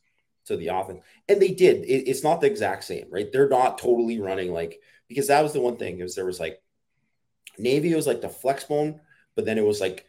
to 0.48 0.58
the 0.58 0.70
offense. 0.70 1.02
And 1.30 1.42
they 1.42 1.50
did. 1.50 1.86
It, 1.86 2.10
it's 2.10 2.24
not 2.24 2.42
the 2.42 2.48
exact 2.48 2.86
same, 2.86 3.08
right? 3.12 3.28
They're 3.32 3.50
not 3.50 3.80
totally 3.80 4.20
running 4.22 4.54
like 4.54 4.80
because 5.10 5.28
that 5.28 5.44
was 5.44 5.54
the 5.54 5.62
one 5.62 5.78
thing 5.78 6.00
is 6.02 6.16
there 6.16 6.26
was 6.26 6.40
like 6.40 6.62
Navy 7.58 7.94
was 7.94 8.08
like 8.08 8.22
the 8.22 8.30
flex 8.30 8.64
bone, 8.64 9.00
but 9.36 9.46
then 9.46 9.58
it 9.58 9.66
was 9.66 9.82
like 9.82 10.06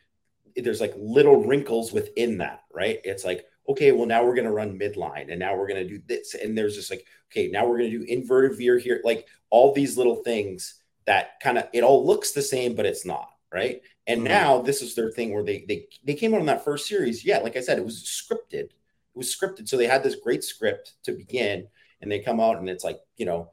there's 0.57 0.81
like 0.81 0.95
little 0.97 1.45
wrinkles 1.45 1.93
within 1.93 2.39
that, 2.39 2.65
right? 2.75 3.01
It's 3.05 3.25
like 3.25 3.47
okay, 3.69 3.93
well 3.93 4.07
now 4.07 4.25
we're 4.25 4.37
gonna 4.37 4.53
run 4.53 4.79
midline, 4.79 5.31
and 5.31 5.39
now 5.39 5.57
we're 5.57 5.69
gonna 5.69 5.89
do 5.89 6.01
this, 6.07 6.35
and 6.35 6.57
there's 6.57 6.75
just 6.75 6.91
like 6.91 7.07
okay, 7.31 7.49
now 7.49 7.67
we're 7.67 7.79
gonna 7.79 7.91
do 7.91 8.03
inverted 8.03 8.57
veer 8.57 8.79
here, 8.79 9.01
like 9.05 9.27
all 9.51 9.73
these 9.73 9.97
little 9.97 10.17
things 10.17 10.81
that 11.07 11.41
kind 11.41 11.59
of 11.59 11.65
it 11.73 11.83
all 11.83 12.07
looks 12.07 12.33
the 12.33 12.43
same, 12.43 12.75
but 12.75 12.87
it's 12.87 13.07
not, 13.07 13.31
right? 13.53 13.81
And 14.07 14.21
mm-hmm. 14.21 14.29
now 14.29 14.63
this 14.63 14.83
is 14.83 14.95
their 14.95 15.11
thing 15.11 15.33
where 15.33 15.45
they 15.45 15.65
they 15.67 15.87
they 16.05 16.15
came 16.15 16.35
out 16.35 16.41
on 16.41 16.47
that 16.47 16.65
first 16.65 16.87
series. 16.87 17.25
Yeah, 17.25 17.39
like 17.39 17.57
I 17.57 17.61
said, 17.61 17.79
it 17.79 17.85
was 17.85 18.03
scripted. 18.03 18.65
It 18.65 18.73
was 19.15 19.35
scripted. 19.35 19.69
So 19.69 19.77
they 19.77 19.87
had 19.87 20.03
this 20.03 20.17
great 20.17 20.45
script 20.45 20.95
to 21.05 21.13
begin, 21.13 21.69
and 22.01 22.11
they 22.11 22.21
come 22.21 22.41
out 22.41 22.59
and 22.59 22.69
it's 22.69 22.85
like, 22.85 23.01
you 23.17 23.27
know, 23.27 23.51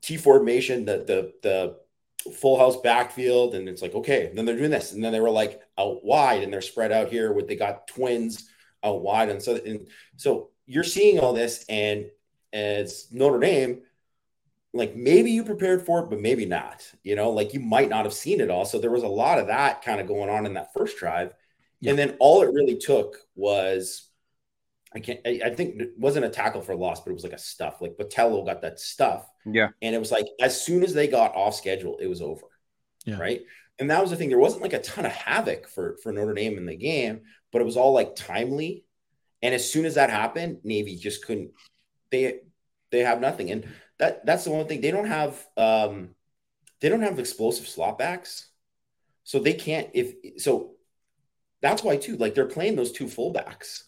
T 0.00 0.16
formation, 0.16 0.84
the 0.84 0.98
the 0.98 1.32
the 1.42 1.76
full 2.34 2.58
house 2.58 2.76
backfield, 2.80 3.54
and 3.54 3.68
it's 3.68 3.82
like, 3.82 3.94
okay, 3.94 4.30
then 4.34 4.44
they're 4.44 4.56
doing 4.56 4.70
this. 4.70 4.92
And 4.92 5.02
then 5.02 5.12
they 5.12 5.20
were 5.20 5.30
like 5.30 5.60
out 5.78 6.04
wide 6.04 6.42
and 6.42 6.52
they're 6.52 6.60
spread 6.60 6.92
out 6.92 7.08
here 7.08 7.32
with 7.32 7.48
they 7.48 7.56
got 7.56 7.88
twins 7.88 8.48
out 8.82 9.02
wide. 9.02 9.28
And 9.28 9.42
so 9.42 9.56
and 9.56 9.88
so 10.16 10.50
you're 10.66 10.84
seeing 10.84 11.18
all 11.18 11.32
this, 11.32 11.64
and 11.68 12.06
as 12.52 13.08
Notre 13.10 13.40
Dame, 13.40 13.82
like 14.74 14.96
maybe 14.96 15.30
you 15.30 15.44
prepared 15.44 15.84
for 15.84 16.00
it, 16.00 16.10
but 16.10 16.20
maybe 16.20 16.44
not. 16.44 16.84
You 17.02 17.16
know, 17.16 17.30
like 17.30 17.54
you 17.54 17.60
might 17.60 17.88
not 17.88 18.04
have 18.04 18.14
seen 18.14 18.40
it 18.40 18.50
all. 18.50 18.64
So 18.64 18.78
there 18.78 18.90
was 18.90 19.02
a 19.02 19.08
lot 19.08 19.38
of 19.38 19.46
that 19.46 19.82
kind 19.82 20.00
of 20.00 20.06
going 20.06 20.30
on 20.30 20.46
in 20.46 20.54
that 20.54 20.72
first 20.72 20.98
drive. 20.98 21.32
Yeah. 21.80 21.90
And 21.90 21.98
then 21.98 22.16
all 22.20 22.42
it 22.42 22.52
really 22.52 22.76
took 22.76 23.16
was 23.34 24.07
I 24.94 25.00
can't 25.00 25.20
I, 25.26 25.40
I, 25.44 25.54
think 25.54 25.80
it 25.80 25.90
wasn't 25.98 26.24
a 26.24 26.30
tackle 26.30 26.62
for 26.62 26.74
loss, 26.74 27.00
but 27.00 27.10
it 27.10 27.14
was 27.14 27.24
like 27.24 27.32
a 27.32 27.38
stuff. 27.38 27.80
Like 27.80 27.96
Botelho 27.96 28.44
got 28.46 28.62
that 28.62 28.80
stuff. 28.80 29.28
Yeah. 29.44 29.68
And 29.82 29.94
it 29.94 29.98
was 29.98 30.10
like 30.10 30.28
as 30.40 30.60
soon 30.60 30.82
as 30.82 30.94
they 30.94 31.08
got 31.08 31.34
off 31.34 31.54
schedule, 31.54 31.98
it 31.98 32.06
was 32.06 32.22
over. 32.22 32.46
Yeah. 33.04 33.18
Right. 33.18 33.42
And 33.78 33.90
that 33.90 34.00
was 34.00 34.10
the 34.10 34.16
thing. 34.16 34.28
There 34.28 34.38
wasn't 34.38 34.62
like 34.62 34.72
a 34.72 34.80
ton 34.80 35.06
of 35.06 35.12
havoc 35.12 35.68
for 35.68 35.96
for 36.02 36.12
Notre 36.12 36.34
Dame 36.34 36.56
in 36.56 36.66
the 36.66 36.76
game, 36.76 37.22
but 37.52 37.60
it 37.60 37.66
was 37.66 37.76
all 37.76 37.92
like 37.92 38.16
timely. 38.16 38.84
And 39.42 39.54
as 39.54 39.70
soon 39.70 39.84
as 39.84 39.94
that 39.94 40.10
happened, 40.10 40.58
Navy 40.64 40.96
just 40.96 41.24
couldn't 41.24 41.52
they 42.10 42.40
they 42.90 43.00
have 43.00 43.20
nothing. 43.20 43.50
And 43.50 43.68
that 43.98 44.24
that's 44.24 44.44
the 44.44 44.50
one 44.50 44.66
thing 44.66 44.80
they 44.80 44.90
don't 44.90 45.06
have. 45.06 45.44
Um, 45.56 46.10
they 46.80 46.88
don't 46.88 47.02
have 47.02 47.18
explosive 47.18 47.66
slot 47.66 47.98
backs, 47.98 48.48
so 49.24 49.38
they 49.38 49.54
can't. 49.54 49.90
If 49.94 50.40
so, 50.40 50.74
that's 51.60 51.82
why 51.82 51.96
too. 51.96 52.16
Like 52.16 52.34
they're 52.34 52.46
playing 52.46 52.76
those 52.76 52.92
two 52.92 53.06
fullbacks, 53.06 53.82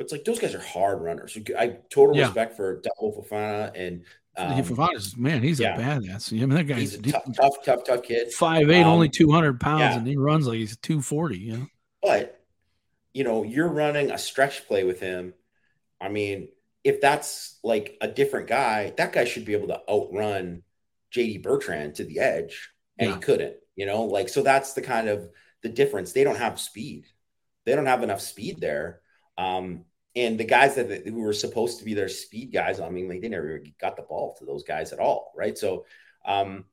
but 0.00 0.04
it's 0.04 0.12
like 0.12 0.24
those 0.24 0.38
guys 0.38 0.54
are 0.54 0.60
hard 0.60 1.02
runners. 1.02 1.36
I 1.58 1.76
total 1.90 2.16
yeah. 2.16 2.24
respect 2.24 2.56
for 2.56 2.80
Daba 2.80 3.18
Fofana 3.18 3.70
and 3.74 4.02
um, 4.34 4.62
Fofana's 4.62 5.14
man, 5.14 5.42
he's 5.42 5.60
yeah. 5.60 5.76
a 5.76 5.78
badass. 5.78 6.32
I 6.32 6.36
mean, 6.36 6.48
that 6.48 6.64
guy's 6.64 6.78
he's 6.78 6.94
a 6.94 7.02
tough, 7.02 7.24
tough, 7.36 7.52
tough, 7.62 7.84
tough 7.84 8.02
kid. 8.02 8.32
Five 8.32 8.70
eight, 8.70 8.80
um, 8.80 8.88
only 8.88 9.10
two 9.10 9.30
hundred 9.30 9.60
pounds, 9.60 9.80
yeah. 9.80 9.98
and 9.98 10.06
he 10.06 10.16
runs 10.16 10.46
like 10.46 10.56
he's 10.56 10.78
two 10.78 11.02
forty. 11.02 11.36
You 11.36 11.52
know, 11.52 11.66
but 12.02 12.40
you 13.12 13.24
know, 13.24 13.42
you're 13.42 13.68
running 13.68 14.10
a 14.10 14.16
stretch 14.16 14.66
play 14.66 14.84
with 14.84 15.00
him. 15.00 15.34
I 16.00 16.08
mean, 16.08 16.48
if 16.82 17.02
that's 17.02 17.58
like 17.62 17.98
a 18.00 18.08
different 18.08 18.48
guy, 18.48 18.94
that 18.96 19.12
guy 19.12 19.26
should 19.26 19.44
be 19.44 19.52
able 19.52 19.68
to 19.68 19.82
outrun 19.86 20.62
JD 21.14 21.42
Bertrand 21.42 21.96
to 21.96 22.04
the 22.04 22.20
edge, 22.20 22.70
and 22.98 23.10
yeah. 23.10 23.16
he 23.16 23.20
couldn't. 23.20 23.56
You 23.76 23.84
know, 23.84 24.04
like 24.04 24.30
so 24.30 24.42
that's 24.42 24.72
the 24.72 24.80
kind 24.80 25.10
of 25.10 25.28
the 25.62 25.68
difference. 25.68 26.12
They 26.12 26.24
don't 26.24 26.38
have 26.38 26.58
speed. 26.58 27.04
They 27.66 27.76
don't 27.76 27.84
have 27.84 28.02
enough 28.02 28.22
speed 28.22 28.62
there. 28.62 29.02
Um, 29.36 29.84
and 30.16 30.38
the 30.38 30.44
guys 30.44 30.74
that 30.74 31.06
who 31.06 31.20
were 31.20 31.32
supposed 31.32 31.78
to 31.78 31.84
be 31.84 31.94
their 31.94 32.08
speed 32.08 32.52
guys, 32.52 32.80
I 32.80 32.88
mean, 32.88 33.08
like 33.08 33.20
they 33.20 33.28
never 33.28 33.62
got 33.80 33.96
the 33.96 34.02
ball 34.02 34.34
to 34.38 34.44
those 34.44 34.64
guys 34.64 34.92
at 34.92 34.98
all, 34.98 35.32
right? 35.36 35.56
So, 35.56 35.86
um, 36.24 36.64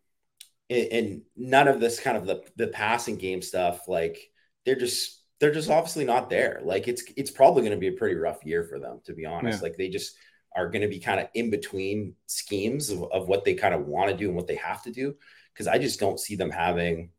and, 0.70 0.88
and 0.92 1.22
none 1.36 1.68
of 1.68 1.80
this 1.80 2.00
kind 2.00 2.18
of 2.18 2.26
the 2.26 2.44
the 2.56 2.68
passing 2.68 3.18
game 3.18 3.42
stuff, 3.42 3.88
like 3.88 4.32
they're 4.66 4.76
just 4.76 5.22
they're 5.40 5.54
just 5.54 5.70
obviously 5.70 6.06
not 6.06 6.30
there. 6.30 6.62
Like 6.64 6.88
it's 6.88 7.04
it's 7.16 7.32
probably 7.32 7.62
going 7.62 7.74
to 7.74 7.80
be 7.80 7.88
a 7.88 7.98
pretty 7.98 8.16
rough 8.16 8.44
year 8.44 8.64
for 8.64 8.80
them, 8.80 9.02
to 9.06 9.14
be 9.14 9.26
honest. 9.26 9.60
Yeah. 9.60 9.64
Like 9.64 9.78
they 9.78 9.90
just 9.90 10.16
are 10.56 10.70
going 10.70 10.82
to 10.82 10.88
be 10.88 11.00
kind 11.00 11.20
of 11.20 11.28
in 11.36 11.52
between 11.52 12.16
schemes 12.26 12.90
of, 12.90 13.04
of 13.12 13.28
what 13.28 13.46
they 13.46 13.54
kind 13.54 13.76
of 13.76 13.86
want 13.86 14.10
to 14.10 14.18
do 14.18 14.28
and 14.28 14.36
what 14.36 14.48
they 14.48 14.56
have 14.56 14.82
to 14.84 14.92
do. 14.92 15.16
Because 15.54 15.68
I 15.68 15.78
just 15.78 16.00
don't 16.00 16.20
see 16.20 16.36
them 16.36 16.50
having 16.50 17.12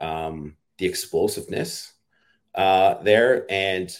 um, 0.00 0.56
the 0.78 0.86
explosiveness 0.86 1.92
uh, 2.54 2.94
there. 3.02 3.46
And 3.48 3.96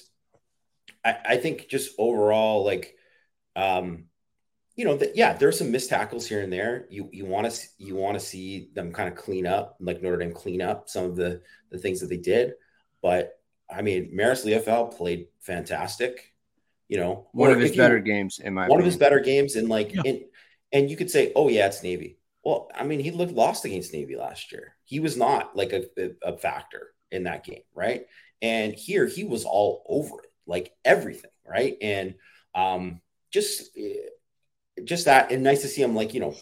I, 1.04 1.16
I, 1.30 1.36
think 1.36 1.68
just 1.68 1.94
overall, 1.98 2.64
like, 2.64 2.96
um, 3.56 4.04
you 4.76 4.84
know, 4.84 4.96
that 4.96 5.16
yeah, 5.16 5.32
there's 5.34 5.58
some 5.58 5.70
missed 5.70 5.90
tackles 5.90 6.26
here 6.26 6.40
and 6.40 6.52
there. 6.52 6.86
You 6.90 7.08
you 7.12 7.26
want 7.26 7.50
to 7.50 7.68
you 7.78 7.96
want 7.96 8.18
to 8.18 8.24
see 8.24 8.70
them 8.74 8.92
kind 8.92 9.08
of 9.08 9.14
clean 9.14 9.46
up, 9.46 9.76
like 9.80 10.02
Notre 10.02 10.16
Dame 10.16 10.32
clean 10.32 10.62
up 10.62 10.88
some 10.88 11.04
of 11.04 11.16
the 11.16 11.42
the 11.70 11.78
things 11.78 12.00
that 12.00 12.08
they 12.08 12.16
did. 12.16 12.54
But 13.02 13.38
I 13.68 13.82
mean, 13.82 14.12
Marist 14.16 14.44
Liufau 14.44 14.96
played 14.96 15.28
fantastic. 15.40 16.32
You 16.88 16.98
know, 16.98 17.28
one 17.32 17.50
of 17.50 17.60
his 17.60 17.76
better 17.76 17.98
you, 17.98 18.04
games 18.04 18.40
in 18.40 18.54
my 18.54 18.62
one 18.62 18.66
opinion. 18.66 18.80
of 18.80 18.86
his 18.86 18.96
better 18.96 19.20
games, 19.20 19.56
and 19.56 19.68
like, 19.68 19.94
yeah. 19.94 20.02
in, 20.04 20.24
and 20.72 20.90
you 20.90 20.96
could 20.96 21.10
say, 21.10 21.32
oh 21.36 21.48
yeah, 21.48 21.66
it's 21.66 21.82
Navy. 21.82 22.18
Well, 22.42 22.70
I 22.74 22.84
mean, 22.84 23.00
he 23.00 23.10
looked 23.10 23.32
lost 23.32 23.64
against 23.64 23.92
Navy 23.92 24.16
last 24.16 24.50
year. 24.50 24.76
He 24.84 24.98
was 24.98 25.16
not 25.16 25.54
like 25.54 25.72
a, 25.72 25.84
a, 25.98 26.32
a 26.32 26.38
factor 26.38 26.88
in 27.10 27.24
that 27.24 27.44
game, 27.44 27.62
right? 27.74 28.06
And 28.42 28.74
here 28.74 29.06
he 29.06 29.24
was 29.24 29.44
all 29.44 29.84
over 29.88 30.22
it, 30.22 30.29
like 30.50 30.74
everything, 30.84 31.30
right? 31.48 31.76
And 31.80 32.14
um, 32.54 33.00
just 33.30 33.70
just 34.84 35.06
that, 35.06 35.32
and 35.32 35.42
nice 35.42 35.62
to 35.62 35.68
see 35.68 35.82
him 35.82 35.94
like 35.94 36.12
you 36.12 36.20
know 36.20 36.34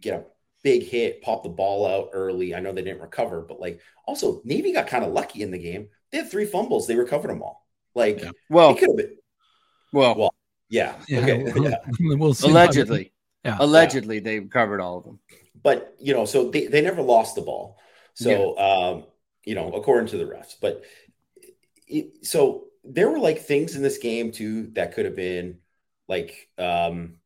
get 0.00 0.20
a 0.20 0.24
big 0.62 0.84
hit, 0.84 1.22
pop 1.22 1.42
the 1.42 1.48
ball 1.48 1.86
out 1.86 2.10
early. 2.12 2.54
I 2.54 2.60
know 2.60 2.72
they 2.72 2.82
didn't 2.82 3.02
recover, 3.02 3.40
but 3.40 3.60
like 3.60 3.80
also 4.06 4.40
Navy 4.44 4.72
got 4.72 4.86
kind 4.86 5.04
of 5.04 5.12
lucky 5.12 5.42
in 5.42 5.50
the 5.50 5.58
game 5.58 5.88
they 6.10 6.18
had 6.18 6.30
three 6.30 6.46
fumbles. 6.46 6.86
They 6.86 6.96
recovered 6.96 7.28
them 7.28 7.42
all. 7.42 7.66
Like, 7.94 8.22
yeah. 8.22 8.30
well, 8.48 8.74
could 8.74 8.88
have 8.88 8.96
been. 8.96 9.16
Well, 9.92 10.14
well, 10.16 10.34
yeah. 10.68 10.94
yeah. 11.08 11.18
Okay. 11.20 11.52
yeah. 11.56 11.76
we'll 12.00 12.34
Allegedly. 12.44 13.12
Yeah. 13.44 13.56
Allegedly, 13.60 14.20
they 14.20 14.40
recovered 14.40 14.80
all 14.80 14.98
of 14.98 15.04
them. 15.04 15.20
But, 15.62 15.94
you 15.98 16.14
know, 16.14 16.24
so 16.24 16.50
they, 16.50 16.66
they 16.66 16.80
never 16.80 17.02
lost 17.02 17.34
the 17.34 17.42
ball. 17.42 17.78
So, 18.14 18.56
um, 18.58 19.04
you 19.44 19.54
know, 19.54 19.72
according 19.72 20.08
to 20.08 20.16
the 20.16 20.24
refs. 20.24 20.54
But 20.60 20.84
it, 21.86 22.26
so 22.26 22.65
there 22.88 23.10
were 23.10 23.18
like 23.18 23.40
things 23.40 23.76
in 23.76 23.82
this 23.82 23.98
game 23.98 24.32
too 24.32 24.68
that 24.74 24.94
could 24.94 25.04
have 25.04 25.16
been 25.16 25.58
like, 26.08 26.48
um, 26.58 27.16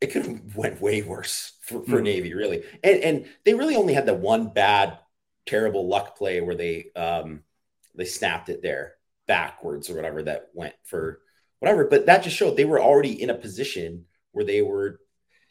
it 0.00 0.08
could 0.08 0.26
have 0.26 0.56
went 0.56 0.80
way 0.80 1.02
worse 1.02 1.52
for, 1.62 1.82
for 1.84 2.00
mm 2.00 2.04
Navy, 2.04 2.34
really. 2.34 2.62
And 2.84 3.00
and 3.02 3.26
they 3.44 3.54
really 3.54 3.76
only 3.76 3.94
had 3.94 4.06
the 4.06 4.14
one 4.14 4.48
bad, 4.48 4.98
terrible 5.46 5.88
luck 5.88 6.16
play 6.16 6.40
where 6.40 6.54
they 6.54 6.90
um 6.94 7.42
they 7.94 8.04
snapped 8.04 8.48
it 8.48 8.62
there 8.62 8.94
backwards 9.26 9.90
or 9.90 9.96
whatever 9.96 10.22
that 10.22 10.48
went 10.54 10.74
for 10.84 11.20
whatever. 11.58 11.84
But 11.84 12.06
that 12.06 12.22
just 12.22 12.36
showed 12.36 12.56
they 12.56 12.64
were 12.64 12.80
already 12.80 13.20
in 13.20 13.30
a 13.30 13.34
position 13.34 14.06
where 14.32 14.44
they 14.44 14.62
were, 14.62 15.00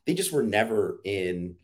they 0.05 0.13
just 0.13 0.31
were 0.31 0.43
never 0.43 0.99
in 1.03 1.55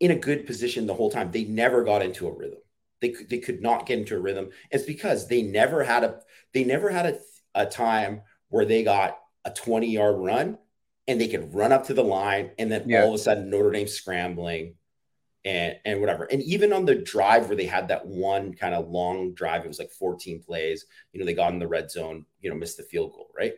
in 0.00 0.10
a 0.10 0.16
good 0.16 0.46
position 0.46 0.86
the 0.86 0.94
whole 0.94 1.10
time. 1.10 1.30
They 1.30 1.44
never 1.44 1.84
got 1.84 2.02
into 2.02 2.26
a 2.26 2.32
rhythm. 2.32 2.58
They 3.00 3.10
could 3.10 3.28
they 3.28 3.38
could 3.38 3.60
not 3.60 3.86
get 3.86 3.98
into 3.98 4.16
a 4.16 4.20
rhythm. 4.20 4.50
It's 4.70 4.84
because 4.84 5.28
they 5.28 5.42
never 5.42 5.82
had 5.82 6.04
a 6.04 6.20
they 6.54 6.64
never 6.64 6.90
had 6.90 7.06
a, 7.06 7.18
a 7.54 7.66
time 7.66 8.22
where 8.48 8.64
they 8.64 8.82
got 8.82 9.18
a 9.44 9.50
20 9.50 9.90
yard 9.90 10.16
run 10.18 10.58
and 11.08 11.20
they 11.20 11.28
could 11.28 11.54
run 11.54 11.72
up 11.72 11.86
to 11.86 11.94
the 11.94 12.04
line 12.04 12.50
and 12.58 12.70
then 12.70 12.88
yeah. 12.88 13.02
all 13.02 13.08
of 13.08 13.14
a 13.14 13.18
sudden 13.18 13.50
Notre 13.50 13.70
Dame 13.70 13.88
scrambling 13.88 14.74
and 15.44 15.76
and 15.84 16.00
whatever. 16.00 16.24
And 16.24 16.42
even 16.42 16.72
on 16.72 16.84
the 16.84 16.94
drive 16.94 17.48
where 17.48 17.56
they 17.56 17.66
had 17.66 17.88
that 17.88 18.06
one 18.06 18.54
kind 18.54 18.74
of 18.74 18.88
long 18.88 19.34
drive, 19.34 19.64
it 19.64 19.68
was 19.68 19.78
like 19.78 19.90
14 19.90 20.42
plays. 20.42 20.86
You 21.12 21.20
know, 21.20 21.26
they 21.26 21.34
got 21.34 21.52
in 21.52 21.58
the 21.58 21.68
red 21.68 21.90
zone, 21.90 22.26
you 22.40 22.50
know, 22.50 22.56
missed 22.56 22.76
the 22.76 22.84
field 22.84 23.12
goal, 23.12 23.28
right? 23.36 23.54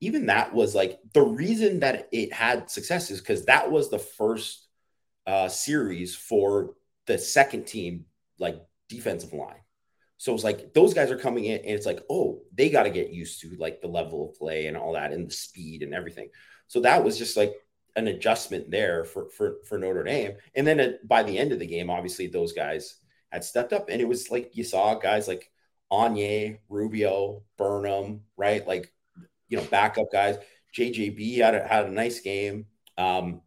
Even 0.00 0.26
that 0.26 0.54
was 0.54 0.74
like 0.74 1.00
the 1.12 1.22
reason 1.22 1.80
that 1.80 2.08
it 2.12 2.32
had 2.32 2.70
success 2.70 3.10
is 3.10 3.20
because 3.20 3.46
that 3.46 3.70
was 3.70 3.90
the 3.90 3.98
first 3.98 4.66
uh, 5.26 5.48
series 5.48 6.14
for 6.14 6.74
the 7.06 7.18
second 7.18 7.66
team, 7.66 8.04
like 8.38 8.62
defensive 8.88 9.32
line. 9.32 9.63
So 10.24 10.32
it's 10.32 10.42
like 10.42 10.72
those 10.72 10.94
guys 10.94 11.10
are 11.10 11.18
coming 11.18 11.44
in, 11.44 11.58
and 11.58 11.68
it's 11.72 11.84
like, 11.84 12.00
oh, 12.08 12.40
they 12.54 12.70
got 12.70 12.84
to 12.84 12.90
get 12.90 13.10
used 13.10 13.42
to 13.42 13.54
like 13.58 13.82
the 13.82 13.88
level 13.88 14.30
of 14.30 14.38
play 14.38 14.68
and 14.68 14.74
all 14.74 14.94
that, 14.94 15.12
and 15.12 15.28
the 15.28 15.34
speed 15.34 15.82
and 15.82 15.92
everything. 15.92 16.30
So 16.66 16.80
that 16.80 17.04
was 17.04 17.18
just 17.18 17.36
like 17.36 17.52
an 17.94 18.08
adjustment 18.08 18.70
there 18.70 19.04
for 19.04 19.28
for 19.28 19.56
for 19.68 19.76
Notre 19.76 20.02
Dame. 20.02 20.36
And 20.54 20.66
then 20.66 20.80
at, 20.80 21.06
by 21.06 21.24
the 21.24 21.36
end 21.36 21.52
of 21.52 21.58
the 21.58 21.66
game, 21.66 21.90
obviously 21.90 22.26
those 22.26 22.54
guys 22.54 23.00
had 23.32 23.44
stepped 23.44 23.74
up, 23.74 23.90
and 23.90 24.00
it 24.00 24.08
was 24.08 24.30
like 24.30 24.56
you 24.56 24.64
saw 24.64 24.94
guys 24.94 25.28
like 25.28 25.50
Anya, 25.90 26.56
Rubio, 26.70 27.42
Burnham, 27.58 28.22
right? 28.38 28.66
Like 28.66 28.90
you 29.50 29.58
know, 29.58 29.64
backup 29.64 30.10
guys. 30.10 30.38
JJB 30.74 31.36
had 31.36 31.54
a, 31.54 31.68
had 31.68 31.84
a 31.84 31.90
nice 31.90 32.20
game. 32.20 32.64
Um, 32.96 33.42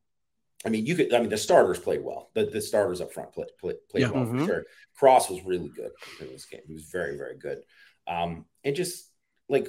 I 0.65 0.69
mean, 0.69 0.85
you 0.85 0.95
could. 0.95 1.13
I 1.13 1.19
mean, 1.19 1.29
the 1.29 1.37
starters 1.37 1.79
played 1.79 2.03
well. 2.03 2.29
The, 2.33 2.45
the 2.45 2.61
starters 2.61 3.01
up 3.01 3.13
front 3.13 3.33
played 3.33 3.47
play, 3.59 3.73
played 3.89 4.01
yeah, 4.01 4.09
well 4.09 4.25
mm-hmm. 4.25 4.39
for 4.39 4.45
sure. 4.45 4.65
Cross 4.95 5.29
was 5.29 5.43
really 5.45 5.69
good 5.69 5.91
in 6.19 6.27
this 6.27 6.45
game. 6.45 6.61
He 6.67 6.73
was 6.73 6.85
very 6.85 7.17
very 7.17 7.37
good. 7.37 7.59
Um, 8.07 8.45
and 8.63 8.75
just 8.75 9.11
like 9.49 9.67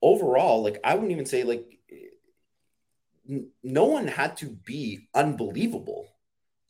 overall, 0.00 0.62
like 0.62 0.80
I 0.84 0.94
wouldn't 0.94 1.12
even 1.12 1.26
say 1.26 1.42
like 1.42 1.66
no 3.62 3.84
one 3.84 4.08
had 4.08 4.36
to 4.38 4.46
be 4.46 5.08
unbelievable 5.14 6.08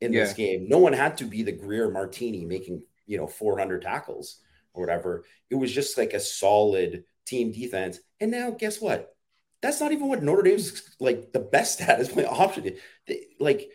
in 0.01 0.13
yeah. 0.13 0.25
this 0.25 0.35
game. 0.35 0.69
No 0.69 0.79
one 0.79 0.93
had 0.93 1.19
to 1.19 1.25
be 1.25 1.43
the 1.43 1.53
Greer 1.53 1.91
Martini 1.91 2.45
making, 2.45 2.83
you 3.07 3.17
know, 3.17 3.27
400 3.27 3.83
tackles 3.83 4.41
or 4.75 4.83
whatever. 4.83 5.25
It 5.51 5.55
was 5.55 5.73
just 5.73 5.97
like 5.97 6.13
a 6.13 6.21
solid 6.21 7.05
team 7.27 7.53
defense. 7.53 8.01
And 8.21 8.31
now 8.31 8.51
guess 8.51 8.81
what? 8.81 9.15
That's 9.63 9.81
not 9.81 9.93
even 9.93 10.09
what 10.09 10.23
Notre 10.23 10.43
Dame's 10.43 10.97
like 11.01 11.33
the 11.33 11.41
best 11.41 11.81
at 11.81 12.01
is 12.01 12.09
playing 12.09 12.29
option. 12.29 12.75
They, 13.07 13.27
like 13.39 13.71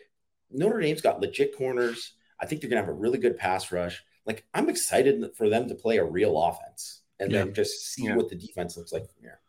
Notre 0.50 0.80
Dame's 0.80 1.00
got 1.00 1.20
legit 1.20 1.56
corners. 1.56 2.12
I 2.40 2.46
think 2.46 2.60
they're 2.60 2.70
gonna 2.70 2.82
have 2.82 2.90
a 2.90 2.92
really 2.92 3.18
good 3.18 3.38
pass 3.38 3.72
rush. 3.72 4.04
Like 4.26 4.44
I'm 4.54 4.68
excited 4.68 5.34
for 5.34 5.48
them 5.48 5.68
to 5.68 5.74
play 5.74 5.96
a 5.96 6.04
real 6.04 6.40
offense 6.40 7.00
and 7.18 7.32
yeah. 7.32 7.44
then 7.44 7.54
just 7.54 7.92
see 7.92 8.04
yeah. 8.04 8.16
what 8.16 8.28
the 8.28 8.36
defense 8.36 8.76
looks 8.76 8.92
like 8.92 9.02
from 9.02 9.22
here. 9.22 9.40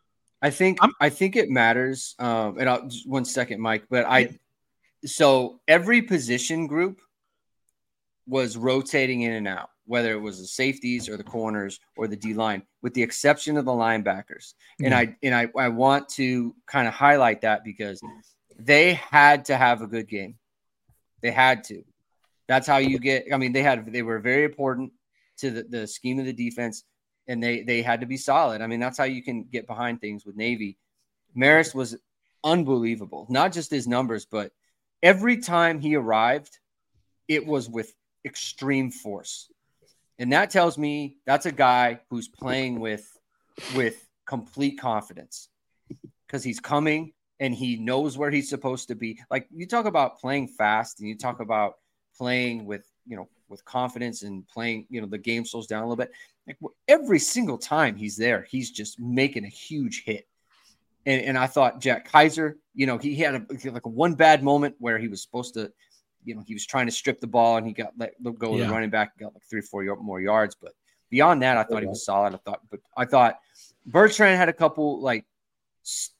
I 0.42 0.50
think 0.50 0.78
I'm, 0.80 0.92
i 1.00 1.10
think 1.10 1.36
it 1.36 1.50
matters. 1.50 2.14
Um, 2.18 2.58
and 2.58 2.68
I'll, 2.68 2.88
just 2.88 3.08
one 3.08 3.24
second, 3.24 3.60
Mike. 3.60 3.84
But 3.90 4.06
I, 4.06 4.38
so 5.04 5.60
every 5.68 6.02
position 6.02 6.66
group 6.66 7.00
was 8.26 8.56
rotating 8.56 9.22
in 9.22 9.32
and 9.32 9.48
out, 9.48 9.70
whether 9.90 10.12
it 10.12 10.20
was 10.20 10.38
the 10.38 10.46
safeties 10.46 11.08
or 11.08 11.16
the 11.16 11.24
corners 11.24 11.80
or 11.96 12.06
the 12.06 12.16
D 12.16 12.32
line, 12.32 12.62
with 12.80 12.94
the 12.94 13.02
exception 13.02 13.56
of 13.56 13.64
the 13.64 13.72
linebackers. 13.72 14.54
Mm-hmm. 14.54 14.84
And 14.84 14.94
I 14.94 15.16
and 15.24 15.34
I, 15.34 15.48
I 15.58 15.68
want 15.68 16.08
to 16.10 16.54
kind 16.66 16.86
of 16.86 16.94
highlight 16.94 17.40
that 17.40 17.64
because 17.64 18.00
they 18.56 18.94
had 18.94 19.46
to 19.46 19.56
have 19.56 19.82
a 19.82 19.88
good 19.88 20.08
game. 20.08 20.36
They 21.22 21.32
had 21.32 21.64
to. 21.64 21.82
That's 22.46 22.68
how 22.68 22.76
you 22.76 23.00
get. 23.00 23.26
I 23.34 23.36
mean, 23.36 23.52
they 23.52 23.64
had 23.64 23.92
they 23.92 24.02
were 24.02 24.20
very 24.20 24.44
important 24.44 24.92
to 25.38 25.50
the, 25.50 25.62
the 25.64 25.86
scheme 25.88 26.20
of 26.20 26.24
the 26.24 26.32
defense, 26.32 26.84
and 27.26 27.42
they 27.42 27.62
they 27.62 27.82
had 27.82 28.00
to 28.00 28.06
be 28.06 28.16
solid. 28.16 28.62
I 28.62 28.68
mean, 28.68 28.78
that's 28.78 28.96
how 28.96 29.04
you 29.04 29.24
can 29.24 29.42
get 29.42 29.66
behind 29.66 30.00
things 30.00 30.24
with 30.24 30.36
Navy. 30.36 30.78
Marist 31.36 31.74
was 31.74 31.96
unbelievable, 32.44 33.26
not 33.28 33.52
just 33.52 33.72
his 33.72 33.88
numbers, 33.88 34.24
but 34.24 34.52
every 35.02 35.38
time 35.38 35.80
he 35.80 35.96
arrived, 35.96 36.58
it 37.26 37.44
was 37.44 37.68
with 37.68 37.92
extreme 38.24 38.90
force, 38.90 39.50
and 40.20 40.32
that 40.32 40.50
tells 40.50 40.78
me 40.78 41.16
that's 41.26 41.46
a 41.46 41.52
guy 41.52 41.98
who's 42.10 42.28
playing 42.28 42.78
with 42.78 43.18
with 43.74 44.06
complete 44.26 44.78
confidence 44.78 45.48
because 46.26 46.44
he's 46.44 46.60
coming 46.60 47.12
and 47.40 47.54
he 47.54 47.76
knows 47.76 48.18
where 48.18 48.30
he's 48.30 48.50
supposed 48.50 48.88
to 48.88 48.94
be. 48.94 49.18
Like 49.30 49.48
you 49.50 49.66
talk 49.66 49.86
about 49.86 50.20
playing 50.20 50.48
fast, 50.48 51.00
and 51.00 51.08
you 51.08 51.16
talk 51.16 51.40
about 51.40 51.76
playing 52.16 52.66
with 52.66 52.84
you 53.06 53.16
know 53.16 53.28
with 53.48 53.64
confidence 53.64 54.22
and 54.22 54.46
playing 54.46 54.86
you 54.90 55.00
know 55.00 55.06
the 55.06 55.18
game 55.18 55.44
slows 55.44 55.66
down 55.66 55.82
a 55.82 55.86
little 55.86 55.96
bit 55.96 56.12
like 56.46 56.56
every 56.86 57.18
single 57.18 57.58
time 57.58 57.96
he's 57.96 58.16
there 58.16 58.46
he's 58.48 58.70
just 58.70 59.00
making 59.00 59.44
a 59.44 59.48
huge 59.48 60.04
hit 60.04 60.28
and, 61.06 61.22
and 61.22 61.38
i 61.38 61.46
thought 61.46 61.80
jack 61.80 62.10
Kiser, 62.10 62.58
you 62.74 62.86
know 62.86 62.98
he 62.98 63.16
had 63.16 63.34
a, 63.34 63.70
like 63.70 63.86
one 63.86 64.14
bad 64.14 64.44
moment 64.44 64.76
where 64.78 64.98
he 64.98 65.08
was 65.08 65.22
supposed 65.22 65.54
to 65.54 65.72
you 66.24 66.34
know 66.34 66.42
he 66.46 66.54
was 66.54 66.66
trying 66.66 66.86
to 66.86 66.92
strip 66.92 67.20
the 67.20 67.26
ball 67.26 67.56
and 67.56 67.66
he 67.66 67.72
got 67.72 67.92
let 67.98 68.12
go 68.38 68.56
yeah. 68.56 68.66
the 68.66 68.72
running 68.72 68.90
back 68.90 69.18
got 69.18 69.32
like 69.34 69.42
three 69.48 69.60
or 69.60 69.62
four 69.62 69.96
more 69.96 70.20
yards 70.20 70.56
but 70.60 70.72
beyond 71.10 71.42
that 71.42 71.56
i 71.56 71.62
thought 71.62 71.82
he 71.82 71.88
was 71.88 72.04
solid 72.04 72.34
i 72.34 72.38
thought 72.38 72.60
but 72.70 72.80
i 72.96 73.04
thought 73.04 73.38
bertrand 73.86 74.36
had 74.36 74.48
a 74.48 74.52
couple 74.52 75.00
like 75.00 75.24
st- 75.82 76.14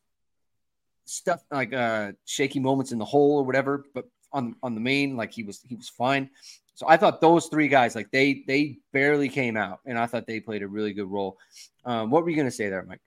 stuff 1.04 1.44
like 1.50 1.72
uh 1.72 2.12
shaky 2.24 2.60
moments 2.60 2.92
in 2.92 2.98
the 2.98 3.04
hole 3.04 3.38
or 3.38 3.44
whatever 3.44 3.84
but 3.94 4.06
on 4.32 4.56
on 4.62 4.74
the 4.74 4.80
main. 4.80 5.16
Like 5.16 5.32
he 5.32 5.42
was 5.42 5.60
he 5.66 5.74
was 5.74 5.88
fine. 5.88 6.30
So 6.74 6.86
I 6.88 6.96
thought 6.96 7.20
those 7.20 7.46
three 7.46 7.68
guys 7.68 7.94
like 7.94 8.10
they 8.10 8.44
they 8.46 8.78
barely 8.92 9.28
came 9.28 9.56
out, 9.56 9.80
and 9.84 9.98
I 9.98 10.06
thought 10.06 10.26
they 10.26 10.40
played 10.40 10.62
a 10.62 10.68
really 10.68 10.92
good 10.92 11.10
role. 11.10 11.38
Um, 11.84 12.10
what 12.10 12.22
were 12.22 12.30
you 12.30 12.36
going 12.36 12.48
to 12.48 12.52
say 12.52 12.68
there, 12.68 12.82
Mike? 12.82 13.00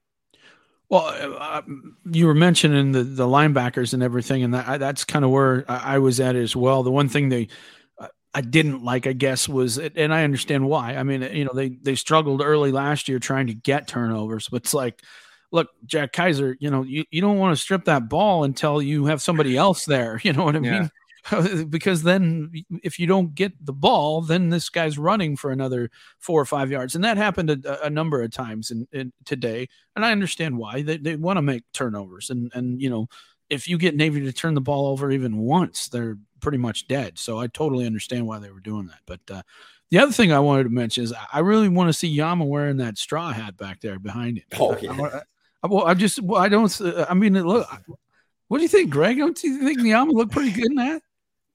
Well, 0.93 1.37
uh, 1.39 1.63
you 2.11 2.27
were 2.27 2.35
mentioning 2.35 2.91
the 2.91 3.03
the 3.03 3.25
linebackers 3.25 3.95
and 3.95 4.03
everything, 4.03 4.43
and 4.43 4.53
that, 4.53 4.79
that's 4.79 5.03
kind 5.03 5.25
of 5.25 5.31
where 5.31 5.65
I 5.67 5.97
was 5.97 6.19
at 6.19 6.35
as 6.35 6.55
well. 6.55 6.83
The 6.83 6.91
one 6.91 7.09
thing 7.09 7.29
they 7.29 7.47
uh, 7.97 8.09
I 8.35 8.41
didn't 8.41 8.83
like, 8.83 9.07
I 9.07 9.13
guess, 9.13 9.49
was 9.49 9.79
and 9.79 10.13
I 10.13 10.23
understand 10.23 10.67
why. 10.67 10.95
I 10.95 11.01
mean, 11.01 11.23
you 11.23 11.45
know, 11.45 11.53
they 11.55 11.69
they 11.69 11.95
struggled 11.95 12.43
early 12.43 12.71
last 12.71 13.09
year 13.09 13.17
trying 13.17 13.47
to 13.47 13.55
get 13.55 13.87
turnovers, 13.87 14.49
but 14.49 14.57
it's 14.57 14.73
like 14.75 15.01
look, 15.51 15.69
Jack 15.85 16.13
Kiser, 16.13 16.55
you 16.59 16.69
know, 16.69 16.83
you, 16.83 17.05
you 17.09 17.21
don't 17.21 17.37
want 17.37 17.55
to 17.55 17.61
strip 17.61 17.85
that 17.85 18.09
ball 18.09 18.43
until 18.43 18.81
you 18.81 19.05
have 19.05 19.21
somebody 19.21 19.57
else 19.57 19.85
there. 19.85 20.19
You 20.23 20.33
know 20.33 20.43
what 20.43 20.55
I 20.55 20.59
yeah. 20.59 20.79
mean? 20.79 20.91
because 21.69 22.03
then 22.03 22.51
if 22.83 22.99
you 22.99 23.07
don't 23.07 23.33
get 23.33 23.53
the 23.65 23.73
ball, 23.73 24.21
then 24.21 24.49
this 24.49 24.69
guy's 24.69 24.97
running 24.97 25.37
for 25.37 25.51
another 25.51 25.89
four 26.19 26.41
or 26.41 26.45
five 26.45 26.69
yards, 26.69 26.95
and 26.95 27.03
that 27.03 27.17
happened 27.17 27.49
a, 27.49 27.85
a 27.85 27.89
number 27.89 28.21
of 28.21 28.31
times 28.31 28.71
in, 28.71 28.87
in, 28.91 29.13
today. 29.25 29.67
And 29.95 30.05
I 30.05 30.11
understand 30.11 30.57
why 30.57 30.81
they, 30.81 30.97
they 30.97 31.15
want 31.15 31.37
to 31.37 31.41
make 31.41 31.63
turnovers, 31.73 32.29
and 32.29 32.51
and 32.53 32.81
you 32.81 32.89
know 32.89 33.07
if 33.49 33.67
you 33.67 33.77
get 33.77 33.95
Navy 33.95 34.21
to 34.21 34.33
turn 34.33 34.53
the 34.53 34.61
ball 34.61 34.87
over 34.87 35.11
even 35.11 35.37
once, 35.37 35.87
they're 35.87 36.17
pretty 36.41 36.57
much 36.57 36.87
dead. 36.87 37.17
So 37.19 37.39
I 37.39 37.47
totally 37.47 37.85
understand 37.85 38.25
why 38.25 38.39
they 38.39 38.51
were 38.51 38.59
doing 38.59 38.87
that. 38.87 38.99
But 39.05 39.19
uh, 39.29 39.43
the 39.91 39.99
other 39.99 40.11
thing 40.11 40.31
I 40.31 40.39
wanted 40.39 40.63
to 40.63 40.69
mention 40.69 41.03
is 41.03 41.13
I 41.31 41.39
really 41.39 41.69
want 41.69 41.89
to 41.89 41.93
see 41.93 42.07
Yama 42.07 42.45
wearing 42.45 42.77
that 42.77 42.97
straw 42.97 43.31
hat 43.31 43.57
back 43.57 43.79
there 43.79 43.99
behind 43.99 44.39
him. 44.39 44.45
Oh 44.59 44.77
yeah. 44.77 44.91
I, 44.91 45.21
I, 45.63 45.67
well, 45.67 45.85
I 45.85 45.93
just 45.93 46.21
well, 46.21 46.41
I 46.41 46.49
don't. 46.49 46.81
I 47.09 47.13
mean, 47.13 47.41
look. 47.41 47.67
What 48.49 48.57
do 48.57 48.63
you 48.63 48.69
think, 48.69 48.91
Greg? 48.91 49.17
Don't 49.17 49.41
you 49.41 49.59
think 49.63 49.81
Yama 49.81 50.11
looked 50.11 50.31
pretty 50.31 50.51
good 50.51 50.65
in 50.65 50.75
that? 50.75 51.01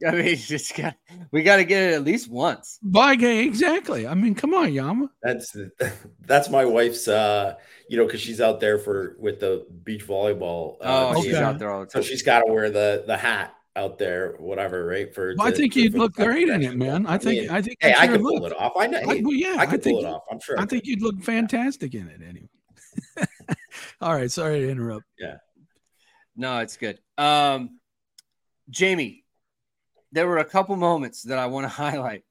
I 0.06 0.10
mean, 0.12 0.36
just 0.36 0.76
got 0.76 0.94
we 1.30 1.42
got 1.42 1.56
to 1.56 1.64
get 1.64 1.82
it 1.82 1.94
at 1.94 2.04
least 2.04 2.30
once. 2.30 2.78
By 2.82 3.16
game, 3.16 3.48
exactly. 3.48 4.06
I 4.06 4.14
mean, 4.14 4.34
come 4.34 4.54
on, 4.54 4.72
Yama. 4.72 5.10
That's 5.22 5.56
that's 6.26 6.50
my 6.50 6.64
wife's. 6.64 7.08
uh 7.08 7.54
You 7.88 7.98
know, 7.98 8.06
because 8.06 8.20
she's 8.20 8.40
out 8.40 8.60
there 8.60 8.78
for 8.78 9.16
with 9.18 9.40
the 9.40 9.66
beach 9.84 10.06
volleyball. 10.06 10.76
Uh, 10.80 11.14
oh, 11.16 11.22
she's 11.22 11.34
out 11.34 11.58
there 11.58 11.70
all 11.70 11.80
the 11.80 11.86
time. 11.86 12.02
So 12.02 12.08
she's 12.08 12.22
got 12.22 12.40
to 12.40 12.52
wear 12.52 12.70
the 12.70 13.04
the 13.06 13.16
hat 13.16 13.54
out 13.76 13.98
there, 13.98 14.34
whatever, 14.38 14.84
right? 14.84 15.14
For 15.14 15.34
well, 15.36 15.46
to, 15.46 15.54
I 15.54 15.56
think 15.56 15.76
you'd 15.76 15.94
look 15.94 16.14
great 16.14 16.48
in 16.48 16.62
it, 16.62 16.76
man. 16.76 17.06
I 17.06 17.16
think 17.16 17.38
I, 17.38 17.42
mean, 17.42 17.50
I 17.50 17.62
think 17.62 17.78
hey, 17.80 17.94
I 17.96 18.06
can 18.08 18.22
pull 18.22 18.44
it 18.44 18.52
off. 18.52 18.72
I 18.76 18.86
know. 18.88 18.98
Hey, 18.98 19.18
I, 19.18 19.22
well, 19.22 19.34
yeah, 19.34 19.56
I 19.58 19.66
can 19.66 19.80
pull 19.80 20.00
it 20.00 20.04
off. 20.04 20.22
I'm 20.30 20.40
sure. 20.40 20.58
I, 20.58 20.66
think 20.66 20.86
you'd 20.86 21.02
look 21.02 21.22
fantastic 21.22 21.94
in 21.94 22.08
it 22.08 22.20
anyway. 22.26 22.48
all 24.00 24.14
right, 24.14 24.30
sorry 24.30 24.60
to 24.60 24.68
interrupt. 24.68 25.04
Yeah. 25.18 25.36
No, 26.36 26.58
it's 26.58 26.76
good. 26.76 26.98
Um, 27.16 27.78
Jamie, 28.70 29.24
there 30.12 30.26
were 30.26 30.38
a 30.38 30.44
couple 30.44 30.76
moments 30.76 31.22
that 31.24 31.38
I 31.38 31.46
want 31.46 31.64
to 31.64 31.68
highlight. 31.84 32.24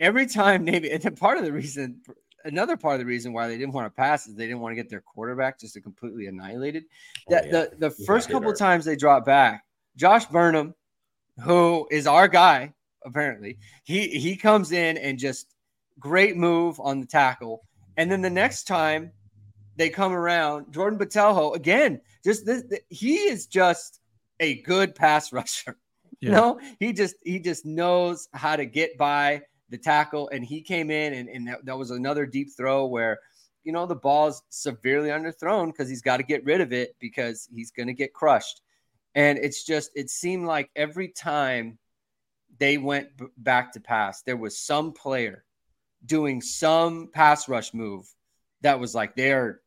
Every 0.00 0.26
time 0.26 0.64
Navy, 0.64 0.90
and 0.90 1.16
part 1.16 1.38
of 1.38 1.44
the 1.44 1.52
reason, 1.52 2.02
another 2.44 2.76
part 2.76 2.94
of 2.94 3.00
the 3.00 3.06
reason 3.06 3.32
why 3.32 3.48
they 3.48 3.56
didn't 3.56 3.72
want 3.72 3.86
to 3.86 3.90
pass 3.90 4.26
is 4.26 4.34
they 4.34 4.46
didn't 4.46 4.60
want 4.60 4.72
to 4.72 4.76
get 4.76 4.90
their 4.90 5.00
quarterback 5.00 5.58
just 5.58 5.80
completely 5.82 6.26
annihilated. 6.26 6.84
Oh, 7.28 7.34
yeah. 7.34 7.42
The 7.50 7.70
the 7.78 7.90
first 7.90 8.28
couple 8.28 8.52
times 8.52 8.84
they 8.84 8.96
dropped 8.96 9.26
back, 9.26 9.64
Josh 9.96 10.26
Burnham, 10.26 10.74
who 11.42 11.88
is 11.90 12.06
our 12.06 12.28
guy 12.28 12.74
apparently, 13.04 13.58
he 13.84 14.08
he 14.08 14.36
comes 14.36 14.72
in 14.72 14.96
and 14.96 15.18
just 15.18 15.54
great 15.98 16.36
move 16.36 16.80
on 16.80 17.00
the 17.00 17.06
tackle, 17.06 17.62
and 17.96 18.10
then 18.10 18.20
the 18.20 18.30
next 18.30 18.64
time 18.64 19.12
they 19.76 19.88
come 19.88 20.12
around, 20.12 20.72
Jordan 20.72 20.98
Botelho 20.98 21.54
again, 21.54 22.00
just 22.24 22.46
this, 22.46 22.64
he 22.88 23.16
is 23.16 23.46
just 23.46 24.00
a 24.40 24.60
good 24.62 24.94
pass 24.94 25.32
rusher. 25.32 25.76
Yeah. 26.24 26.30
No, 26.30 26.60
he 26.80 26.94
just 26.94 27.16
he 27.22 27.38
just 27.38 27.66
knows 27.66 28.28
how 28.32 28.56
to 28.56 28.64
get 28.64 28.96
by 28.96 29.42
the 29.68 29.76
tackle, 29.76 30.30
and 30.30 30.42
he 30.42 30.62
came 30.62 30.90
in, 30.90 31.12
and, 31.12 31.28
and 31.28 31.48
that, 31.48 31.66
that 31.66 31.76
was 31.76 31.90
another 31.90 32.24
deep 32.24 32.48
throw 32.56 32.86
where 32.86 33.20
you 33.62 33.72
know 33.72 33.84
the 33.84 33.94
ball's 33.94 34.42
severely 34.48 35.10
underthrown 35.10 35.66
because 35.66 35.86
he's 35.86 36.00
got 36.00 36.16
to 36.16 36.22
get 36.22 36.42
rid 36.46 36.62
of 36.62 36.72
it 36.72 36.96
because 36.98 37.46
he's 37.54 37.70
going 37.70 37.88
to 37.88 37.92
get 37.92 38.14
crushed. 38.14 38.62
And 39.14 39.38
it's 39.38 39.64
just 39.64 39.90
it 39.94 40.08
seemed 40.08 40.46
like 40.46 40.70
every 40.74 41.08
time 41.08 41.78
they 42.58 42.78
went 42.78 43.14
b- 43.18 43.26
back 43.36 43.72
to 43.72 43.80
pass, 43.80 44.22
there 44.22 44.38
was 44.38 44.56
some 44.56 44.92
player 44.92 45.44
doing 46.06 46.40
some 46.40 47.10
pass 47.12 47.50
rush 47.50 47.74
move 47.74 48.06
that 48.62 48.80
was 48.80 48.94
like 48.94 49.14
they're 49.14 49.60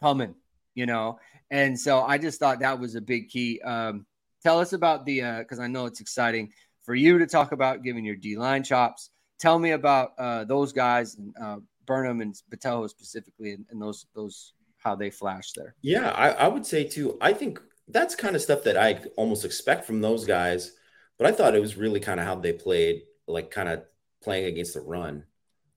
coming, 0.00 0.34
you 0.74 0.86
know. 0.86 1.20
And 1.52 1.78
so 1.78 2.02
I 2.02 2.18
just 2.18 2.40
thought 2.40 2.60
that 2.60 2.80
was 2.80 2.96
a 2.96 3.00
big 3.00 3.28
key. 3.28 3.60
Um, 3.60 4.06
Tell 4.44 4.60
us 4.60 4.74
about 4.74 5.06
the 5.06 5.22
because 5.38 5.58
uh, 5.58 5.62
I 5.62 5.66
know 5.66 5.86
it's 5.86 6.00
exciting 6.00 6.52
for 6.84 6.94
you 6.94 7.18
to 7.18 7.26
talk 7.26 7.52
about 7.52 7.82
giving 7.82 8.04
your 8.04 8.16
D 8.16 8.36
line 8.36 8.62
chops. 8.62 9.10
Tell 9.40 9.58
me 9.58 9.70
about 9.70 10.12
uh, 10.18 10.44
those 10.44 10.72
guys 10.72 11.16
and 11.16 11.34
uh, 11.40 11.56
Burnham 11.86 12.20
and 12.20 12.34
Botelho 12.50 12.88
specifically, 12.88 13.52
and, 13.52 13.64
and, 13.70 13.80
those 13.80 14.06
those 14.14 14.52
how 14.76 14.94
they 14.94 15.10
flash 15.10 15.52
there. 15.52 15.74
Yeah, 15.80 16.10
I, 16.10 16.30
I 16.30 16.48
would 16.48 16.66
say 16.66 16.84
too. 16.84 17.16
I 17.22 17.32
think 17.32 17.58
that's 17.88 18.14
kind 18.14 18.36
of 18.36 18.42
stuff 18.42 18.64
that 18.64 18.76
I 18.76 19.00
almost 19.16 19.46
expect 19.46 19.86
from 19.86 20.02
those 20.02 20.26
guys. 20.26 20.72
But 21.16 21.26
I 21.26 21.32
thought 21.32 21.54
it 21.54 21.60
was 21.60 21.76
really 21.76 22.00
kind 22.00 22.20
of 22.20 22.26
how 22.26 22.34
they 22.34 22.52
played, 22.52 23.02
like 23.26 23.50
kind 23.50 23.68
of 23.68 23.84
playing 24.22 24.46
against 24.46 24.74
the 24.74 24.80
run 24.80 25.24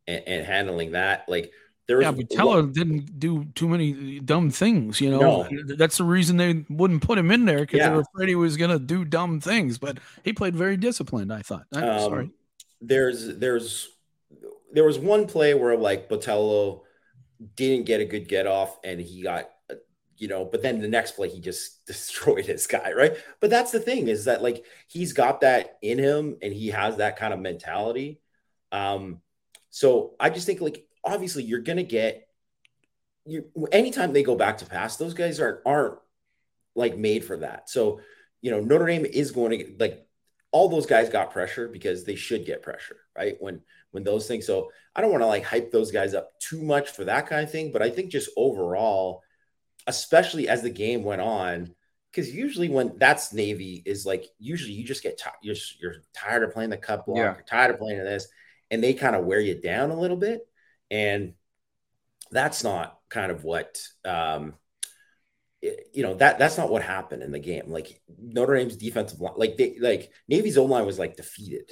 and, 0.07 0.23
and 0.27 0.45
handling 0.45 0.91
that. 0.91 1.25
Like 1.29 1.51
there 1.87 2.01
yeah, 2.01 2.11
but 2.11 2.29
didn't 2.73 3.17
do 3.17 3.45
too 3.55 3.69
many 3.69 4.19
dumb 4.19 4.49
things. 4.49 4.99
You 4.99 5.11
know, 5.11 5.47
no. 5.49 5.75
that's 5.75 5.97
the 5.97 6.03
reason 6.03 6.35
they 6.35 6.65
wouldn't 6.69 7.01
put 7.01 7.17
him 7.17 7.31
in 7.31 7.45
there 7.45 7.59
because 7.59 7.77
yeah. 7.77 7.89
they 7.89 7.95
were 7.95 8.01
afraid 8.01 8.27
he 8.27 8.35
was 8.35 8.57
going 8.57 8.71
to 8.71 8.79
do 8.79 9.05
dumb 9.05 9.39
things. 9.39 9.77
But 9.77 9.99
he 10.23 10.33
played 10.33 10.55
very 10.55 10.75
disciplined. 10.75 11.31
I 11.31 11.41
thought. 11.41 11.63
I'm 11.73 11.83
um, 11.83 11.99
sorry. 11.99 12.31
There's 12.81 13.37
there's 13.37 13.87
there 14.73 14.83
was 14.83 14.99
one 14.99 15.27
play 15.27 15.53
where 15.53 15.77
like 15.77 16.09
Botelho 16.09 16.81
didn't 17.55 17.85
get 17.85 18.01
a 18.01 18.05
good 18.05 18.27
get 18.27 18.47
off 18.47 18.77
and 18.83 18.99
he 18.99 19.21
got 19.21 19.49
you 20.17 20.27
know, 20.27 20.43
but 20.43 20.63
then 20.63 20.81
the 20.81 20.87
next 20.87 21.11
play 21.11 21.29
he 21.29 21.39
just 21.39 21.85
destroyed 21.87 22.45
his 22.45 22.67
guy, 22.67 22.91
right? 22.91 23.15
But 23.39 23.49
that's 23.49 23.71
the 23.71 23.79
thing 23.79 24.07
is 24.07 24.25
that 24.25 24.43
like 24.43 24.65
he's 24.87 25.13
got 25.13 25.41
that 25.41 25.77
in 25.81 25.99
him 25.99 26.37
and 26.41 26.53
he 26.53 26.67
has 26.69 26.97
that 26.97 27.17
kind 27.17 27.33
of 27.33 27.39
mentality. 27.39 28.19
Um, 28.71 29.21
so 29.69 30.15
I 30.19 30.29
just 30.29 30.45
think 30.45 30.59
like 30.59 30.86
obviously 31.07 31.43
you're 31.43 31.61
gonna 31.61 31.83
get 31.83 32.27
you 33.25 33.45
anytime 33.71 34.13
they 34.13 34.23
go 34.23 34.35
back 34.35 34.59
to 34.59 34.65
pass, 34.65 34.97
those 34.97 35.13
guys 35.13 35.39
aren't 35.39 35.59
aren't 35.65 35.99
like 36.75 36.97
made 36.97 37.25
for 37.25 37.37
that. 37.37 37.69
So 37.69 38.01
you 38.41 38.51
know, 38.51 38.59
Notre 38.59 38.85
Dame 38.85 39.05
is 39.05 39.31
going 39.31 39.51
to 39.51 39.57
get, 39.57 39.79
like 39.79 40.07
all 40.51 40.69
those 40.69 40.85
guys 40.85 41.09
got 41.09 41.31
pressure 41.31 41.67
because 41.67 42.03
they 42.03 42.15
should 42.15 42.45
get 42.45 42.61
pressure, 42.61 42.97
right? 43.15 43.35
When 43.39 43.61
when 43.91 44.03
those 44.03 44.27
things. 44.27 44.45
So 44.45 44.71
I 44.95 45.01
don't 45.01 45.11
want 45.11 45.23
to 45.23 45.27
like 45.27 45.43
hype 45.43 45.71
those 45.71 45.91
guys 45.91 46.13
up 46.13 46.39
too 46.39 46.61
much 46.61 46.91
for 46.91 47.03
that 47.05 47.27
kind 47.27 47.43
of 47.43 47.51
thing, 47.51 47.71
but 47.71 47.81
I 47.81 47.89
think 47.89 48.11
just 48.11 48.29
overall 48.37 49.23
especially 49.87 50.49
as 50.49 50.61
the 50.61 50.69
game 50.69 51.03
went 51.03 51.21
on. 51.21 51.73
Because 52.11 52.33
usually 52.33 52.69
when 52.69 52.97
that's 52.97 53.33
Navy 53.33 53.83
is 53.85 54.05
like 54.05 54.25
usually 54.39 54.73
you 54.73 54.85
just 54.85 55.03
get 55.03 55.19
tired. 55.19 55.35
You're, 55.41 55.55
you're 55.79 55.95
tired 56.13 56.43
of 56.43 56.53
playing 56.53 56.69
the 56.69 56.77
cut 56.77 57.05
block. 57.05 57.17
Yeah. 57.17 57.33
You're 57.35 57.45
tired 57.47 57.71
of 57.71 57.79
playing 57.79 57.99
this, 57.99 58.27
and 58.71 58.83
they 58.83 58.93
kind 58.93 59.15
of 59.15 59.25
wear 59.25 59.39
you 59.39 59.59
down 59.59 59.91
a 59.91 59.99
little 59.99 60.17
bit. 60.17 60.47
And 60.89 61.33
that's 62.31 62.63
not 62.63 62.97
kind 63.09 63.31
of 63.31 63.43
what 63.43 63.81
um, 64.05 64.53
you 65.61 66.03
know 66.03 66.13
that 66.15 66.39
that's 66.39 66.57
not 66.57 66.69
what 66.69 66.83
happened 66.83 67.23
in 67.23 67.31
the 67.31 67.39
game. 67.39 67.65
Like 67.67 68.01
Notre 68.19 68.55
Dame's 68.55 68.77
defensive 68.77 69.19
line, 69.19 69.33
like 69.37 69.57
they 69.57 69.77
like 69.79 70.11
Navy's 70.27 70.57
O 70.57 70.65
line 70.65 70.85
was 70.85 70.99
like 70.99 71.17
defeated 71.17 71.71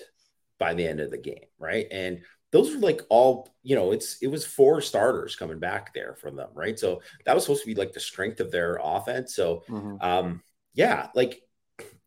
by 0.57 0.73
the 0.73 0.87
end 0.87 0.99
of 0.99 1.11
the 1.11 1.17
game, 1.17 1.45
right? 1.59 1.87
And 1.91 2.21
those 2.51 2.73
were 2.73 2.79
like 2.79 3.01
all 3.09 3.53
you 3.63 3.75
know 3.75 3.91
it's 3.91 4.17
it 4.21 4.27
was 4.27 4.45
four 4.45 4.79
starters 4.79 5.35
coming 5.35 5.59
back 5.59 5.93
there 5.93 6.15
from 6.15 6.37
them 6.37 6.47
right 6.53 6.79
so 6.79 7.01
that 7.25 7.35
was 7.35 7.43
supposed 7.43 7.61
to 7.61 7.67
be 7.67 7.75
like 7.75 7.91
the 7.91 7.99
strength 7.99 8.39
of 8.39 8.49
their 8.49 8.79
offense 8.81 9.35
so 9.35 9.61
mm-hmm. 9.67 9.97
um 9.99 10.41
yeah 10.73 11.09
like 11.15 11.41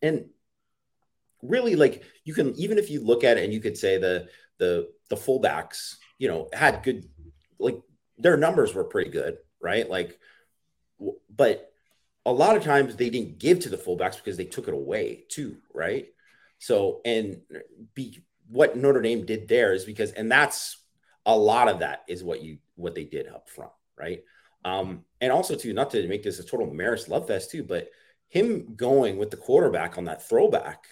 and 0.01 0.25
really 1.43 1.77
like 1.77 2.03
you 2.25 2.33
can 2.33 2.55
even 2.55 2.79
if 2.79 2.89
you 2.89 3.05
look 3.05 3.25
at 3.25 3.37
it 3.37 3.45
and 3.45 3.53
you 3.53 3.61
could 3.61 3.77
say 3.77 3.99
the 3.99 4.27
the 4.59 4.89
the 5.11 5.17
fullbacks 5.17 5.97
you 6.19 6.29
know 6.29 6.49
had 6.53 6.83
good 6.83 7.09
like 7.59 7.81
their 8.19 8.37
numbers 8.37 8.75
were 8.75 8.85
pretty 8.85 9.11
good 9.11 9.39
right 9.61 9.89
like 9.89 10.19
but 11.35 11.73
a 12.27 12.33
lot 12.33 12.57
of 12.57 12.65
times 12.65 12.97
they 12.97 13.11
didn't 13.11 13.39
give 13.39 13.61
to 13.61 13.69
the 13.69 13.77
fullbacks 13.77 14.17
because 14.17 14.37
they 14.37 14.45
took 14.45 14.69
it 14.69 14.75
away 14.75 15.25
too 15.29 15.57
right 15.73 16.09
so 16.59 17.01
and 17.05 17.41
be 17.95 18.23
what 18.49 18.77
Notre 18.77 19.03
Dame 19.03 19.25
did 19.25 19.49
there 19.49 19.73
is 19.73 19.85
because, 19.85 20.13
and 20.13 20.31
that's 20.31 20.79
a 21.27 21.37
lot 21.37 21.69
of 21.69 21.81
that 21.81 22.05
is 22.09 22.25
what 22.25 22.43
you 22.43 22.59
what 22.77 22.95
they 22.95 23.05
did 23.05 23.29
up 23.29 23.49
front, 23.49 23.73
right? 23.97 24.23
Um, 24.65 25.05
and 25.21 25.31
also 25.31 25.55
too, 25.55 25.73
not 25.73 25.91
to 25.91 26.09
make 26.09 26.23
this 26.23 26.39
a 26.39 26.45
total 26.45 26.67
Marist 26.67 27.09
love 27.09 27.27
fest 27.27 27.51
too, 27.51 27.63
but 27.63 27.91
him 28.29 28.75
going 28.75 29.19
with 29.19 29.31
the 29.31 29.37
quarterback 29.37 29.99
on 29.99 30.05
that 30.05 30.27
throwback, 30.27 30.87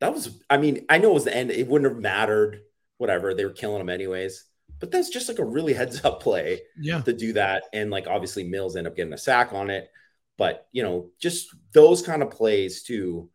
that 0.00 0.12
was, 0.12 0.40
I 0.48 0.58
mean, 0.58 0.84
I 0.88 0.98
know 0.98 1.10
it 1.10 1.14
was 1.14 1.24
the 1.24 1.36
end. 1.36 1.50
It 1.50 1.66
wouldn't 1.66 1.90
have 1.90 2.00
mattered. 2.00 2.62
Whatever, 2.98 3.34
they 3.34 3.44
were 3.44 3.50
killing 3.50 3.80
him 3.80 3.88
anyways. 3.88 4.44
But 4.80 4.90
that's 4.90 5.10
just 5.10 5.28
like 5.28 5.38
a 5.38 5.44
really 5.44 5.72
heads 5.74 6.04
up 6.04 6.22
play 6.22 6.62
yeah. 6.78 7.00
to 7.02 7.12
do 7.12 7.32
that. 7.34 7.64
And 7.72 7.90
like 7.90 8.06
obviously 8.06 8.44
Mills 8.44 8.76
end 8.76 8.86
up 8.86 8.96
getting 8.96 9.12
a 9.12 9.18
sack 9.18 9.52
on 9.52 9.70
it. 9.70 9.90
But 10.36 10.68
you 10.72 10.82
know, 10.82 11.10
just 11.20 11.48
those 11.72 12.02
kind 12.02 12.22
of 12.22 12.30
plays 12.30 12.82
too, 12.82 13.28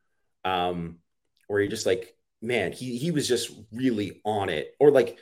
um, 0.45 0.99
where 1.47 1.59
you're 1.59 1.69
just 1.69 1.85
like, 1.85 2.15
man, 2.41 2.71
he 2.71 2.97
he 2.97 3.11
was 3.11 3.27
just 3.27 3.51
really 3.71 4.21
on 4.23 4.49
it. 4.49 4.75
Or 4.79 4.91
like, 4.91 5.17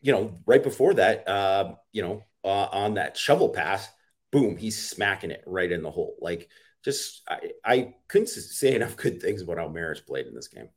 you 0.00 0.12
know, 0.12 0.34
right 0.46 0.62
before 0.62 0.94
that, 0.94 1.28
uh, 1.28 1.74
you 1.92 2.02
know, 2.02 2.24
uh, 2.44 2.68
on 2.72 2.94
that 2.94 3.16
shovel 3.16 3.50
pass, 3.50 3.88
boom, 4.30 4.56
he's 4.56 4.88
smacking 4.88 5.30
it 5.30 5.42
right 5.46 5.70
in 5.70 5.82
the 5.82 5.90
hole. 5.90 6.16
Like, 6.20 6.48
just 6.84 7.22
I, 7.28 7.50
I 7.64 7.94
couldn't 8.08 8.28
say 8.28 8.74
enough 8.74 8.96
good 8.96 9.20
things 9.20 9.42
about 9.42 9.58
how 9.58 9.68
Marist 9.68 10.06
played 10.06 10.26
in 10.26 10.34
this 10.34 10.48
game. 10.48 10.68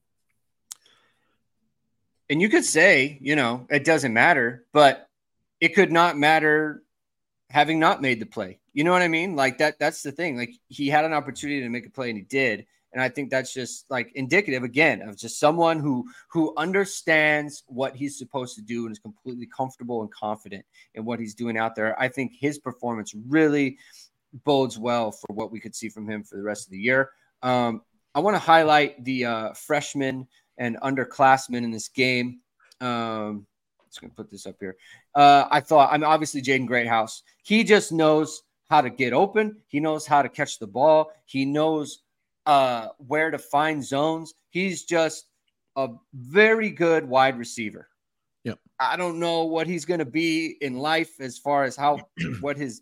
And 2.29 2.41
you 2.41 2.49
could 2.49 2.65
say, 2.65 3.17
you 3.21 3.35
know, 3.35 3.65
it 3.69 3.83
doesn't 3.83 4.13
matter, 4.13 4.65
but 4.71 5.07
it 5.59 5.75
could 5.75 5.91
not 5.91 6.17
matter 6.17 6.83
having 7.49 7.79
not 7.79 8.01
made 8.01 8.19
the 8.19 8.25
play. 8.25 8.59
You 8.73 8.83
know 8.83 8.91
what 8.91 9.01
I 9.01 9.07
mean? 9.07 9.35
Like 9.35 9.57
that. 9.57 9.79
That's 9.79 10.03
the 10.03 10.11
thing. 10.11 10.37
Like 10.37 10.53
he 10.67 10.87
had 10.87 11.05
an 11.05 11.13
opportunity 11.13 11.61
to 11.61 11.69
make 11.69 11.87
a 11.87 11.89
play 11.89 12.09
and 12.09 12.17
he 12.17 12.23
did. 12.23 12.65
And 12.93 13.01
I 13.01 13.09
think 13.09 13.29
that's 13.29 13.53
just 13.53 13.85
like 13.89 14.11
indicative 14.15 14.63
again 14.63 15.01
of 15.01 15.17
just 15.17 15.39
someone 15.39 15.79
who 15.79 16.05
who 16.29 16.53
understands 16.57 17.63
what 17.67 17.95
he's 17.95 18.17
supposed 18.17 18.55
to 18.55 18.61
do 18.61 18.85
and 18.85 18.91
is 18.91 18.99
completely 18.99 19.47
comfortable 19.47 20.01
and 20.01 20.11
confident 20.11 20.65
in 20.95 21.05
what 21.05 21.19
he's 21.19 21.35
doing 21.35 21.57
out 21.57 21.75
there. 21.75 21.99
I 22.01 22.07
think 22.07 22.33
his 22.39 22.57
performance 22.57 23.13
really 23.27 23.77
bodes 24.43 24.77
well 24.77 25.11
for 25.11 25.33
what 25.33 25.51
we 25.51 25.59
could 25.59 25.75
see 25.75 25.89
from 25.89 26.09
him 26.09 26.23
for 26.23 26.35
the 26.35 26.43
rest 26.43 26.67
of 26.67 26.71
the 26.71 26.79
year. 26.79 27.11
Um, 27.43 27.81
I 28.15 28.21
want 28.21 28.35
to 28.35 28.39
highlight 28.39 29.03
the 29.03 29.25
uh, 29.25 29.53
freshmen 29.53 30.27
and 30.59 30.77
underclassmen 30.81 31.63
in 31.63 31.71
this 31.71 31.87
game. 31.87 32.41
Um, 32.79 33.47
just 33.87 34.01
gonna 34.01 34.13
put 34.13 34.29
this 34.29 34.45
up 34.45 34.57
here. 34.59 34.75
Uh, 35.15 35.45
I 35.49 35.59
thought, 35.59 35.91
I 35.91 35.97
mean, 35.97 36.03
obviously 36.03 36.41
Jaden 36.41 36.67
Greathouse. 36.67 37.23
He 37.43 37.63
just 37.63 37.91
knows 37.91 38.43
how 38.69 38.81
to 38.81 38.89
get 38.91 39.13
open. 39.13 39.57
He 39.67 39.79
knows 39.79 40.05
how 40.05 40.21
to 40.21 40.29
catch 40.29 40.59
the 40.59 40.67
ball. 40.67 41.11
He 41.25 41.43
knows 41.43 42.03
uh, 42.45 42.89
where 42.97 43.31
to 43.31 43.39
find 43.39 43.83
zones. 43.83 44.35
He's 44.51 44.83
just 44.83 45.25
a 45.75 45.89
very 46.13 46.69
good 46.69 47.07
wide 47.07 47.37
receiver. 47.37 47.87
Yep. 48.43 48.59
I 48.79 48.95
don't 48.95 49.19
know 49.19 49.43
what 49.43 49.67
he's 49.67 49.85
going 49.85 49.99
to 49.99 50.05
be 50.05 50.57
in 50.61 50.77
life 50.77 51.19
as 51.19 51.37
far 51.37 51.63
as 51.63 51.75
how 51.75 51.99
what 52.41 52.57
his 52.57 52.81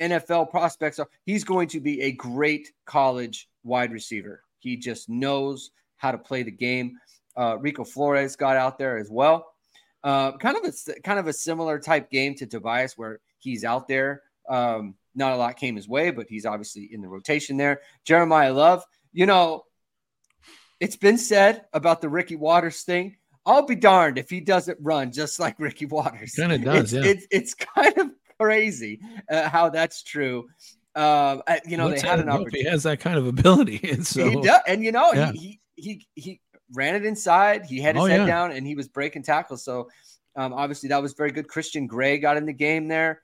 NFL 0.00 0.50
prospects 0.50 0.98
are. 0.98 1.08
He's 1.24 1.44
going 1.44 1.68
to 1.68 1.80
be 1.80 2.02
a 2.02 2.12
great 2.12 2.72
college 2.84 3.48
wide 3.64 3.92
receiver. 3.92 4.42
He 4.58 4.76
just 4.76 5.08
knows 5.08 5.70
how 5.96 6.12
to 6.12 6.18
play 6.18 6.42
the 6.42 6.50
game. 6.50 6.98
Uh, 7.36 7.56
Rico 7.58 7.84
Flores 7.84 8.36
got 8.36 8.56
out 8.56 8.78
there 8.78 8.98
as 8.98 9.08
well. 9.10 9.52
Uh, 10.04 10.36
kind 10.38 10.56
of 10.56 10.64
a 10.64 11.00
kind 11.00 11.18
of 11.18 11.28
a 11.28 11.32
similar 11.32 11.78
type 11.78 12.10
game 12.10 12.34
to 12.34 12.46
Tobias, 12.46 12.98
where 12.98 13.20
he's 13.38 13.64
out 13.64 13.88
there. 13.88 14.22
Um, 14.48 14.94
not 15.14 15.32
a 15.32 15.36
lot 15.36 15.56
came 15.56 15.76
his 15.76 15.88
way, 15.88 16.10
but 16.10 16.26
he's 16.28 16.46
obviously 16.46 16.88
in 16.92 17.00
the 17.00 17.08
rotation 17.08 17.56
there. 17.56 17.80
Jeremiyah 18.06 18.54
Love, 18.54 18.84
you 19.12 19.26
know, 19.26 19.64
it's 20.80 20.96
been 20.96 21.18
said 21.18 21.66
about 21.72 22.00
the 22.00 22.08
Ricky 22.08 22.36
Watters 22.36 22.82
thing. 22.82 23.16
I'll 23.44 23.66
be 23.66 23.76
darned 23.76 24.18
if 24.18 24.30
he 24.30 24.40
doesn't 24.40 24.78
run 24.80 25.12
just 25.12 25.38
like 25.38 25.56
Ricky 25.58 25.86
Watters. 25.86 26.34
Kind 26.34 26.52
of 26.52 26.64
does, 26.64 26.92
it's, 26.92 27.04
yeah. 27.04 27.10
It's, 27.10 27.26
it's 27.30 27.54
kind 27.54 27.96
of 27.98 28.10
crazy 28.40 29.00
uh, 29.30 29.48
how 29.48 29.68
that's 29.68 30.02
true. 30.02 30.48
Um, 30.94 31.42
uh, 31.46 31.56
you 31.66 31.76
know, 31.76 31.88
Let's 31.88 32.02
they 32.02 32.08
had 32.08 32.20
an 32.20 32.28
opportunity. 32.28 32.64
He 32.64 32.68
has 32.68 32.82
that 32.82 33.00
kind 33.00 33.18
of 33.18 33.26
ability, 33.26 33.80
and 33.90 34.06
so 34.06 34.28
he 34.28 34.40
does, 34.40 34.60
and 34.66 34.84
you 34.84 34.92
know, 34.92 35.12
yeah. 35.12 35.32
he, 35.32 35.60
he 35.76 36.06
he 36.14 36.40
he 36.40 36.40
ran 36.72 36.94
it 36.94 37.04
inside. 37.04 37.66
He 37.66 37.80
had 37.80 37.96
his 37.96 38.04
oh, 38.04 38.06
head 38.06 38.20
yeah. 38.20 38.26
down, 38.26 38.52
and 38.52 38.66
he 38.66 38.74
was 38.74 38.88
breaking 38.88 39.22
tackles. 39.22 39.64
So, 39.64 39.90
um, 40.36 40.52
obviously, 40.52 40.88
that 40.90 41.02
was 41.02 41.12
very 41.12 41.30
good. 41.30 41.48
Christian 41.48 41.86
Gray 41.86 42.18
got 42.18 42.36
in 42.36 42.46
the 42.46 42.52
game 42.52 42.88
there. 42.88 43.22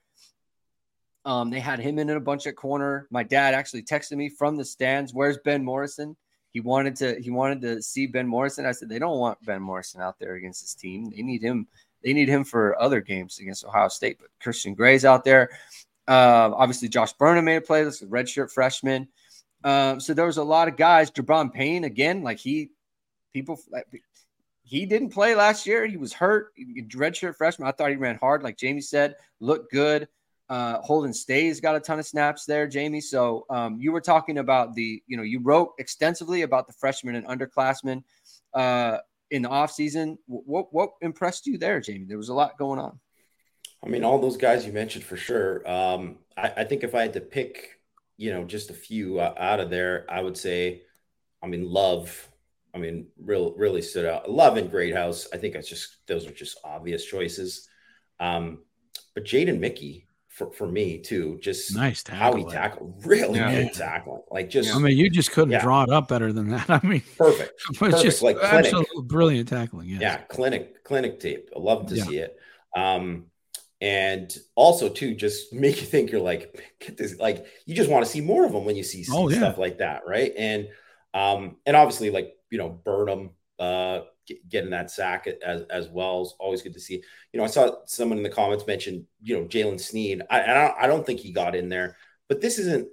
Um, 1.24 1.51
they 1.51 1.61
had 1.61 1.78
him 1.78 1.99
in 1.99 2.09
a 2.11 2.20
bunch 2.20 2.46
at 2.46 2.57
corner. 2.57 3.07
My 3.11 3.22
dad 3.22 3.55
actually 3.55 3.82
texted 3.82 4.16
me 4.16 4.28
from 4.28 4.57
the 4.57 4.64
stands, 4.64 5.12
"Where's 5.12 5.38
Ben 5.38 5.64
Morrison?" 5.64 6.16
He 6.51 6.61
wanted 6.61 6.96
to 6.96 7.20
he 7.20 7.30
wanted 7.30 7.61
to 7.62 7.82
see 7.82 8.07
Ben 8.07 8.26
Morrison. 8.26 8.66
I 8.66 8.72
said 8.72 8.88
they 8.88 8.99
don't 8.99 9.18
want 9.18 9.44
Ben 9.44 9.61
Morrison 9.61 10.01
out 10.01 10.18
there 10.18 10.34
against 10.34 10.62
this 10.62 10.74
team. 10.74 11.11
They 11.14 11.22
need 11.22 11.42
him. 11.42 11.66
They 12.03 12.12
need 12.12 12.28
him 12.28 12.44
for 12.44 12.80
other 12.80 13.01
games 13.01 13.38
against 13.38 13.64
Ohio 13.64 13.88
State. 13.88 14.18
But 14.18 14.28
Christian 14.40 14.74
Gray's 14.74 15.05
out 15.05 15.24
there. 15.24 15.51
Uh, 16.07 16.51
obviously, 16.55 16.88
Josh 16.88 17.12
Burnham 17.12 17.44
made 17.44 17.57
a 17.57 17.61
play. 17.61 17.84
This 17.84 18.01
is 18.01 18.09
redshirt 18.09 18.51
freshman. 18.51 19.09
Um, 19.64 20.01
so 20.01 20.14
there 20.14 20.26
was 20.26 20.38
a 20.38 20.44
lot 20.44 20.68
of 20.68 20.76
guys. 20.76 21.11
Gi'Bran 21.11 21.53
Payne 21.53 21.84
again, 21.84 22.22
like 22.22 22.38
he 22.38 22.70
people 23.33 23.61
he 24.68 24.85
didn't 24.85 25.11
play 25.11 25.35
last 25.35 25.66
year. 25.66 25.87
He 25.87 25.97
was 25.97 26.12
hurt. 26.12 26.53
Redshirt 26.95 27.37
freshman. 27.37 27.66
I 27.66 27.72
thought 27.72 27.91
he 27.91 27.97
ran 27.97 28.16
hard, 28.16 28.43
like 28.43 28.59
Jamie 28.59 28.83
said, 28.83 29.16
looked 29.41 29.72
good. 29.72 30.09
Uh, 30.51 30.81
Holden 30.81 31.12
Staes 31.12 31.61
got 31.61 31.74
a 31.74 31.81
ton 31.81 31.99
of 31.99 32.07
snaps 32.07 32.45
there, 32.45 32.66
Jamie. 32.66 33.01
So 33.01 33.47
um, 33.49 33.79
you 33.81 33.93
were 33.93 34.01
talking 34.01 34.39
about 34.39 34.74
the, 34.74 35.03
you 35.07 35.16
know, 35.16 35.22
you 35.22 35.41
wrote 35.41 35.72
extensively 35.79 36.43
about 36.43 36.66
the 36.66 36.72
freshmen 36.74 37.14
and 37.14 37.26
underclassmen 37.26 38.03
uh, 38.53 38.99
in 39.31 39.43
the 39.43 39.49
offseason. 39.49 40.18
What, 40.26 40.72
what 40.72 40.91
impressed 41.01 41.47
you 41.47 41.59
there, 41.59 41.81
Jamie? 41.81 42.07
There 42.07 42.18
was 42.18 42.29
a 42.29 42.35
lot 42.35 42.59
going 42.59 42.79
on. 42.79 42.99
I 43.85 43.89
mean, 43.89 44.05
all 44.05 44.18
those 44.18 44.37
guys 44.37 44.66
you 44.66 44.72
mentioned 44.72 45.05
for 45.05 45.16
sure. 45.16 45.68
Um, 45.70 46.18
I, 46.37 46.53
I, 46.59 46.64
think 46.64 46.83
if 46.83 46.95
I 46.95 47.03
had 47.03 47.12
to 47.12 47.20
pick, 47.20 47.81
you 48.16 48.33
know, 48.33 48.45
just 48.45 48.70
a 48.70 48.74
few 48.74 49.20
uh, 49.20 49.35
out 49.37 49.61
of 49.61 49.70
there, 49.70 50.05
I 50.09 50.20
would 50.20 50.37
say, 50.37 50.83
I 51.43 51.47
mean, 51.47 51.70
Love. 51.70 52.29
I 52.75 52.79
mean, 52.79 53.07
real 53.19 53.55
really 53.57 53.83
stood 53.83 54.05
out. 54.05 54.31
Love 54.31 54.57
and 54.57 54.71
Greathouse. 54.71 55.29
I 55.33 55.37
think 55.37 55.55
that's 55.55 55.69
just 55.69 56.07
those 56.07 56.27
are 56.27 56.33
just 56.33 56.59
obvious 56.64 57.05
choices. 57.05 57.69
Um, 58.21 58.62
but 59.14 59.25
Jaden 59.25 59.59
Mickey, 59.59 60.07
for, 60.29 60.53
for 60.53 60.66
me 60.66 60.99
too. 60.99 61.39
Just 61.43 61.75
nice 61.75 62.07
how 62.07 62.35
he 62.35 62.45
tackled, 62.45 63.05
really 63.05 63.39
yeah. 63.39 63.62
good 63.62 63.73
tackling. 63.75 64.23
Like 64.31 64.49
just, 64.49 64.75
I 64.75 64.79
mean, 64.79 64.97
you 64.97 65.11
just 65.11 65.33
couldn't 65.33 65.51
yeah. 65.51 65.62
draw 65.62 65.83
it 65.83 65.91
up 65.91 66.09
better 66.09 66.33
than 66.33 66.51
that. 66.51 66.71
I 66.85 66.87
mean, 66.87 67.03
perfect, 67.16 67.61
perfect. 67.75 68.03
just 68.03 68.23
like 68.23 68.39
clinic. 68.39 68.73
brilliant 69.05 69.49
tackling. 69.49 69.89
Yes. 69.89 70.01
Yeah, 70.01 70.16
clinic, 70.19 70.85
clinic 70.85 71.21
tape. 71.21 71.51
I 71.55 71.59
love 71.59 71.87
to 71.89 71.97
yeah. 71.97 72.05
see 72.05 72.19
it. 72.19 72.39
Um, 72.77 73.27
and 73.81 74.37
also 74.55 74.89
too 74.89 75.14
just 75.14 75.53
make 75.53 75.81
you 75.81 75.87
think 75.87 76.11
you're 76.11 76.21
like 76.21 76.61
get 76.81 76.97
this 76.97 77.19
like 77.19 77.47
you 77.66 77.75
just 77.75 77.91
want 77.91 78.05
to 78.05 78.11
see 78.11 78.21
more 78.21 78.45
of 78.45 78.53
them 78.53 78.64
when 78.64 78.77
you 78.77 78.83
see 78.83 79.05
oh, 79.11 79.29
stuff 79.29 79.59
like 79.59 79.79
that 79.79 80.03
right 80.07 80.33
and 80.37 80.69
um 81.14 81.56
and 81.66 81.76
obviously 81.76 82.11
like 82.11 82.34
you 82.50 82.59
know 82.59 82.68
burnham 82.68 83.30
uh 83.59 84.00
getting 84.50 84.70
that 84.70 84.90
sack 84.90 85.26
as, 85.26 85.62
as 85.70 85.88
well 85.88 86.22
is 86.22 86.34
always 86.38 86.62
good 86.62 86.74
to 86.74 86.80
see 86.80 87.02
you 87.32 87.38
know 87.38 87.44
i 87.44 87.46
saw 87.46 87.70
someone 87.86 88.18
in 88.18 88.24
the 88.24 88.30
comments 88.30 88.66
mention 88.66 89.06
you 89.22 89.36
know 89.36 89.46
Jaylen 89.46 89.80
Sneed 89.80 90.22
I, 90.28 90.42
I 90.42 90.54
don't, 90.54 90.74
I 90.82 90.86
don't 90.86 91.06
think 91.06 91.20
he 91.20 91.32
got 91.32 91.54
in 91.54 91.68
there 91.68 91.96
but 92.28 92.40
this 92.40 92.59
isn't 92.59 92.88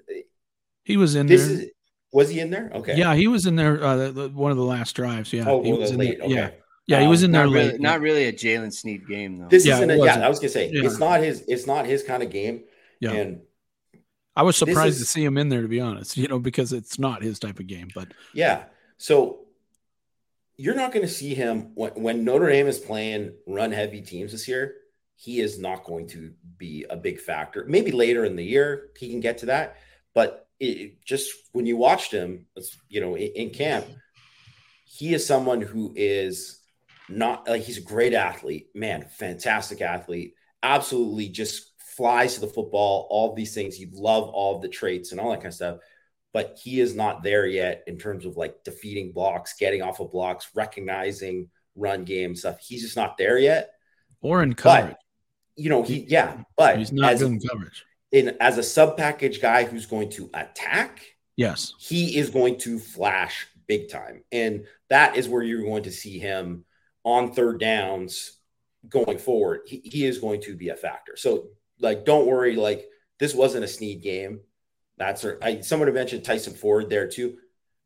he 0.83 0.97
was 0.97 1.15
in 1.15 1.27
this 1.27 1.47
there. 1.47 1.57
is 1.57 1.69
was 2.13 2.29
he 2.29 2.39
in 2.39 2.51
there 2.51 2.71
okay 2.73 2.95
yeah 2.95 3.15
he 3.15 3.27
was 3.27 3.45
in 3.45 3.57
there 3.57 3.83
uh, 3.83 4.11
the, 4.11 4.29
one 4.29 4.51
of 4.51 4.57
the 4.57 4.63
last 4.63 4.95
drives 4.95 5.33
yeah 5.33 5.43
oh 5.47 5.61
he 5.61 5.73
was 5.73 5.93
late 5.93 6.21
okay. 6.21 6.33
yeah 6.33 6.51
yeah, 6.87 7.01
he 7.01 7.07
was 7.07 7.23
in 7.23 7.31
there 7.31 7.45
not 7.45 7.51
late. 7.51 7.65
Really, 7.65 7.79
not 7.79 8.01
really 8.01 8.25
a 8.25 8.33
Jaylen 8.33 8.71
Sneed 8.71 9.07
game 9.07 9.39
though. 9.39 9.47
This 9.47 9.65
yeah, 9.65 9.77
isn't. 9.77 9.89
A, 9.89 9.97
yeah, 9.97 10.23
I 10.23 10.29
was 10.29 10.39
gonna 10.39 10.49
say 10.49 10.69
yeah. 10.71 10.85
it's 10.85 10.99
not 10.99 11.19
his. 11.19 11.43
It's 11.47 11.65
not 11.65 11.85
his 11.85 12.03
kind 12.03 12.21
of 12.21 12.29
game. 12.29 12.63
Yeah. 12.99 13.11
And 13.13 13.41
I 14.35 14.43
was 14.43 14.57
surprised 14.57 14.95
is, 14.95 15.01
to 15.01 15.05
see 15.05 15.23
him 15.23 15.37
in 15.37 15.49
there, 15.49 15.61
to 15.61 15.67
be 15.67 15.79
honest. 15.79 16.17
You 16.17 16.27
know, 16.27 16.39
because 16.39 16.73
it's 16.73 16.99
not 16.99 17.23
his 17.23 17.39
type 17.39 17.59
of 17.59 17.67
game. 17.67 17.89
But 17.93 18.09
yeah, 18.33 18.65
so 18.97 19.45
you're 20.57 20.75
not 20.75 20.91
going 20.91 21.05
to 21.05 21.11
see 21.11 21.33
him 21.33 21.71
when, 21.75 21.91
when 21.91 22.23
Notre 22.23 22.49
Dame 22.49 22.67
is 22.67 22.79
playing 22.79 23.33
run 23.47 23.71
heavy 23.71 24.01
teams 24.01 24.31
this 24.31 24.47
year. 24.47 24.75
He 25.17 25.39
is 25.39 25.59
not 25.59 25.85
going 25.85 26.07
to 26.09 26.33
be 26.57 26.85
a 26.89 26.97
big 26.97 27.19
factor. 27.19 27.65
Maybe 27.67 27.91
later 27.91 28.25
in 28.25 28.35
the 28.35 28.43
year 28.43 28.89
he 28.97 29.09
can 29.09 29.21
get 29.21 29.39
to 29.39 29.45
that, 29.47 29.77
but 30.13 30.47
it, 30.59 31.03
just 31.05 31.31
when 31.53 31.65
you 31.65 31.77
watched 31.77 32.11
him, 32.11 32.47
you 32.89 33.01
know, 33.01 33.15
in, 33.15 33.31
in 33.35 33.49
camp, 33.51 33.85
he 34.85 35.13
is 35.13 35.25
someone 35.25 35.61
who 35.61 35.93
is 35.95 36.59
not 37.09 37.47
like 37.47 37.63
he's 37.63 37.77
a 37.77 37.81
great 37.81 38.13
athlete, 38.13 38.67
man, 38.73 39.05
fantastic 39.09 39.81
athlete, 39.81 40.35
absolutely 40.63 41.29
just 41.29 41.74
flies 41.95 42.35
to 42.35 42.41
the 42.41 42.47
football, 42.47 43.07
all 43.09 43.33
these 43.33 43.53
things. 43.53 43.79
You 43.79 43.89
love 43.93 44.29
all 44.29 44.59
the 44.59 44.67
traits 44.67 45.11
and 45.11 45.19
all 45.19 45.29
that 45.31 45.37
kind 45.37 45.47
of 45.47 45.53
stuff. 45.53 45.77
But 46.33 46.59
he 46.61 46.81
is 46.81 46.95
not 46.95 47.23
there 47.23 47.45
yet 47.45 47.83
in 47.87 47.97
terms 47.97 48.25
of 48.25 48.35
like 48.35 48.63
defeating 48.63 49.13
blocks, 49.13 49.55
getting 49.57 49.81
off 49.81 50.01
of 50.01 50.11
blocks, 50.11 50.49
recognizing 50.53 51.49
run 51.75 52.03
game 52.03 52.35
stuff. 52.35 52.59
He's 52.59 52.81
just 52.81 52.97
not 52.97 53.17
there 53.17 53.37
yet. 53.37 53.71
Or 54.21 54.43
in 54.43 54.53
coverage. 54.53 54.91
But, 54.91 54.99
you 55.55 55.69
know, 55.69 55.83
he 55.83 56.05
yeah, 56.07 56.43
but 56.57 56.77
he's 56.77 56.91
not 56.91 57.21
in 57.21 57.39
coverage. 57.39 57.85
In 58.11 58.35
as 58.41 58.57
a 58.57 58.63
sub 58.63 58.97
package 58.97 59.41
guy 59.41 59.63
who's 59.63 59.85
going 59.85 60.09
to 60.11 60.29
attack, 60.33 61.01
yes, 61.37 61.73
he 61.79 62.17
is 62.17 62.29
going 62.29 62.57
to 62.59 62.79
flash 62.79 63.47
big 63.67 63.89
time. 63.89 64.23
And 64.31 64.65
that 64.89 65.15
is 65.15 65.29
where 65.29 65.41
you're 65.43 65.63
going 65.63 65.83
to 65.83 65.91
see 65.91 66.19
him 66.19 66.65
on 67.03 67.31
third 67.31 67.59
downs 67.59 68.33
going 68.89 69.17
forward, 69.17 69.61
he, 69.65 69.81
he 69.83 70.05
is 70.05 70.19
going 70.19 70.41
to 70.41 70.55
be 70.55 70.69
a 70.69 70.75
factor. 70.75 71.15
So, 71.15 71.47
like, 71.79 72.05
don't 72.05 72.27
worry. 72.27 72.55
Like, 72.55 72.87
this 73.19 73.33
wasn't 73.33 73.65
a 73.65 73.67
Sneed 73.67 74.01
game. 74.01 74.41
That's 74.97 75.25
I, 75.41 75.61
someone 75.61 75.93
mentioned 75.93 76.23
Tyson 76.23 76.53
Ford 76.53 76.89
there 76.89 77.07
too. 77.07 77.37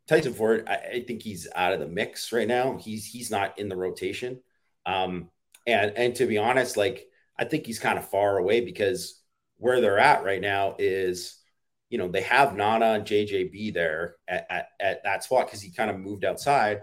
Tyson 0.07 0.33
Ford, 0.33 0.65
I, 0.67 0.75
I, 0.75 1.03
think 1.05 1.21
he's 1.21 1.47
out 1.55 1.73
of 1.73 1.79
the 1.79 1.87
mix 1.87 2.31
right 2.31 2.47
now. 2.47 2.77
He's 2.77 3.05
he's 3.05 3.31
not 3.31 3.57
in 3.59 3.69
the 3.69 3.75
rotation. 3.75 4.41
Um, 4.85 5.29
and 5.65 5.91
and 5.95 6.15
to 6.15 6.25
be 6.25 6.37
honest, 6.37 6.77
like 6.77 7.07
I 7.37 7.45
think 7.45 7.65
he's 7.65 7.79
kind 7.79 7.97
of 7.97 8.09
far 8.09 8.37
away 8.37 8.61
because 8.61 9.21
where 9.57 9.81
they're 9.81 9.99
at 9.99 10.23
right 10.23 10.41
now 10.41 10.75
is, 10.79 11.37
you 11.89 11.97
know, 11.97 12.07
they 12.07 12.21
have 12.21 12.55
Nana 12.55 12.93
and 12.93 13.05
JJB 13.05 13.73
there 13.73 14.15
at, 14.27 14.47
at, 14.49 14.67
at 14.79 15.03
that 15.03 15.23
spot 15.23 15.47
because 15.47 15.61
he 15.61 15.71
kind 15.71 15.89
of 15.89 15.99
moved 15.99 16.25
outside 16.25 16.81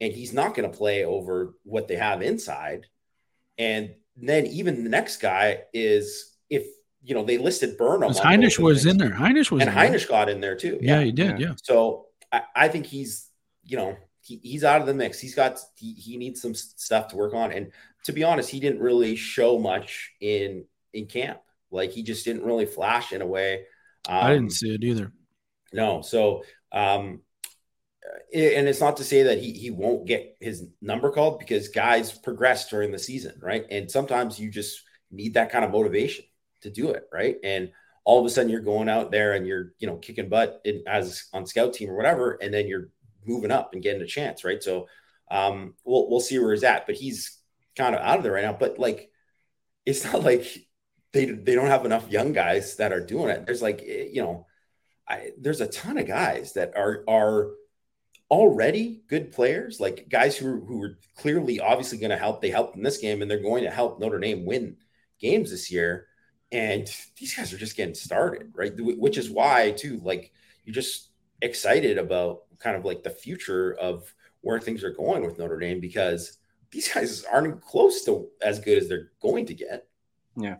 and 0.00 0.12
he's 0.12 0.32
not 0.32 0.54
going 0.54 0.70
to 0.70 0.76
play 0.76 1.04
over 1.04 1.54
what 1.64 1.88
they 1.88 1.96
have 1.96 2.22
inside. 2.22 2.86
And 3.56 3.94
then 4.16 4.46
even 4.46 4.84
the 4.84 4.90
next 4.90 5.18
guy 5.18 5.62
is 5.72 6.27
if 6.50 6.66
you 7.02 7.14
know 7.14 7.24
they 7.24 7.38
listed 7.38 7.76
Burnham. 7.76 8.12
Hinish 8.12 8.58
was 8.58 8.86
in 8.86 8.98
there. 8.98 9.10
Hinish 9.10 9.50
was 9.50 9.62
and 9.62 9.70
Hinish 9.70 10.08
got 10.08 10.28
in 10.28 10.40
there 10.40 10.56
too. 10.56 10.78
Yeah, 10.80 10.98
yeah 10.98 11.04
he 11.04 11.12
did. 11.12 11.40
Yeah. 11.40 11.54
So 11.62 12.06
I, 12.32 12.42
I, 12.54 12.68
think 12.68 12.86
he's 12.86 13.30
you 13.64 13.76
know 13.76 13.96
he, 14.20 14.40
he's 14.42 14.64
out 14.64 14.80
of 14.80 14.86
the 14.86 14.94
mix. 14.94 15.18
He's 15.18 15.34
got 15.34 15.58
he, 15.76 15.94
he 15.94 16.16
needs 16.16 16.42
some 16.42 16.54
stuff 16.54 17.08
to 17.08 17.16
work 17.16 17.34
on. 17.34 17.52
And 17.52 17.72
to 18.04 18.12
be 18.12 18.24
honest, 18.24 18.50
he 18.50 18.60
didn't 18.60 18.80
really 18.80 19.16
show 19.16 19.58
much 19.58 20.10
in 20.20 20.64
in 20.92 21.06
camp. 21.06 21.40
Like 21.70 21.92
he 21.92 22.02
just 22.02 22.24
didn't 22.24 22.44
really 22.44 22.66
flash 22.66 23.12
in 23.12 23.22
a 23.22 23.26
way. 23.26 23.64
Um, 24.08 24.24
I 24.24 24.28
didn't 24.30 24.44
um, 24.44 24.50
see 24.50 24.74
it 24.74 24.84
either. 24.84 25.12
No. 25.72 26.02
So 26.02 26.42
um, 26.72 27.20
and 28.34 28.68
it's 28.68 28.80
not 28.80 28.98
to 28.98 29.04
say 29.04 29.24
that 29.24 29.38
he, 29.38 29.52
he 29.52 29.70
won't 29.70 30.06
get 30.06 30.36
his 30.40 30.66
number 30.80 31.10
called 31.10 31.38
because 31.38 31.68
guys 31.68 32.12
progress 32.12 32.68
during 32.68 32.90
the 32.90 32.98
season, 32.98 33.38
right? 33.40 33.66
And 33.70 33.90
sometimes 33.90 34.38
you 34.38 34.50
just 34.50 34.82
need 35.10 35.34
that 35.34 35.50
kind 35.50 35.64
of 35.64 35.70
motivation 35.70 36.24
to 36.62 36.70
do 36.70 36.90
it, 36.90 37.04
right? 37.12 37.36
And 37.42 37.70
all 38.04 38.20
of 38.20 38.26
a 38.26 38.30
sudden 38.30 38.50
you're 38.50 38.60
going 38.60 38.88
out 38.88 39.10
there 39.10 39.34
and 39.34 39.46
you're, 39.46 39.72
you 39.78 39.86
know, 39.86 39.96
kicking 39.96 40.28
butt 40.28 40.60
in, 40.64 40.82
as 40.86 41.24
on 41.32 41.46
scout 41.46 41.74
team 41.74 41.90
or 41.90 41.96
whatever, 41.96 42.38
and 42.40 42.52
then 42.52 42.66
you're 42.66 42.88
moving 43.26 43.50
up 43.50 43.74
and 43.74 43.82
getting 43.82 44.02
a 44.02 44.06
chance, 44.06 44.44
right? 44.44 44.62
So 44.62 44.88
um, 45.30 45.74
we'll 45.84 46.08
we'll 46.08 46.20
see 46.20 46.38
where 46.38 46.52
he's 46.52 46.64
at, 46.64 46.86
but 46.86 46.94
he's 46.94 47.38
kind 47.76 47.94
of 47.94 48.00
out 48.00 48.16
of 48.16 48.22
there 48.22 48.32
right 48.32 48.44
now. 48.44 48.56
But 48.58 48.78
like, 48.78 49.10
it's 49.84 50.04
not 50.04 50.22
like 50.22 50.46
they 51.12 51.26
they 51.26 51.54
don't 51.54 51.66
have 51.66 51.84
enough 51.84 52.10
young 52.10 52.32
guys 52.32 52.76
that 52.76 52.92
are 52.92 53.04
doing 53.04 53.28
it. 53.28 53.46
There's 53.46 53.62
like, 53.62 53.82
eh, 53.86 54.08
you 54.12 54.22
know, 54.22 54.46
I, 55.06 55.30
there's 55.38 55.60
a 55.60 55.66
ton 55.66 55.98
of 55.98 56.06
guys 56.06 56.54
that 56.54 56.76
are 56.76 57.04
are 57.08 57.50
already 58.30 59.02
good 59.08 59.32
players, 59.32 59.80
like 59.80 60.08
guys 60.08 60.36
who, 60.36 60.64
who 60.66 60.78
were 60.78 60.98
clearly 61.16 61.60
obviously 61.60 61.98
going 61.98 62.10
to 62.10 62.16
help. 62.16 62.42
They 62.42 62.50
helped 62.50 62.76
in 62.76 62.82
this 62.82 62.98
game 62.98 63.22
and 63.22 63.30
they're 63.30 63.42
going 63.42 63.64
to 63.64 63.70
help 63.70 63.98
Notre 63.98 64.18
Dame 64.18 64.44
win 64.44 64.76
games 65.18 65.50
this 65.50 65.70
year. 65.70 66.07
And 66.50 66.90
these 67.18 67.34
guys 67.34 67.52
are 67.52 67.58
just 67.58 67.76
getting 67.76 67.94
started, 67.94 68.52
right? 68.54 68.72
Which 68.76 69.18
is 69.18 69.30
why, 69.30 69.72
too, 69.72 70.00
like 70.02 70.32
you're 70.64 70.74
just 70.74 71.10
excited 71.42 71.98
about 71.98 72.42
kind 72.58 72.76
of 72.76 72.84
like 72.84 73.02
the 73.02 73.10
future 73.10 73.74
of 73.74 74.12
where 74.40 74.60
things 74.60 74.82
are 74.82 74.90
going 74.90 75.24
with 75.24 75.38
Notre 75.38 75.58
Dame 75.58 75.80
because 75.80 76.38
these 76.70 76.92
guys 76.92 77.24
aren't 77.24 77.60
close 77.60 78.04
to 78.04 78.28
as 78.42 78.60
good 78.60 78.78
as 78.78 78.88
they're 78.88 79.10
going 79.20 79.46
to 79.46 79.54
get. 79.54 79.86
Yeah. 80.36 80.56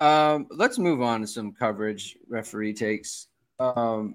Um, 0.00 0.46
let's 0.50 0.78
move 0.78 1.02
on 1.02 1.20
to 1.20 1.26
some 1.26 1.52
coverage 1.52 2.16
referee 2.28 2.72
takes. 2.72 3.26
Um, 3.58 4.14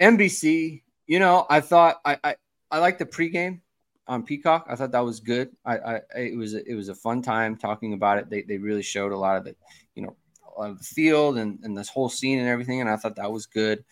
NBC 0.00 0.82
you 1.06 1.18
know, 1.18 1.46
I 1.48 1.60
thought 1.60 2.00
I 2.04 2.18
I, 2.22 2.36
I 2.70 2.78
like 2.78 2.98
the 2.98 3.06
pregame 3.06 3.60
on 4.08 4.22
Peacock. 4.22 4.66
I 4.68 4.76
thought 4.76 4.92
that 4.92 5.04
was 5.04 5.20
good. 5.20 5.50
I, 5.64 5.78
I 5.78 6.00
it 6.16 6.36
was 6.36 6.54
it 6.54 6.74
was 6.74 6.88
a 6.88 6.94
fun 6.94 7.22
time 7.22 7.56
talking 7.56 7.92
about 7.92 8.18
it. 8.18 8.30
They 8.30 8.42
they 8.42 8.58
really 8.58 8.82
showed 8.82 9.12
a 9.12 9.18
lot 9.18 9.36
of 9.36 9.44
the 9.44 9.54
you 9.94 10.02
know 10.02 10.16
a 10.56 10.60
lot 10.60 10.70
of 10.70 10.78
the 10.78 10.84
field 10.84 11.38
and, 11.38 11.58
and 11.62 11.76
this 11.76 11.88
whole 11.88 12.08
scene 12.08 12.38
and 12.38 12.48
everything, 12.48 12.80
and 12.80 12.88
I 12.88 12.96
thought 12.96 13.16
that 13.16 13.32
was 13.32 13.46
good. 13.46 13.84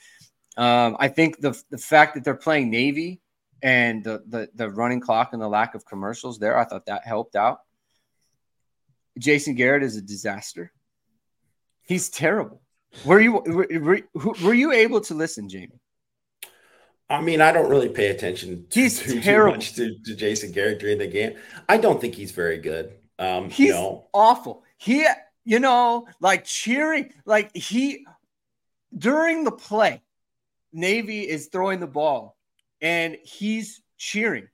Um, 0.57 0.97
I 0.99 1.09
think 1.09 1.41
the 1.41 1.61
the 1.71 1.79
fact 1.79 2.15
that 2.15 2.25
they're 2.25 2.35
playing 2.35 2.71
Navy 2.71 3.21
and 3.63 4.05
the, 4.05 4.23
the 4.29 4.49
the 4.55 4.71
running 4.71 5.01
clock 5.01 5.33
and 5.33 5.43
the 5.43 5.49
lack 5.49 5.75
of 5.75 5.85
commercials 5.85 6.39
there, 6.39 6.57
I 6.57 6.65
thought 6.65 6.87
that 6.87 7.07
helped 7.07 7.37
out. 7.37 7.61
Jason 9.19 9.55
Garrett 9.55 9.83
is 9.83 9.97
a 9.97 10.03
disaster. 10.03 10.73
He's 11.83 12.09
terrible. 12.09 12.61
Were 13.05 13.21
you 13.21 13.33
were, 13.33 13.69
were, 13.81 14.01
were 14.43 14.55
you 14.55 14.73
able 14.73 15.01
to 15.03 15.15
listen, 15.15 15.49
Jamie? 15.49 15.81
I 17.11 17.21
mean, 17.21 17.41
I 17.41 17.53
don't 17.53 17.69
really 17.69 17.91
pay 17.91 18.09
attention 18.09 18.67
he's 18.73 19.01
too. 19.01 19.21
Too 19.21 19.47
much 19.47 19.75
to, 19.75 19.95
to, 20.05 20.17
Jason 20.17 20.53
Garrett 20.53 20.79
during 20.79 20.99
the 20.99 21.07
game. 21.07 21.35
I 21.69 21.77
don't 21.77 22.01
think 22.01 22.15
he's 22.15 22.33
very 22.33 22.59
good. 22.59 22.95
Um, 23.19 23.51
he's 23.51 23.69
you 23.69 23.73
know. 23.73 24.09
awful. 24.15 24.65
He, 24.79 25.07
you 25.45 25.61
know, 25.61 26.09
like 26.21 26.45
cheering, 26.45 27.13
like 27.27 27.55
he 27.55 28.07
during 28.97 29.45
the 29.45 29.53
play, 29.53 30.03
Navy 30.73 31.29
is 31.29 31.49
throwing 31.49 31.81
the 31.81 31.87
ball 31.87 32.37
and 32.81 33.17
he's 33.23 33.83
cheering. 33.99 34.49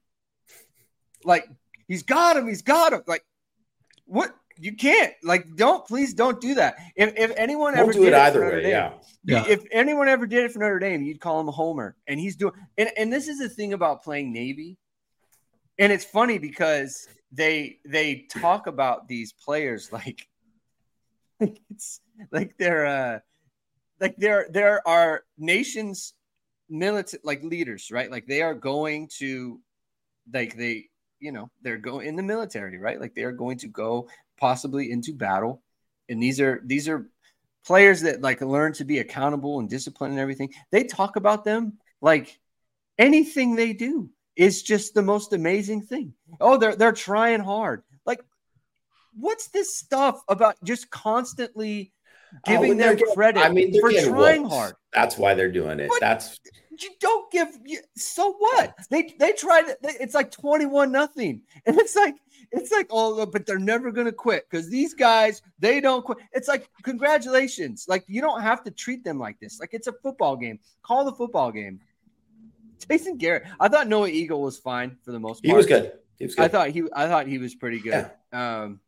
Like 1.24 1.48
he's 1.86 2.03
got 2.03 2.36
him, 2.36 2.48
he's 2.48 2.62
got 2.62 2.92
him. 2.92 3.03
Like 3.07 3.24
what 4.07 4.34
you 4.61 4.76
can't 4.76 5.14
like 5.22 5.56
don't 5.56 5.86
please 5.86 6.12
don't 6.12 6.40
do 6.40 6.54
that. 6.54 6.76
If 6.94 7.14
if 7.16 7.32
anyone 7.36 7.74
Won't 7.74 7.78
ever 7.78 7.92
do 7.92 8.04
it 8.04 8.14
either 8.14 8.42
way, 8.42 8.62
Dame, 8.62 8.70
yeah. 8.70 8.92
yeah. 9.24 9.44
If 9.48 9.64
anyone 9.72 10.06
ever 10.06 10.26
did 10.26 10.44
it 10.44 10.52
for 10.52 10.58
Notre 10.58 10.78
Dame, 10.78 11.02
you'd 11.02 11.20
call 11.20 11.40
him 11.40 11.48
a 11.48 11.52
homer. 11.52 11.96
And 12.06 12.20
he's 12.20 12.36
doing 12.36 12.52
and, 12.76 12.90
and 12.96 13.12
this 13.12 13.26
is 13.26 13.38
the 13.38 13.48
thing 13.48 13.72
about 13.72 14.02
playing 14.02 14.32
Navy. 14.32 14.76
And 15.78 15.90
it's 15.90 16.04
funny 16.04 16.38
because 16.38 17.08
they 17.32 17.78
they 17.86 18.26
talk 18.30 18.66
about 18.66 19.08
these 19.08 19.32
players 19.32 19.90
like 19.92 20.26
it's 21.40 22.00
like 22.30 22.54
they're 22.58 22.86
uh 22.86 23.18
like 23.98 24.16
there 24.16 24.46
there 24.50 24.86
are 24.86 25.24
nations 25.38 26.12
militant 26.68 27.24
like 27.24 27.42
leaders, 27.42 27.90
right? 27.90 28.11
Like 28.11 28.26
they 28.26 28.42
are 28.42 28.54
going 28.54 29.08
to 29.18 29.58
like 30.32 30.54
they 30.54 30.90
you 31.20 31.32
know 31.32 31.50
they're 31.62 31.78
going 31.78 32.08
in 32.08 32.16
the 32.16 32.22
military 32.22 32.78
right 32.78 33.00
like 33.00 33.14
they 33.14 33.24
are 33.24 33.32
going 33.32 33.58
to 33.58 33.68
go 33.68 34.08
possibly 34.41 34.91
into 34.91 35.12
battle. 35.12 35.62
And 36.09 36.22
these 36.22 36.41
are 36.41 36.61
these 36.64 36.88
are 36.88 37.09
players 37.64 38.01
that 38.03 38.20
like 38.22 38.41
learn 38.41 38.72
to 38.74 38.84
be 38.84 38.99
accountable 38.99 39.61
and 39.61 39.68
disciplined 39.68 40.12
and 40.12 40.20
everything. 40.20 40.53
They 40.72 40.84
talk 40.84 41.16
about 41.16 41.45
them 41.45 41.78
like 42.01 42.38
anything 42.99 43.55
they 43.55 43.72
do 43.72 44.11
is 44.34 44.62
just 44.62 44.95
the 44.95 45.03
most 45.03 45.32
amazing 45.32 45.82
thing. 45.82 46.14
Oh, 46.41 46.57
they're 46.57 46.74
they're 46.74 46.93
trying 46.93 47.41
hard. 47.41 47.82
Like 48.07 48.20
what's 49.14 49.49
this 49.49 49.76
stuff 49.76 50.22
about 50.28 50.57
just 50.64 50.91
constantly 50.91 51.93
oh, 52.34 52.38
giving 52.47 52.76
them 52.76 52.97
getting, 52.97 53.14
credit 53.14 53.45
I 53.45 53.51
mean, 53.51 53.78
for 53.80 53.93
trying 53.93 54.49
hard? 54.49 54.74
That's 54.93 55.16
why 55.16 55.34
they're 55.34 55.53
doing 55.53 55.78
it. 55.78 55.88
But 55.91 56.01
That's 56.01 56.41
you 56.82 56.91
don't 56.99 57.30
give 57.30 57.49
so 57.97 58.32
what 58.38 58.74
they 58.91 59.14
they 59.18 59.32
tried 59.32 59.68
it 59.68 59.78
it's 59.82 60.14
like 60.14 60.30
21 60.30 60.91
nothing 60.91 61.43
and 61.66 61.78
it's 61.78 61.95
like 61.95 62.14
it's 62.53 62.70
like 62.72 62.86
oh 62.90 63.24
but 63.26 63.46
they're 63.46 63.59
never 63.59 63.90
gonna 63.90 64.12
quit 64.12 64.48
because 64.51 64.68
these 64.68 64.94
guys 64.94 65.42
they 65.59 65.80
don't 65.80 66.05
quit. 66.05 66.18
It's 66.32 66.48
like 66.48 66.68
congratulations. 66.82 67.86
Like 67.88 68.05
you 68.07 68.20
don't 68.20 68.42
have 68.42 68.64
to 68.64 68.70
treat 68.70 69.05
them 69.05 69.18
like 69.18 69.38
this. 69.40 69.61
Like 69.61 69.70
it's 69.72 69.86
a 69.86 69.92
football 69.92 70.36
game. 70.36 70.59
Call 70.82 71.05
the 71.05 71.12
football 71.12 71.53
game. 71.53 71.80
Jason 72.88 73.18
garrett 73.18 73.44
i 73.61 73.68
thought 73.68 73.88
noah 73.88 74.09
eagle 74.09 74.40
was 74.40 74.57
fine 74.57 74.96
for 75.05 75.12
the 75.12 75.20
most 75.20 75.44
part 75.44 75.51
he 75.51 75.53
was 75.53 75.66
good. 75.66 75.92
He 76.18 76.24
was 76.24 76.34
good. 76.34 76.44
i 76.44 76.48
thought 76.48 76.70
he 76.70 76.82
i 76.94 77.07
thought 77.07 77.26
he 77.26 77.38
was 77.38 77.55
pretty 77.55 77.78
good. 77.78 78.11
Yeah. 78.32 78.62
um 78.62 78.80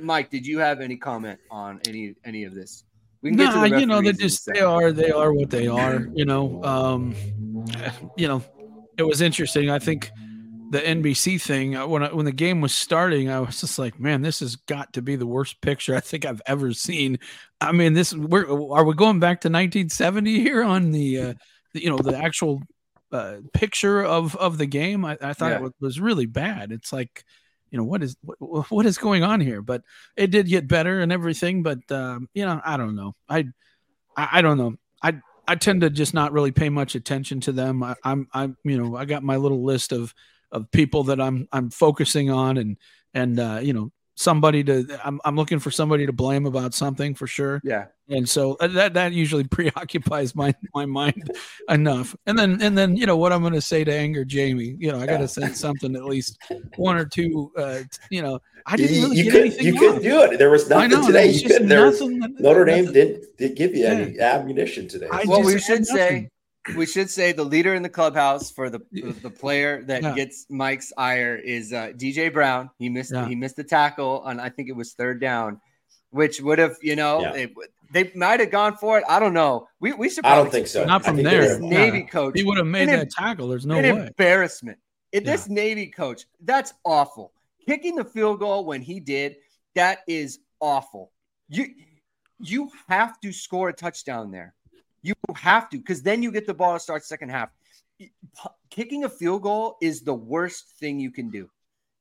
mike 0.00 0.30
did 0.30 0.46
you 0.46 0.58
have 0.58 0.80
any 0.80 0.96
comment 0.96 1.38
on 1.50 1.80
any 1.86 2.14
any 2.24 2.44
of 2.44 2.54
this? 2.54 2.84
We 3.24 3.30
can 3.30 3.38
nah, 3.38 3.64
you 3.64 3.86
know, 3.86 4.02
they 4.02 4.12
just 4.12 4.46
they 4.52 4.60
are 4.60 4.92
they 4.92 5.10
are 5.10 5.32
what 5.32 5.48
they 5.48 5.66
are. 5.66 6.10
You 6.12 6.26
know, 6.26 6.62
um, 6.62 7.14
you 8.18 8.28
know, 8.28 8.44
it 8.98 9.02
was 9.02 9.22
interesting. 9.22 9.70
I 9.70 9.78
think 9.78 10.10
the 10.74 10.80
NBC 10.80 11.40
thing 11.40 11.76
uh, 11.76 11.86
when 11.86 12.02
I, 12.02 12.12
when 12.12 12.24
the 12.24 12.32
game 12.32 12.60
was 12.60 12.74
starting, 12.74 13.30
I 13.30 13.38
was 13.38 13.60
just 13.60 13.78
like, 13.78 14.00
man, 14.00 14.22
this 14.22 14.40
has 14.40 14.56
got 14.56 14.92
to 14.94 15.02
be 15.02 15.14
the 15.14 15.26
worst 15.26 15.60
picture 15.60 15.94
I 15.94 16.00
think 16.00 16.26
I've 16.26 16.42
ever 16.46 16.72
seen. 16.72 17.20
I 17.60 17.70
mean, 17.70 17.92
this 17.92 18.12
we're 18.12 18.44
are 18.72 18.82
we 18.82 18.92
going 18.94 19.20
back 19.20 19.42
to 19.42 19.48
1970 19.48 20.40
here 20.40 20.64
on 20.64 20.90
the, 20.90 21.20
uh, 21.20 21.34
the 21.74 21.84
you 21.84 21.90
know 21.90 21.98
the 21.98 22.18
actual 22.18 22.60
uh, 23.12 23.36
picture 23.52 24.02
of 24.02 24.34
of 24.34 24.58
the 24.58 24.66
game? 24.66 25.04
I, 25.04 25.16
I 25.22 25.32
thought 25.32 25.52
yeah. 25.52 25.66
it 25.66 25.72
was 25.80 26.00
really 26.00 26.26
bad. 26.26 26.72
It's 26.72 26.92
like 26.92 27.24
you 27.70 27.78
know 27.78 27.84
what 27.84 28.02
is 28.02 28.16
what, 28.22 28.68
what 28.72 28.84
is 28.84 28.98
going 28.98 29.24
on 29.24 29.40
here 29.40 29.60
but 29.60 29.82
it 30.16 30.30
did 30.30 30.46
get 30.46 30.68
better 30.68 31.00
and 31.00 31.10
everything 31.10 31.64
but 31.64 31.78
um, 31.90 32.28
you 32.32 32.46
know 32.46 32.60
i 32.64 32.76
don't 32.76 32.94
know 32.94 33.16
I, 33.28 33.46
I 34.16 34.28
i 34.34 34.42
don't 34.42 34.58
know 34.58 34.76
i 35.02 35.14
i 35.48 35.56
tend 35.56 35.80
to 35.80 35.90
just 35.90 36.14
not 36.14 36.32
really 36.32 36.52
pay 36.52 36.68
much 36.68 36.94
attention 36.94 37.40
to 37.40 37.52
them 37.52 37.82
I, 37.82 37.96
i'm 38.04 38.28
i'm 38.32 38.56
you 38.62 38.78
know 38.78 38.94
i 38.96 39.06
got 39.06 39.24
my 39.24 39.38
little 39.38 39.64
list 39.64 39.90
of 39.90 40.14
of 40.54 40.70
people 40.70 41.04
that 41.04 41.20
i'm 41.20 41.46
i'm 41.52 41.68
focusing 41.68 42.30
on 42.30 42.56
and 42.56 42.78
and 43.12 43.38
uh, 43.38 43.58
you 43.62 43.72
know 43.72 43.92
somebody 44.16 44.62
to 44.64 45.00
I'm, 45.04 45.20
I'm 45.24 45.36
looking 45.36 45.58
for 45.58 45.70
somebody 45.70 46.06
to 46.06 46.12
blame 46.12 46.46
about 46.46 46.72
something 46.72 47.14
for 47.14 47.26
sure. 47.26 47.60
Yeah. 47.64 47.86
And 48.08 48.28
so 48.28 48.56
that 48.60 48.94
that 48.94 49.12
usually 49.12 49.44
preoccupies 49.50 50.34
my 50.34 50.54
my 50.74 50.86
mind 50.86 51.30
enough. 51.68 52.14
And 52.26 52.38
then 52.38 52.60
and 52.62 52.76
then 52.76 52.96
you 52.96 53.06
know 53.06 53.16
what 53.16 53.32
i'm 53.32 53.40
going 53.40 53.54
to 53.54 53.60
say 53.60 53.82
to 53.84 53.92
anger 53.92 54.24
jamie 54.24 54.76
you 54.78 54.92
know 54.92 55.00
i 55.00 55.06
got 55.06 55.18
to 55.18 55.28
say 55.28 55.48
something 55.52 55.96
at 55.96 56.04
least 56.04 56.38
one 56.76 56.96
or 56.96 57.04
two 57.04 57.50
uh 57.56 57.80
you 58.10 58.22
know 58.22 58.38
i 58.66 58.76
didn't 58.76 59.02
really 59.02 59.16
you, 59.16 59.24
get 59.24 59.32
could, 59.32 59.40
anything 59.40 59.66
you 59.66 59.78
couldn't 59.78 60.02
do 60.02 60.22
it. 60.22 60.38
There 60.38 60.50
was 60.50 60.68
nothing 60.68 60.90
know, 60.90 61.06
today. 61.06 61.28
was 61.28 61.42
you 61.42 61.48
could 61.48 61.68
there 61.68 61.86
was, 61.86 62.00
notre 62.00 62.64
dame 62.64 62.92
didn't, 62.92 63.24
didn't 63.38 63.56
give 63.56 63.74
you 63.74 63.84
yeah. 63.84 63.90
any 63.90 64.20
ammunition 64.20 64.86
today. 64.88 65.08
I 65.10 65.24
well 65.26 65.42
we 65.42 65.58
should 65.58 65.86
say 65.86 66.28
we 66.76 66.86
should 66.86 67.10
say 67.10 67.32
the 67.32 67.44
leader 67.44 67.74
in 67.74 67.82
the 67.82 67.88
clubhouse 67.88 68.50
for 68.50 68.70
the 68.70 68.80
the 69.22 69.30
player 69.30 69.82
that 69.84 70.02
yeah. 70.02 70.14
gets 70.14 70.46
Mike's 70.48 70.92
ire 70.96 71.36
is 71.36 71.72
uh, 71.72 71.88
DJ 71.94 72.32
Brown. 72.32 72.70
He 72.78 72.88
missed 72.88 73.12
yeah. 73.12 73.28
he 73.28 73.34
missed 73.34 73.56
the 73.56 73.64
tackle 73.64 74.22
on 74.24 74.40
I 74.40 74.48
think 74.48 74.68
it 74.68 74.76
was 74.76 74.92
third 74.92 75.20
down, 75.20 75.60
which 76.10 76.40
would 76.40 76.58
have 76.58 76.76
you 76.82 76.96
know 76.96 77.20
yeah. 77.20 77.32
they, 77.32 77.48
they 77.92 78.12
might 78.14 78.40
have 78.40 78.50
gone 78.50 78.76
for 78.76 78.98
it. 78.98 79.04
I 79.08 79.20
don't 79.20 79.34
know. 79.34 79.68
We 79.80 79.92
we 79.92 80.08
should. 80.08 80.24
I 80.24 80.36
don't 80.36 80.50
think 80.50 80.66
so. 80.66 80.84
Not 80.84 81.04
from 81.04 81.16
there. 81.16 81.58
Navy 81.60 82.02
coach. 82.02 82.34
He 82.36 82.44
would 82.44 82.58
have 82.58 82.66
made 82.66 82.88
that 82.88 83.10
tackle. 83.10 83.48
There's 83.48 83.66
no 83.66 83.76
an 83.76 83.82
way. 83.82 84.06
Embarrassment. 84.06 84.78
In 85.12 85.22
this 85.22 85.48
Navy 85.48 85.86
coach, 85.86 86.24
that's 86.42 86.74
awful. 86.84 87.32
Kicking 87.66 87.94
the 87.94 88.04
field 88.04 88.40
goal 88.40 88.64
when 88.64 88.82
he 88.82 88.98
did, 89.00 89.36
that 89.74 90.00
is 90.08 90.40
awful. 90.60 91.12
You 91.48 91.66
you 92.40 92.70
have 92.88 93.20
to 93.20 93.32
score 93.32 93.68
a 93.68 93.72
touchdown 93.72 94.30
there. 94.30 94.54
You 95.04 95.14
have 95.36 95.68
to, 95.68 95.76
because 95.76 96.02
then 96.02 96.22
you 96.22 96.32
get 96.32 96.46
the 96.46 96.54
ball 96.54 96.72
to 96.72 96.80
start 96.80 97.04
second 97.04 97.28
half. 97.28 97.50
Kicking 98.70 99.04
a 99.04 99.08
field 99.08 99.42
goal 99.42 99.76
is 99.82 100.00
the 100.00 100.14
worst 100.14 100.64
thing 100.80 100.98
you 100.98 101.10
can 101.10 101.28
do. 101.28 101.50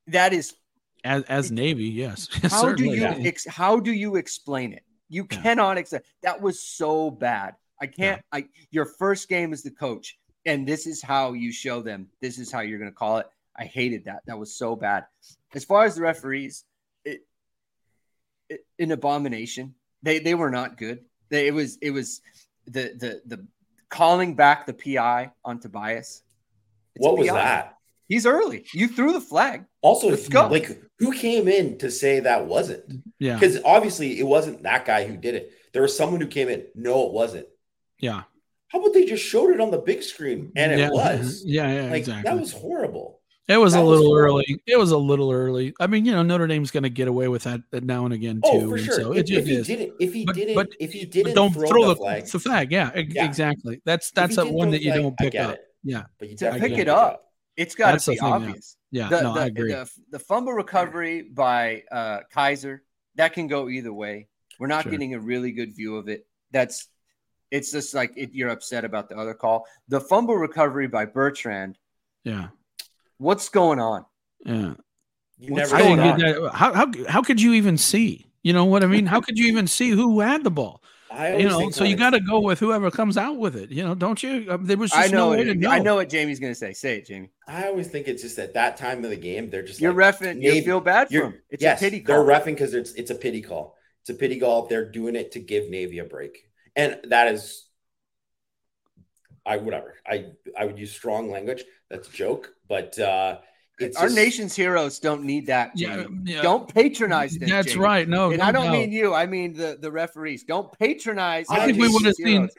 That 0.07 0.31
is 0.31 0.55
as 1.03 1.23
as 1.23 1.51
Navy, 1.51 1.85
yes. 1.85 2.29
How 2.49 2.71
do 2.71 2.85
you 2.85 3.05
ex, 3.05 3.45
how 3.45 3.79
do 3.79 3.91
you 3.91 4.15
explain 4.15 4.71
it? 4.71 4.83
You 5.09 5.27
yeah. 5.29 5.41
cannot 5.41 5.77
accept 5.77 6.07
that 6.23 6.41
was 6.41 6.61
so 6.61 7.11
bad. 7.11 7.55
I 7.81 7.87
can't. 7.87 8.23
Yeah. 8.33 8.39
I 8.39 8.47
your 8.71 8.85
first 8.85 9.27
game 9.27 9.51
as 9.51 9.63
the 9.63 9.71
coach, 9.71 10.17
and 10.45 10.65
this 10.65 10.87
is 10.87 11.01
how 11.01 11.33
you 11.33 11.51
show 11.51 11.81
them. 11.81 12.07
This 12.21 12.39
is 12.39 12.51
how 12.51 12.61
you're 12.61 12.79
going 12.79 12.91
to 12.91 12.95
call 12.95 13.17
it. 13.17 13.27
I 13.57 13.65
hated 13.65 14.05
that. 14.05 14.21
That 14.25 14.39
was 14.39 14.55
so 14.55 14.75
bad. 14.75 15.05
As 15.53 15.65
far 15.65 15.83
as 15.83 15.95
the 15.95 16.01
referees, 16.01 16.63
it, 17.03 17.21
it 18.49 18.65
an 18.79 18.91
abomination. 18.91 19.75
They 20.01 20.19
they 20.19 20.35
were 20.35 20.51
not 20.51 20.77
good. 20.77 21.03
They, 21.29 21.47
it 21.47 21.53
was 21.53 21.77
it 21.81 21.91
was 21.91 22.21
the 22.65 22.93
the 22.97 23.21
the 23.25 23.47
calling 23.89 24.35
back 24.35 24.65
the 24.65 24.73
PI 24.73 25.31
on 25.45 25.59
Tobias. 25.59 26.23
It's 26.95 27.03
what 27.03 27.17
was 27.17 27.27
that? 27.27 27.77
He's 28.07 28.25
early. 28.25 28.65
You 28.73 28.87
threw 28.87 29.13
the 29.13 29.21
flag. 29.21 29.65
Also, 29.81 30.09
Let's 30.09 30.27
go. 30.27 30.47
like 30.47 30.81
who 30.99 31.13
came 31.13 31.47
in 31.47 31.77
to 31.79 31.89
say 31.89 32.19
that 32.21 32.45
wasn't? 32.45 32.83
Yeah. 33.19 33.35
Because 33.35 33.59
obviously 33.63 34.19
it 34.19 34.27
wasn't 34.27 34.63
that 34.63 34.85
guy 34.85 35.05
who 35.05 35.17
did 35.17 35.35
it. 35.35 35.51
There 35.73 35.81
was 35.81 35.95
someone 35.95 36.21
who 36.21 36.27
came 36.27 36.49
in. 36.49 36.65
No, 36.75 37.07
it 37.07 37.13
wasn't. 37.13 37.47
Yeah. 37.99 38.23
How 38.67 38.79
about 38.79 38.93
they 38.93 39.05
just 39.05 39.23
showed 39.23 39.51
it 39.51 39.61
on 39.61 39.71
the 39.71 39.77
big 39.77 40.03
screen 40.03 40.51
and 40.55 40.71
it 40.71 40.79
yeah. 40.79 40.89
was? 40.89 41.43
Yeah, 41.45 41.71
yeah, 41.71 41.89
like, 41.89 41.99
exactly. 41.99 42.29
That 42.29 42.39
was 42.39 42.51
horrible. 42.51 43.21
It 43.47 43.57
was 43.57 43.73
that 43.73 43.81
a 43.81 43.83
little 43.83 44.11
was 44.11 44.19
early. 44.19 44.61
It 44.65 44.79
was 44.79 44.91
a 44.91 44.97
little 44.97 45.31
early. 45.31 45.73
I 45.79 45.87
mean, 45.87 46.05
you 46.05 46.13
know, 46.13 46.23
Notre 46.23 46.47
Dame's 46.47 46.71
going 46.71 46.83
to 46.83 46.89
get 46.89 47.09
away 47.09 47.27
with 47.27 47.43
that 47.43 47.61
now 47.71 48.05
and 48.05 48.13
again 48.13 48.39
oh, 48.43 48.59
too. 48.59 48.65
Oh, 48.65 48.69
for 48.69 48.77
sure. 48.77 48.95
So 48.95 49.13
if, 49.13 49.29
it, 49.29 49.31
if 49.31 49.45
he 49.45 49.61
didn't, 49.63 49.93
if 49.99 50.13
he 50.13 50.25
but, 50.25 50.35
didn't, 50.35 50.55
but, 50.55 50.69
if 50.79 50.93
he 50.93 51.05
didn't, 51.05 51.35
don't 51.35 51.51
throw, 51.51 51.67
throw 51.67 51.87
the, 51.87 51.95
flag. 51.95 52.25
the 52.25 52.39
flag. 52.39 52.71
Yeah, 52.71 52.91
yeah, 52.95 53.25
exactly. 53.25 53.81
That's 53.83 54.11
that's 54.11 54.37
a 54.37 54.45
one 54.45 54.71
that 54.71 54.81
you 54.81 54.91
flag, 54.91 55.01
don't 55.01 55.17
pick 55.17 55.35
up. 55.35 55.55
It. 55.55 55.67
Yeah, 55.83 56.03
but 56.19 56.29
you 56.29 56.37
pick 56.37 56.77
it 56.77 56.87
up. 56.87 57.25
It's 57.57 57.75
got 57.75 57.99
to 57.99 58.11
be 58.11 58.17
thing, 58.17 58.25
obvious. 58.25 58.77
Yeah, 58.91 59.03
yeah 59.03 59.09
the, 59.09 59.21
no, 59.23 59.33
the, 59.33 59.41
I 59.41 59.45
agree. 59.47 59.71
The, 59.73 59.89
the, 60.11 60.19
fumble 60.19 60.53
recovery 60.53 61.21
by 61.21 61.83
uh, 61.91 62.21
Kiser 62.33 62.79
that 63.15 63.33
can 63.33 63.47
go 63.47 63.69
either 63.69 63.93
way. 63.93 64.27
We're 64.59 64.67
not 64.67 64.83
sure. 64.83 64.91
getting 64.91 65.13
a 65.13 65.19
really 65.19 65.51
good 65.51 65.75
view 65.75 65.97
of 65.97 66.07
it. 66.07 66.25
That's 66.51 66.87
it's 67.51 67.71
just 67.71 67.93
like 67.93 68.13
it, 68.15 68.31
you're 68.33 68.49
upset 68.49 68.85
about 68.85 69.09
the 69.09 69.17
other 69.17 69.33
call. 69.33 69.65
The 69.87 69.99
fumble 69.99 70.35
recovery 70.35 70.87
by 70.87 71.05
Bertrand. 71.05 71.77
Yeah. 72.23 72.47
What's 73.23 73.49
going 73.49 73.79
on? 73.79 74.05
Yeah. 74.45 74.73
You 75.37 75.55
never 75.55 75.77
that. 75.77 76.51
How, 76.53 76.73
how, 76.73 76.91
how 77.07 77.21
could 77.21 77.41
you 77.41 77.53
even 77.53 77.77
see? 77.77 78.27
You 78.43 78.53
know 78.53 78.65
what 78.65 78.83
I 78.83 78.87
mean? 78.87 79.05
How 79.05 79.21
could 79.21 79.37
you 79.37 79.47
even 79.47 79.67
see 79.67 79.89
who 79.89 80.19
had 80.19 80.43
the 80.43 80.51
ball? 80.51 80.81
you 81.37 81.47
know, 81.47 81.69
so 81.69 81.83
you 81.83 81.95
got 81.95 82.11
to 82.11 82.19
go 82.19 82.39
with 82.39 82.59
whoever 82.59 82.89
comes 82.89 83.17
out 83.17 83.37
with 83.37 83.55
it. 83.55 83.69
You 83.69 83.83
know, 83.83 83.93
don't 83.93 84.21
you? 84.23 84.47
Uh, 84.49 84.57
there 84.59 84.77
was 84.77 84.91
I 84.95 85.07
know. 85.07 85.33
No 85.33 85.39
it, 85.39 85.57
know. 85.57 85.69
I 85.69 85.79
know 85.79 85.95
what 85.95 86.09
Jamie's 86.09 86.39
going 86.39 86.51
to 86.51 86.57
say. 86.57 86.73
Say 86.73 86.97
it, 86.97 87.05
Jamie. 87.05 87.29
I 87.47 87.67
always 87.67 87.87
think 87.87 88.07
it's 88.07 88.23
just 88.23 88.39
at 88.39 88.55
that 88.55 88.77
time 88.77 89.03
of 89.03 89.11
the 89.11 89.15
game, 89.15 89.49
they're 89.49 89.61
just 89.61 89.79
you're 89.79 89.93
like, 89.93 90.19
refing. 90.19 90.41
You 90.41 90.61
feel 90.63 90.81
bad 90.81 91.09
for 91.09 91.19
them. 91.19 91.39
It's 91.49 91.61
yes, 91.61 91.79
a 91.79 91.85
pity 91.85 92.01
call. 92.01 92.25
They're 92.25 92.39
refing 92.39 92.45
because 92.45 92.73
it's 92.73 92.93
it's 92.93 93.11
a 93.11 93.15
pity 93.15 93.41
call. 93.41 93.77
It's 94.01 94.09
a 94.09 94.15
pity 94.15 94.39
call. 94.39 94.65
They're 94.65 94.89
doing 94.89 95.15
it 95.15 95.33
to 95.33 95.39
give 95.39 95.69
Navy 95.69 95.99
a 95.99 96.03
break, 96.03 96.49
and 96.75 96.99
that 97.09 97.27
is, 97.27 97.67
I 99.45 99.57
whatever. 99.57 99.95
I 100.07 100.31
I 100.57 100.65
would 100.65 100.79
use 100.79 100.91
strong 100.91 101.29
language. 101.29 101.63
That's 101.93 102.09
a 102.09 102.11
joke, 102.11 102.53
but. 102.67 102.97
uh 102.99 103.37
it's 103.79 103.97
Our 103.97 104.05
just, 104.05 104.15
nation's 104.15 104.55
heroes 104.55 104.99
don't 104.99 105.23
need 105.23 105.47
that. 105.47 105.71
Yeah, 105.73 106.05
yeah, 106.23 106.43
Don't 106.43 106.71
patronize 106.71 107.35
them. 107.39 107.49
That's 107.49 107.69
Jamie. 107.69 107.83
right. 107.83 108.07
No, 108.07 108.29
and 108.29 108.37
no, 108.37 108.45
I 108.45 108.51
don't 108.51 108.67
no. 108.67 108.71
mean 108.71 108.91
you. 108.91 109.15
I 109.15 109.25
mean 109.25 109.53
the 109.53 109.79
the 109.81 109.91
referees. 109.91 110.43
Don't 110.43 110.71
patronize. 110.77 111.47
I 111.49 111.65
think 111.65 111.79
we 111.79 111.89
would 111.89 112.05
have 112.05 112.13
seen 112.13 112.49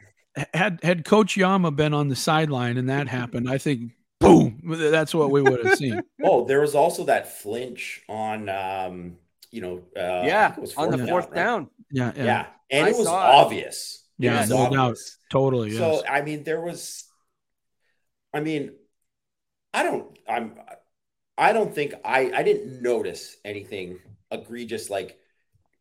had 0.53 0.81
had 0.83 1.05
Coach 1.05 1.37
Yama 1.37 1.71
been 1.71 1.95
on 1.95 2.09
the 2.09 2.17
sideline 2.17 2.77
and 2.79 2.91
that 2.91 3.07
happened. 3.07 3.49
I 3.49 3.59
think 3.59 3.93
boom, 4.21 4.61
that's 4.65 5.15
what 5.15 5.31
we 5.31 5.43
would 5.43 5.65
have 5.65 5.79
seen. 5.79 6.01
oh, 6.25 6.45
there 6.45 6.61
was 6.61 6.75
also 6.75 7.05
that 7.05 7.39
flinch 7.39 8.03
on, 8.09 8.49
um, 8.49 9.17
you 9.51 9.61
know, 9.61 9.83
uh, 9.97 10.27
yeah, 10.27 10.55
on 10.77 10.91
the 10.91 11.07
fourth 11.07 11.33
down. 11.33 11.61
Right? 11.61 11.69
Yeah, 11.93 12.13
yeah, 12.17 12.25
yeah, 12.25 12.47
and 12.71 12.87
I 12.87 12.91
it 12.91 12.97
was 12.97 13.07
obvious. 13.07 14.05
It. 14.19 14.25
Yeah, 14.25 14.45
no 14.49 14.71
doubt, 14.71 14.99
totally. 15.31 15.71
Yes. 15.71 15.79
So 15.79 16.07
I 16.07 16.23
mean, 16.23 16.45
there 16.45 16.61
was, 16.61 17.05
I 18.33 18.41
mean, 18.41 18.73
I 19.75 19.83
don't, 19.83 20.19
I'm. 20.29 20.55
I 21.37 21.53
don't 21.53 21.75
think 21.75 21.95
I 22.05 22.31
I 22.33 22.43
didn't 22.45 22.81
notice 22.81 23.37
anything 23.45 23.99
egregious 24.31 24.89
like 24.89 25.19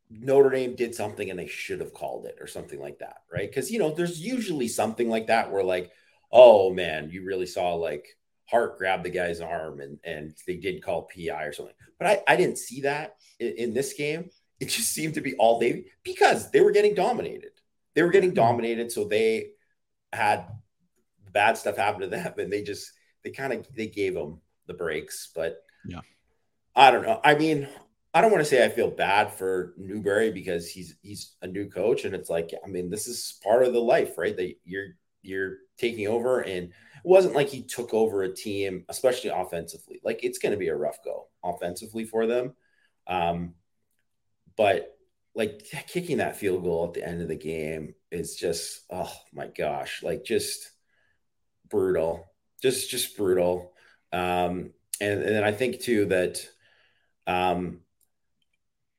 Notre 0.09 0.49
Dame 0.49 0.75
did 0.75 0.95
something 0.95 1.29
and 1.29 1.37
they 1.39 1.47
should 1.47 1.79
have 1.79 1.93
called 1.93 2.25
it 2.25 2.37
or 2.39 2.47
something 2.47 2.79
like 2.79 2.99
that, 2.99 3.17
right? 3.31 3.49
Because 3.49 3.71
you 3.71 3.79
know, 3.79 3.91
there's 3.91 4.19
usually 4.19 4.67
something 4.67 5.09
like 5.09 5.27
that 5.27 5.51
where 5.51 5.63
like, 5.63 5.91
oh 6.31 6.73
man, 6.73 7.09
you 7.11 7.23
really 7.25 7.45
saw 7.45 7.75
like 7.75 8.07
Hart 8.49 8.77
grab 8.77 9.03
the 9.03 9.09
guy's 9.09 9.41
arm 9.41 9.79
and 9.79 9.99
and 10.03 10.33
they 10.47 10.57
did 10.57 10.83
call 10.83 11.07
PI 11.15 11.43
or 11.43 11.53
something. 11.53 11.75
But 11.99 12.07
I, 12.07 12.33
I 12.33 12.35
didn't 12.35 12.57
see 12.57 12.81
that 12.81 13.15
in, 13.39 13.53
in 13.57 13.73
this 13.73 13.93
game. 13.93 14.29
It 14.59 14.69
just 14.69 14.93
seemed 14.93 15.15
to 15.15 15.21
be 15.21 15.35
all 15.35 15.59
Navy 15.59 15.85
because 16.03 16.51
they 16.51 16.61
were 16.61 16.71
getting 16.71 16.95
dominated. 16.95 17.51
They 17.95 18.01
were 18.01 18.11
getting 18.11 18.33
dominated, 18.33 18.91
so 18.91 19.05
they 19.05 19.51
had 20.11 20.45
bad 21.31 21.57
stuff 21.57 21.77
happen 21.77 22.01
to 22.01 22.07
them, 22.07 22.33
and 22.37 22.51
they 22.51 22.63
just 22.63 22.91
they 23.24 23.32
kind 23.32 23.53
of 23.53 23.67
they 23.76 23.88
gave 23.88 24.13
them 24.13 24.41
the 24.67 24.74
breaks. 24.74 25.32
But 25.36 25.63
yeah, 25.88 26.01
I 26.76 26.91
don't 26.91 27.03
know. 27.03 27.19
I 27.24 27.36
mean, 27.36 27.67
I 28.13 28.21
don't 28.21 28.32
want 28.32 28.41
to 28.41 28.49
say 28.49 28.63
I 28.63 28.69
feel 28.69 28.91
bad 28.91 29.34
for 29.34 29.74
Newberry 29.78 30.32
because 30.32 30.69
he's 30.69 30.95
he's 31.01 31.36
a 31.41 31.47
new 31.47 31.69
coach, 31.69 32.05
and 32.05 32.13
it's 32.13 32.30
like 32.30 32.51
I 32.63 32.67
mean 32.67 32.89
this 32.89 33.07
is 33.07 33.39
part 33.43 33.63
of 33.63 33.74
the 33.74 33.82
life, 33.82 34.17
right? 34.17 34.36
That 34.36 34.55
you're 34.63 34.89
you're 35.21 35.57
taking 35.78 36.07
over, 36.07 36.41
and 36.41 36.67
it 36.67 36.74
wasn't 37.03 37.36
like 37.36 37.49
he 37.49 37.63
took 37.63 37.93
over 37.93 38.24
a 38.24 38.34
team, 38.34 38.86
especially 38.89 39.32
offensively. 39.32 39.99
Like 40.03 40.24
it's 40.24 40.38
going 40.38 40.51
to 40.51 40.57
be 40.57 40.67
a 40.67 40.76
rough 40.76 41.03
go 41.03 41.28
offensively 41.43 42.05
for 42.05 42.28
them, 42.28 42.53
um, 43.07 43.55
but 44.55 44.95
like 45.36 45.63
kicking 45.88 46.17
that 46.17 46.38
field 46.38 46.63
goal 46.63 46.86
at 46.86 46.93
the 46.93 47.07
end 47.07 47.21
of 47.21 47.28
the 47.28 47.36
game 47.36 47.95
is 48.11 48.36
just 48.36 48.82
oh 48.91 49.11
my 49.34 49.47
gosh, 49.47 50.03
like 50.03 50.24
just 50.24 50.69
brutal, 51.67 52.26
just 52.64 52.89
just 52.89 53.16
brutal. 53.16 53.74
Um, 54.11 54.72
and, 54.99 55.22
and 55.22 55.36
then 55.36 55.43
I 55.43 55.51
think 55.51 55.82
too 55.82 56.05
that 56.05 56.47
um, 57.28 57.82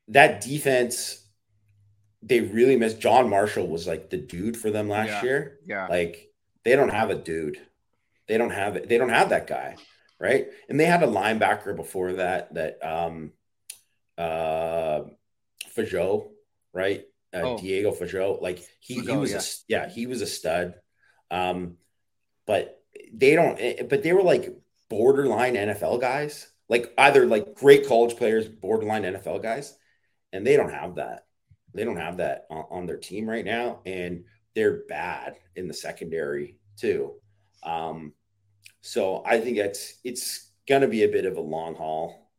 that 0.08 0.42
defense, 0.42 1.24
they 2.22 2.40
really 2.40 2.76
missed. 2.76 3.00
John 3.00 3.28
Marshall 3.28 3.66
was 3.66 3.86
like 3.86 4.10
the 4.10 4.18
dude 4.18 4.56
for 4.56 4.70
them 4.70 4.88
last 4.88 5.08
Yeah. 5.08 5.22
year. 5.22 5.58
Yeah. 5.66 5.86
Like 5.88 6.30
they 6.64 6.76
don't 6.76 6.90
have 6.90 7.10
a 7.10 7.14
dude. 7.16 7.58
They 8.28 8.38
don't 8.38 8.50
have 8.50 8.76
it. 8.76 8.88
They 8.88 8.98
don't 8.98 9.10
have 9.10 9.30
that 9.30 9.46
guy, 9.46 9.76
right? 10.20 10.46
And 10.68 10.78
they 10.78 10.86
had 10.86 11.02
a 11.02 11.06
linebacker 11.06 11.74
before 11.76 12.14
that. 12.14 12.54
That 12.54 12.78
um, 12.86 13.32
uh, 14.16 15.02
Fagot, 15.76 16.28
right? 16.72 17.04
Uh, 17.34 17.40
Oh. 17.42 17.58
Diego 17.58 17.90
Fagot. 17.92 18.40
Like 18.40 18.64
he, 18.80 19.00
he 19.00 19.16
was 19.16 19.32
yeah. 19.68 19.84
a 19.84 19.84
yeah 19.86 19.88
he 19.90 20.06
was 20.06 20.22
a 20.22 20.26
stud. 20.26 20.74
Um, 21.30 21.76
but 22.46 22.80
they 23.18 23.34
don't. 23.34 23.58
eh, 23.58 23.82
But 23.88 24.02
they 24.02 24.12
were 24.12 24.22
like 24.22 24.50
borderline 24.88 25.54
NFL 25.56 26.00
guys, 26.00 26.48
like 26.68 26.92
either 26.98 27.26
like 27.26 27.54
great 27.54 27.86
college 27.86 28.16
players, 28.16 28.48
borderline 28.48 29.02
NFL 29.04 29.42
guys, 29.42 29.76
and 30.32 30.46
they 30.46 30.56
don't 30.56 30.72
have 30.72 30.96
that. 30.96 31.26
They 31.74 31.84
don't 31.84 31.96
have 31.96 32.18
that 32.18 32.46
on, 32.50 32.64
on 32.70 32.86
their 32.86 32.98
team 32.98 33.28
right 33.28 33.44
now, 33.44 33.80
and 33.86 34.24
they're 34.54 34.84
bad 34.88 35.36
in 35.56 35.68
the 35.68 35.74
secondary 35.74 36.58
too. 36.76 37.14
Um, 37.62 38.12
so 38.82 39.22
I 39.24 39.40
think 39.40 39.58
it's 39.58 39.98
it's 40.04 40.50
gonna 40.68 40.88
be 40.88 41.04
a 41.04 41.08
bit 41.08 41.24
of 41.26 41.36
a 41.36 41.40
long 41.40 41.74
haul 41.74 42.30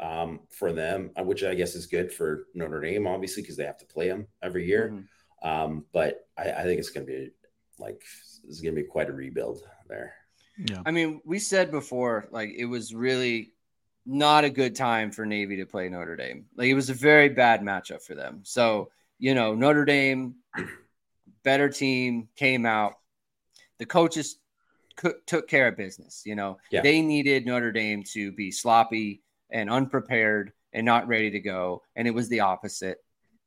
um, 0.00 0.40
for 0.50 0.72
them, 0.72 1.10
uh, 1.18 1.22
which 1.22 1.44
I 1.44 1.54
guess 1.54 1.74
is 1.74 1.86
good 1.86 2.12
for 2.12 2.46
Notre 2.54 2.80
Dame, 2.80 3.06
obviously, 3.06 3.42
because 3.42 3.56
they 3.56 3.64
have 3.64 3.78
to 3.78 3.86
play 3.86 4.08
them 4.08 4.26
every 4.42 4.66
year. 4.66 4.90
Mhm. 4.94 5.48
Um, 5.48 5.84
but 5.92 6.26
I, 6.36 6.50
I 6.52 6.62
think 6.64 6.78
it's 6.78 6.90
gonna 6.90 7.06
be 7.06 7.30
like 7.78 8.02
it's 8.48 8.60
gonna 8.60 8.74
be 8.74 8.84
quite 8.84 9.08
a 9.10 9.12
rebuild 9.12 9.62
there. 9.92 10.14
Yeah. 10.58 10.82
I 10.84 10.90
mean, 10.90 11.20
we 11.24 11.38
said 11.38 11.70
before, 11.70 12.28
like 12.30 12.50
it 12.56 12.66
was 12.66 12.94
really 12.94 13.52
not 14.04 14.44
a 14.44 14.50
good 14.50 14.74
time 14.74 15.10
for 15.10 15.24
Navy 15.24 15.56
to 15.56 15.66
play 15.66 15.88
Notre 15.88 16.16
Dame. 16.16 16.46
Like 16.56 16.68
it 16.68 16.74
was 16.74 16.90
a 16.90 16.94
very 16.94 17.28
bad 17.28 17.62
matchup 17.62 18.02
for 18.02 18.14
them. 18.14 18.40
So, 18.42 18.90
you 19.18 19.34
know, 19.34 19.54
Notre 19.54 19.84
Dame, 19.84 20.34
better 21.44 21.68
team, 21.68 22.28
came 22.36 22.66
out. 22.66 22.94
The 23.78 23.86
coaches 23.86 24.38
coo- 24.96 25.20
took 25.26 25.48
care 25.48 25.68
of 25.68 25.76
business. 25.76 26.22
You 26.24 26.34
know, 26.34 26.58
Yeah. 26.70 26.82
they 26.82 27.00
needed 27.02 27.46
Notre 27.46 27.72
Dame 27.72 28.02
to 28.12 28.32
be 28.32 28.50
sloppy 28.50 29.22
and 29.50 29.70
unprepared 29.70 30.52
and 30.72 30.84
not 30.84 31.06
ready 31.08 31.30
to 31.30 31.40
go. 31.40 31.82
And 31.96 32.08
it 32.08 32.12
was 32.14 32.28
the 32.28 32.40
opposite. 32.40 32.98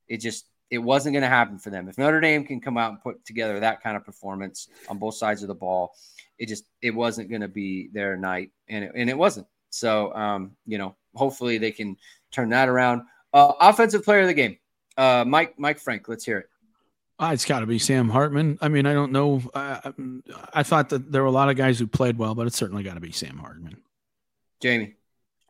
It 0.08 0.18
just, 0.18 0.46
it 0.70 0.80
wasn't 0.80 1.14
going 1.14 1.24
to 1.24 1.30
happen 1.30 1.58
for 1.58 1.70
them. 1.70 1.88
If 1.88 1.98
Notre 1.98 2.20
Dame 2.20 2.44
can 2.44 2.60
come 2.60 2.78
out 2.78 2.92
and 2.92 3.02
put 3.02 3.24
together 3.26 3.60
that 3.60 3.82
kind 3.82 3.96
of 3.96 4.04
performance 4.04 4.68
on 4.90 4.98
both 4.98 5.16
sides 5.16 5.42
of 5.42 5.48
the 5.48 5.56
ball, 5.56 5.96
it 6.38 6.48
just 6.48 6.66
it 6.82 6.92
wasn't 6.92 7.30
going 7.30 7.42
to 7.42 7.48
be 7.48 7.90
their 7.94 8.18
night, 8.18 8.52
and 8.68 8.86
it, 8.86 8.92
and 8.96 9.10
it 9.10 9.18
wasn't. 9.18 9.48
So, 9.70 10.14
um, 10.14 10.52
you 10.66 10.78
know, 10.78 10.96
hopefully 11.14 11.58
they 11.58 11.72
can 11.72 11.98
turn 12.32 12.50
that 12.50 12.70
around. 12.70 13.04
Uh, 13.34 13.54
offensive 13.60 14.04
player 14.04 14.22
of 14.22 14.28
the 14.28 14.34
game, 14.34 14.58
uh, 14.98 15.24
Mike 15.28 15.58
Mike 15.58 15.80
Frank. 15.80 16.08
Let's 16.08 16.26
hear 16.26 16.40
it. 16.40 16.50
Uh, 17.18 17.32
it's 17.34 17.46
got 17.46 17.62
to 17.62 17.66
be 17.66 17.80
Sam 17.80 18.10
Hartman. 18.10 18.58
I 18.62 18.68
mean, 18.68 18.86
I 18.86 18.94
don't 18.94 19.14
know. 19.14 19.42
I, 19.54 19.94
I 20.54 20.64
thought 20.64 20.90
that 20.90 21.14
there 21.14 21.22
were 21.22 21.30
a 21.30 21.32
lot 21.32 21.50
of 21.50 21.56
guys 21.56 21.80
who 21.80 21.88
played 21.88 22.18
well, 22.18 22.36
but 22.36 22.46
it's 22.46 22.58
certainly 22.58 22.84
got 22.84 22.96
to 22.96 23.00
be 23.00 23.14
Sam 23.14 23.38
Hartman. 23.38 23.78
Jamie, 24.60 24.96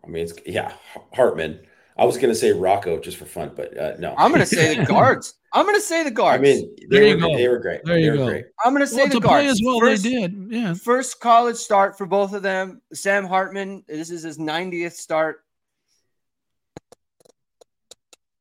I 0.03 0.07
mean, 0.07 0.26
it's 0.26 0.34
yeah, 0.45 0.74
Hartman. 1.13 1.66
I 1.97 2.03
was 2.05 2.17
gonna 2.17 2.35
say 2.35 2.51
Rocco 2.51 2.99
just 2.99 3.15
for 3.17 3.25
fun, 3.25 3.51
but 3.55 3.77
uh, 3.77 3.93
no. 3.99 4.13
I'm 4.17 4.29
going 4.31 4.41
to 4.41 4.45
say 4.45 4.75
the 4.77 4.85
guards. 4.97 5.35
I'm 5.53 5.63
going 5.65 5.75
to 5.75 5.81
say 5.81 6.03
the 6.03 6.11
guards. 6.11 6.41
I 6.41 6.43
guards. 6.43 6.61
mean, 6.61 6.75
There 6.89 6.99
they 6.99 7.09
you 7.11 7.15
were 7.15 7.21
go. 7.21 7.37
they 7.37 7.47
were 7.47 7.59
great. 7.59 7.81
There 7.85 7.95
they 7.95 8.03
you 8.03 8.11
were 8.11 8.17
go. 8.17 8.25
great. 8.27 8.45
I'm 8.65 8.73
going 8.73 8.81
to 8.81 8.87
say 8.87 8.97
Well, 8.97 9.07
the 9.07 9.13
to 9.13 9.19
guards. 9.21 9.43
play 9.43 9.47
as 9.49 9.61
well, 9.63 9.79
First- 9.79 10.03
they 10.03 10.09
did. 10.09 10.47
Yeah. 10.49 10.73
First 10.73 11.19
college 11.21 11.55
start 11.55 11.97
for 11.97 12.05
both 12.05 12.33
of 12.33 12.43
them. 12.43 12.81
Sam 12.93 13.23
Hartman, 13.25 13.85
this 13.87 14.09
is 14.09 14.23
his 14.23 14.37
90th 14.37 14.91
start. 14.91 15.37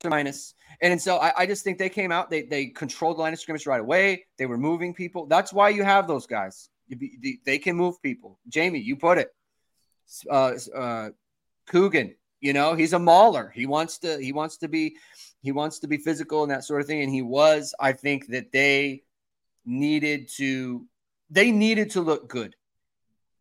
Minus. 0.04 0.54
And 0.82 1.00
so 1.00 1.16
I, 1.18 1.32
I 1.38 1.46
just 1.46 1.64
think 1.64 1.78
they 1.78 1.88
came 1.88 2.12
out, 2.12 2.28
they 2.30 2.42
they 2.42 2.66
controlled 2.66 3.16
the 3.16 3.22
line 3.22 3.32
of 3.32 3.38
scrimmage 3.38 3.66
right 3.66 3.80
away. 3.80 4.26
They 4.38 4.44
were 4.46 4.58
moving 4.58 4.92
people. 4.92 5.26
That's 5.26 5.52
why 5.52 5.70
you 5.70 5.82
have 5.82 6.06
those 6.06 6.26
guys. 6.26 6.68
You 6.88 6.96
be- 6.96 7.16
they- 7.22 7.38
They 7.46 7.58
can 7.58 7.76
move 7.76 8.02
people. 8.02 8.38
Jamie, 8.48 8.80
you 8.80 8.96
put 8.96 9.16
it. 9.18 9.28
Uh, 10.30 10.52
uh, 10.76 11.10
Coogan, 11.68 12.14
you 12.44 12.52
know, 12.52 12.74
he's 12.74 12.92
a 12.92 12.98
mauler. 12.98 13.50
He 13.54 13.66
wants 13.66 13.98
to, 13.98 14.18
he 14.18 14.32
wants 14.32 14.58
to 14.58 14.68
be, 14.68 14.96
he 15.42 15.50
wants 15.52 15.78
to 15.80 15.88
be 15.88 15.96
physical 15.96 16.42
and 16.42 16.52
that 16.52 16.64
sort 16.64 16.80
of 16.80 16.86
thing. 16.86 17.02
And 17.02 17.12
he 17.12 17.22
was, 17.22 17.74
I 17.80 17.92
think 17.92 18.28
that 18.28 18.52
they 18.52 19.02
needed 19.64 20.28
to, 20.36 20.86
they 21.30 21.50
needed 21.50 21.90
to 21.92 22.00
look 22.02 22.28
good 22.28 22.54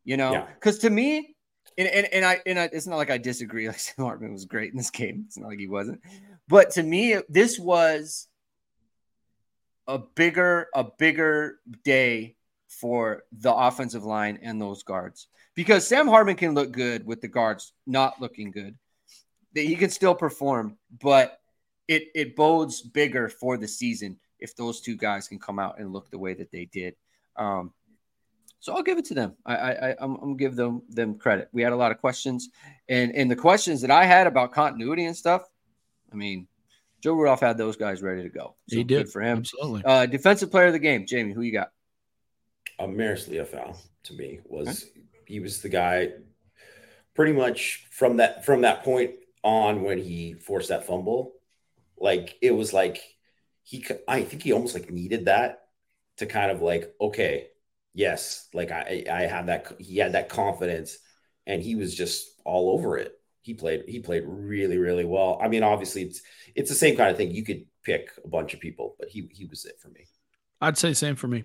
you 0.05 0.17
know 0.17 0.33
Yeah. 0.33 0.47
because 0.55 0.79
to 0.79 0.89
me 0.89 1.35
and, 1.77 1.87
and, 1.87 2.05
and 2.13 2.25
i 2.25 2.41
and 2.45 2.59
I, 2.59 2.69
it's 2.73 2.87
not 2.87 2.97
like 2.97 3.09
i 3.09 3.17
disagree 3.17 3.67
like 3.71 3.79
sam 3.79 4.05
hartman 4.05 4.33
was 4.33 4.45
great 4.45 4.71
in 4.71 4.77
this 4.77 4.89
game 4.89 5.23
it's 5.27 5.37
not 5.37 5.47
like 5.49 5.59
he 5.59 5.67
wasn't 5.67 6.01
but 6.47 6.71
to 6.71 6.83
me 6.83 7.17
this 7.29 7.57
was 7.59 8.27
a 9.87 9.97
bigger 9.99 10.67
a 10.75 10.85
bigger 10.97 11.59
day 11.83 12.35
for 12.67 13.23
the 13.31 13.53
offensive 13.53 14.03
line 14.03 14.39
and 14.41 14.61
those 14.61 14.83
guards 14.83 15.27
because 15.55 15.87
sam 15.87 16.07
hartman 16.07 16.35
can 16.35 16.53
look 16.53 16.71
good 16.71 17.05
with 17.05 17.21
the 17.21 17.29
guards 17.29 17.71
not 17.87 18.19
looking 18.19 18.51
good 18.51 18.75
that 19.53 19.61
he 19.61 19.75
can 19.75 19.89
still 19.89 20.15
perform 20.15 20.77
but 21.01 21.39
it 21.87 22.07
it 22.15 22.35
bodes 22.35 22.81
bigger 22.81 23.29
for 23.29 23.57
the 23.57 23.67
season 23.67 24.17
if 24.39 24.55
those 24.55 24.81
two 24.81 24.95
guys 24.95 25.27
can 25.27 25.39
come 25.39 25.59
out 25.59 25.79
and 25.79 25.93
look 25.93 26.09
the 26.09 26.17
way 26.17 26.33
that 26.33 26.51
they 26.51 26.65
did 26.65 26.95
um 27.35 27.71
so 28.63 28.73
I'll 28.73 28.81
give 28.81 28.97
it 28.97 29.03
to 29.05 29.13
them. 29.13 29.33
I, 29.45 29.55
I, 29.57 29.71
I 29.71 29.95
I'm, 29.99 30.15
I'm 30.21 30.37
give 30.37 30.55
them 30.55 30.83
them 30.87 31.15
credit. 31.15 31.49
We 31.51 31.61
had 31.61 31.73
a 31.73 31.75
lot 31.75 31.91
of 31.91 31.97
questions, 31.99 32.47
and 32.87 33.13
and 33.13 33.29
the 33.29 33.35
questions 33.35 33.81
that 33.81 33.91
I 33.91 34.05
had 34.05 34.25
about 34.25 34.53
continuity 34.53 35.03
and 35.03 35.17
stuff. 35.17 35.41
I 36.13 36.15
mean, 36.15 36.47
Joe 37.01 37.11
Rudolph 37.11 37.41
had 37.41 37.57
those 37.57 37.75
guys 37.75 38.01
ready 38.01 38.23
to 38.23 38.29
go. 38.29 38.55
So 38.69 38.77
he 38.77 38.85
good 38.85 39.03
did 39.03 39.11
for 39.11 39.21
him. 39.21 39.39
Absolutely. 39.39 39.83
Uh, 39.83 40.05
defensive 40.05 40.49
player 40.49 40.67
of 40.67 40.73
the 40.73 40.79
game, 40.79 41.05
Jamie. 41.05 41.33
Who 41.33 41.41
you 41.41 41.51
got? 41.51 41.71
Uh, 42.79 42.85
Marist 42.85 43.27
Liufau 43.27 43.75
to 44.03 44.13
me 44.13 44.39
was 44.45 44.85
he 45.25 45.41
was 45.41 45.61
the 45.61 45.67
guy 45.67 46.11
pretty 47.15 47.33
much 47.33 47.85
from 47.91 48.15
that 48.15 48.45
from 48.45 48.61
that 48.61 48.81
point 48.85 49.11
on 49.43 49.83
when 49.83 49.97
he 49.97 50.33
forced 50.33 50.69
that 50.69 50.85
fumble. 50.87 51.33
Like 51.97 52.37
it 52.41 52.51
was 52.51 52.73
like 52.73 53.01
he 53.63 53.85
I 54.07 54.23
think 54.23 54.43
he 54.43 54.53
almost 54.53 54.75
like 54.75 54.91
needed 54.91 55.25
that 55.25 55.61
to 56.17 56.25
kind 56.25 56.51
of 56.51 56.61
like 56.61 56.93
okay 57.01 57.49
yes 57.93 58.47
like 58.53 58.71
I 58.71 59.05
I 59.11 59.21
had 59.23 59.47
that 59.47 59.73
he 59.79 59.97
had 59.97 60.13
that 60.13 60.29
confidence 60.29 60.97
and 61.47 61.61
he 61.61 61.75
was 61.75 61.95
just 61.95 62.41
all 62.45 62.71
over 62.71 62.97
it. 62.97 63.13
He 63.41 63.53
played 63.53 63.83
he 63.87 63.99
played 63.99 64.23
really 64.25 64.77
really 64.77 65.05
well. 65.05 65.39
I 65.41 65.47
mean 65.47 65.63
obviously 65.63 66.03
it's 66.03 66.21
it's 66.55 66.69
the 66.69 66.75
same 66.75 66.95
kind 66.97 67.11
of 67.11 67.17
thing. 67.17 67.31
You 67.31 67.43
could 67.43 67.65
pick 67.83 68.09
a 68.23 68.27
bunch 68.27 68.53
of 68.53 68.59
people, 68.59 68.95
but 68.99 69.09
he 69.09 69.29
he 69.31 69.45
was 69.45 69.65
it 69.65 69.79
for 69.81 69.89
me. 69.89 70.07
I'd 70.61 70.77
say 70.77 70.93
same 70.93 71.15
for 71.15 71.27
me. 71.27 71.43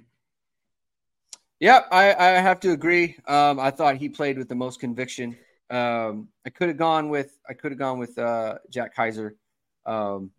Yeah, 1.60 1.80
I, 1.90 2.14
I 2.14 2.28
have 2.40 2.60
to 2.60 2.70
agree. 2.72 3.16
Um, 3.26 3.58
I 3.58 3.70
thought 3.70 3.96
he 3.96 4.08
played 4.08 4.38
with 4.38 4.48
the 4.48 4.54
most 4.54 4.78
conviction. 4.80 5.36
Um, 5.70 6.28
I 6.46 6.50
could 6.50 6.68
have 6.68 6.76
gone 6.76 7.08
with 7.08 7.38
I 7.48 7.52
could 7.52 7.72
have 7.72 7.78
gone 7.78 7.98
with 7.98 8.18
uh, 8.18 8.58
Jack 8.70 8.94
Kiser. 8.96 9.36
Um, 9.86 10.30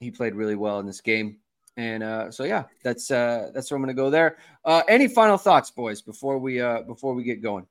he 0.00 0.10
played 0.10 0.34
really 0.34 0.56
well 0.56 0.80
in 0.80 0.86
this 0.86 1.00
game, 1.00 1.38
and 1.76 2.02
uh, 2.02 2.30
so 2.30 2.44
yeah, 2.44 2.64
that's 2.82 3.10
uh, 3.10 3.50
that's 3.54 3.70
where 3.70 3.76
I'm 3.76 3.82
going 3.82 3.94
to 3.94 4.00
go 4.00 4.10
there. 4.10 4.38
Uh, 4.64 4.82
any 4.88 5.08
final 5.08 5.36
thoughts, 5.36 5.70
boys, 5.70 6.02
before 6.02 6.38
we 6.38 6.60
uh, 6.60 6.82
before 6.82 7.14
we 7.14 7.24
get 7.24 7.42
going? 7.42 7.66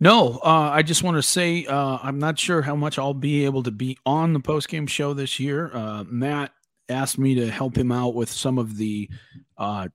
No, 0.00 0.40
uh, 0.44 0.70
I 0.72 0.82
just 0.82 1.02
want 1.02 1.16
to 1.16 1.22
say 1.22 1.66
uh, 1.66 1.98
I'm 2.02 2.18
not 2.18 2.38
sure 2.38 2.62
how 2.62 2.76
much 2.76 2.98
I'll 2.98 3.14
be 3.14 3.44
able 3.44 3.62
to 3.62 3.70
be 3.70 3.96
on 4.04 4.32
the 4.32 4.40
post 4.40 4.68
game 4.68 4.86
show 4.86 5.14
this 5.14 5.38
year. 5.38 5.70
Uh, 5.72 6.04
Matt 6.06 6.52
asked 6.88 7.18
me 7.18 7.34
to 7.36 7.50
help 7.50 7.76
him 7.76 7.92
out 7.92 8.14
with 8.14 8.30
some 8.30 8.58
of 8.58 8.76
the 8.76 9.08
uh, 9.56 9.88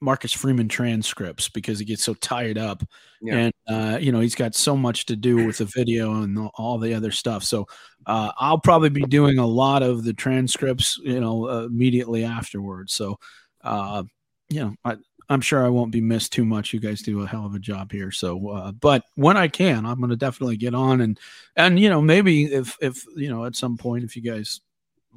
Marcus 0.00 0.32
Freeman 0.32 0.68
transcripts 0.68 1.48
because 1.48 1.78
he 1.78 1.84
gets 1.84 2.04
so 2.04 2.14
tied 2.14 2.58
up, 2.58 2.82
Yeah. 3.22 3.36
and 3.36 3.52
uh, 3.68 3.98
you 4.00 4.12
know 4.12 4.20
he's 4.20 4.34
got 4.34 4.54
so 4.54 4.76
much 4.76 5.06
to 5.06 5.16
do 5.16 5.46
with 5.46 5.58
the 5.58 5.64
video 5.66 6.22
and 6.22 6.50
all 6.54 6.78
the 6.78 6.94
other 6.94 7.10
stuff. 7.10 7.44
So 7.44 7.66
uh, 8.06 8.32
I'll 8.38 8.58
probably 8.58 8.90
be 8.90 9.02
doing 9.02 9.38
a 9.38 9.46
lot 9.46 9.82
of 9.82 10.04
the 10.04 10.12
transcripts, 10.12 10.98
you 11.02 11.20
know, 11.20 11.48
uh, 11.48 11.64
immediately 11.64 12.24
afterwards. 12.24 12.92
So 12.94 13.18
uh, 13.62 14.02
you 14.50 14.60
know, 14.60 14.74
I, 14.84 14.96
I'm 15.30 15.40
sure 15.40 15.64
I 15.64 15.70
won't 15.70 15.90
be 15.90 16.02
missed 16.02 16.32
too 16.32 16.44
much. 16.44 16.74
You 16.74 16.80
guys 16.80 17.00
do 17.00 17.22
a 17.22 17.26
hell 17.26 17.46
of 17.46 17.54
a 17.54 17.58
job 17.58 17.90
here. 17.90 18.10
So, 18.10 18.48
uh, 18.50 18.72
but 18.72 19.04
when 19.14 19.38
I 19.38 19.48
can, 19.48 19.86
I'm 19.86 19.98
going 19.98 20.10
to 20.10 20.16
definitely 20.16 20.58
get 20.58 20.74
on 20.74 21.00
and 21.00 21.18
and 21.56 21.80
you 21.80 21.88
know 21.88 22.02
maybe 22.02 22.44
if 22.44 22.76
if 22.82 23.04
you 23.16 23.30
know 23.30 23.46
at 23.46 23.56
some 23.56 23.78
point 23.78 24.04
if 24.04 24.16
you 24.16 24.22
guys 24.22 24.60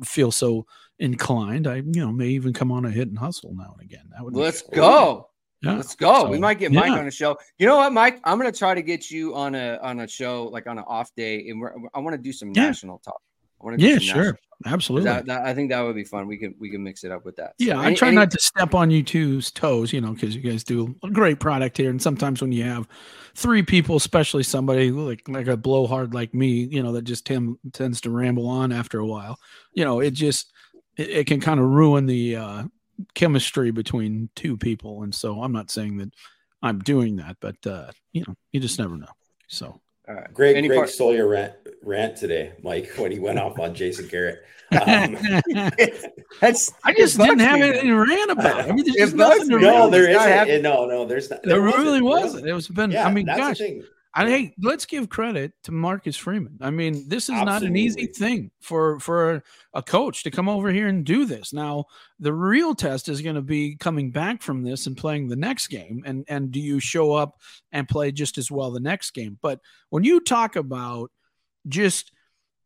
feel 0.04 0.32
so 0.32 0.66
inclined, 1.00 1.68
I 1.68 1.76
you 1.78 2.02
know 2.02 2.12
may 2.12 2.28
even 2.28 2.54
come 2.54 2.72
on 2.72 2.86
a 2.86 2.91
hit 2.91 3.08
and 3.08 3.18
hustle 3.18 3.54
now 3.56 3.76
and 3.80 3.89
again. 3.89 4.10
That 4.12 4.24
would 4.24 4.36
let's 4.36 4.62
go. 4.62 5.30
Yeah. 5.62 5.74
Let's 5.78 5.95
go. 5.95 6.22
So, 6.22 6.30
we 6.30 6.38
might 6.38 6.60
get 6.60 6.72
Mike 6.72 6.91
on 6.91 7.08
a 7.08 7.12
show. 7.12 7.36
You 7.58 7.66
know 7.66 7.78
what, 7.78 7.91
Mike? 7.91 8.20
I'm 8.24 8.38
gonna 8.38 8.52
try 8.52 8.76
to 8.76 8.82
get 8.82 9.10
you 9.10 9.36
on 9.36 9.56
a 9.56 9.80
on 9.82 10.02
a 10.02 10.08
show 10.08 10.50
like 10.52 10.68
on 10.68 10.78
an 10.78 10.84
off 10.88 11.14
day, 11.16 11.50
and 11.50 11.60
we're 11.60 11.74
I 11.93 12.00
want 12.00 12.14
to 12.14 12.22
do 12.22 12.32
some 12.32 12.52
yeah. 12.54 12.68
national 12.68 13.00
talk. 13.00 13.22
I 13.60 13.66
want 13.66 13.80
to 13.80 13.86
yeah, 13.86 13.98
sure, 13.98 14.38
absolutely. 14.66 15.10
That, 15.10 15.26
that, 15.28 15.45
I 15.45 15.53
think 15.53 15.70
that 15.70 15.82
would 15.82 15.95
be 15.95 16.03
fun. 16.03 16.28
We 16.28 16.38
can 16.38 16.55
we 16.60 16.70
can 16.70 16.84
mix 16.84 17.03
it 17.03 17.12
up 17.12 17.26
with 17.26 17.36
that. 17.38 17.53
Yeah, 17.60 17.76
so, 17.76 17.82
I 17.82 17.93
try 17.93 18.08
any, 18.10 18.18
not 18.18 18.32
to 18.32 18.39
step 18.39 18.74
on 18.74 18.91
you 18.91 19.03
two's 19.03 19.51
toes, 19.51 19.93
you 19.93 20.01
know, 20.01 20.14
because 20.14 20.36
you 20.36 20.41
guys 20.41 20.64
do 20.64 20.95
a 21.03 21.10
great 21.10 21.39
product 21.39 21.78
here, 21.78 21.89
and 21.89 22.01
sometimes 22.01 22.41
when 22.41 22.51
you 22.51 22.64
have 22.64 22.88
three 23.36 23.64
people, 23.64 23.95
especially 23.95 24.43
somebody 24.43 24.91
like 24.91 25.28
like 25.28 25.47
a 25.47 25.58
blowhard 25.58 26.14
like 26.14 26.34
me, 26.34 26.68
you 26.72 26.82
know, 26.82 26.91
that 26.93 27.03
just 27.03 27.26
tem- 27.26 27.60
tends 27.74 28.01
to 28.01 28.10
ramble 28.10 28.47
on 28.47 28.72
after 28.72 28.99
a 28.99 29.05
while, 29.05 29.39
you 29.74 29.84
know, 29.84 29.99
it 29.99 30.12
just 30.12 30.51
it, 30.97 31.10
it 31.10 31.28
can 31.28 31.39
kind 31.39 31.60
of 31.60 31.68
ruin 31.68 32.05
the 32.05 32.36
uh, 32.36 32.64
chemistry 33.14 33.72
between 33.72 34.30
two 34.36 34.58
people. 34.58 35.03
And 35.03 35.14
so 35.14 35.41
I'm 35.41 35.51
not 35.51 35.72
saying 35.72 35.97
that 35.97 36.10
I'm 36.62 36.80
doing 36.80 37.18
that, 37.18 37.38
but 37.39 37.55
uh, 37.66 37.91
you 38.14 38.24
know, 38.28 38.36
you 38.51 38.60
just 38.60 38.80
never 38.80 38.97
know. 38.97 39.08
So 39.47 39.80
uh, 40.08 40.22
Greg, 40.34 40.55
Greg 40.66 40.78
part- 40.78 40.89
stole 40.89 41.14
your 41.14 41.28
rant, 41.28 41.53
rant 41.84 42.18
today, 42.18 42.53
Mike, 42.64 42.91
when 42.97 43.12
he 43.12 43.20
went 43.20 43.39
off 43.39 43.60
on 43.60 43.74
Jason 43.74 44.08
Garrett. 44.08 44.43
Um, 44.70 45.18
That's 46.41 46.74
I 46.84 46.93
just 46.93 47.18
didn't 47.18 47.39
have 47.39 47.62
anything 47.62 47.88
to 47.88 47.95
rant 47.95 48.32
about. 48.32 48.70
I 48.70 48.74
mean, 48.74 48.84
there's 48.84 48.97
just 48.97 49.16
nothing 49.16 49.47
to 49.49 49.60
no, 49.60 49.89
there 49.89 50.10
isn't. 50.10 50.62
No, 50.62 50.86
no, 50.86 51.05
there's 51.05 51.30
not. 51.30 51.41
There, 51.43 51.62
there 51.62 51.62
really 51.62 52.01
wasn't. 52.01 52.45
It 52.45 52.51
was 52.51 52.68
been. 52.68 52.91
Yeah, 52.91 53.08
I 53.08 53.14
mean, 53.14 53.28
gosh, 53.28 53.62
I 54.18 54.28
hey, 54.28 54.53
let's 54.59 54.86
give 54.86 55.09
credit 55.09 55.53
to 55.63 55.72
Marcus 55.72 56.18
Freeman. 56.18 56.57
I 56.59 56.72
mean, 56.72 57.07
this 57.07 57.26
is 57.26 57.36
Absolutely. 57.36 57.51
not 57.53 57.63
an 57.63 57.78
easy 57.78 58.07
thing 58.07 58.49
for 58.61 58.99
for 58.99 59.43
a 59.74 59.84
coach 59.84 60.24
to 60.24 60.32
come 60.32 60.49
over 60.49 60.72
here 60.72 60.88
and 60.88 61.05
do 61.05 61.26
this. 61.26 61.53
Now, 61.53 61.86
the 62.20 62.34
real 62.34 62.74
test 62.74 63.09
is 63.09 63.22
going 63.22 63.36
to 63.36 63.43
be 63.43 63.76
coming 63.76 64.09
back 64.09 64.41
from 64.41 64.63
this 64.63 64.88
and 64.88 64.97
playing 64.97 65.28
the 65.28 65.36
next 65.36 65.68
game. 65.68 66.01
And 66.03 66.26
and 66.28 66.51
do 66.51 66.59
you 66.59 66.80
show 66.80 67.13
up 67.13 67.39
and 67.72 67.88
play 67.88 68.11
just 68.11 68.39
as 68.39 68.49
well 68.49 68.72
the 68.72 68.80
next 68.80 69.11
game? 69.11 69.38
But 69.39 69.59
when 69.89 70.03
you 70.03 70.20
talk 70.20 70.55
about 70.55 71.11
just 71.68 72.11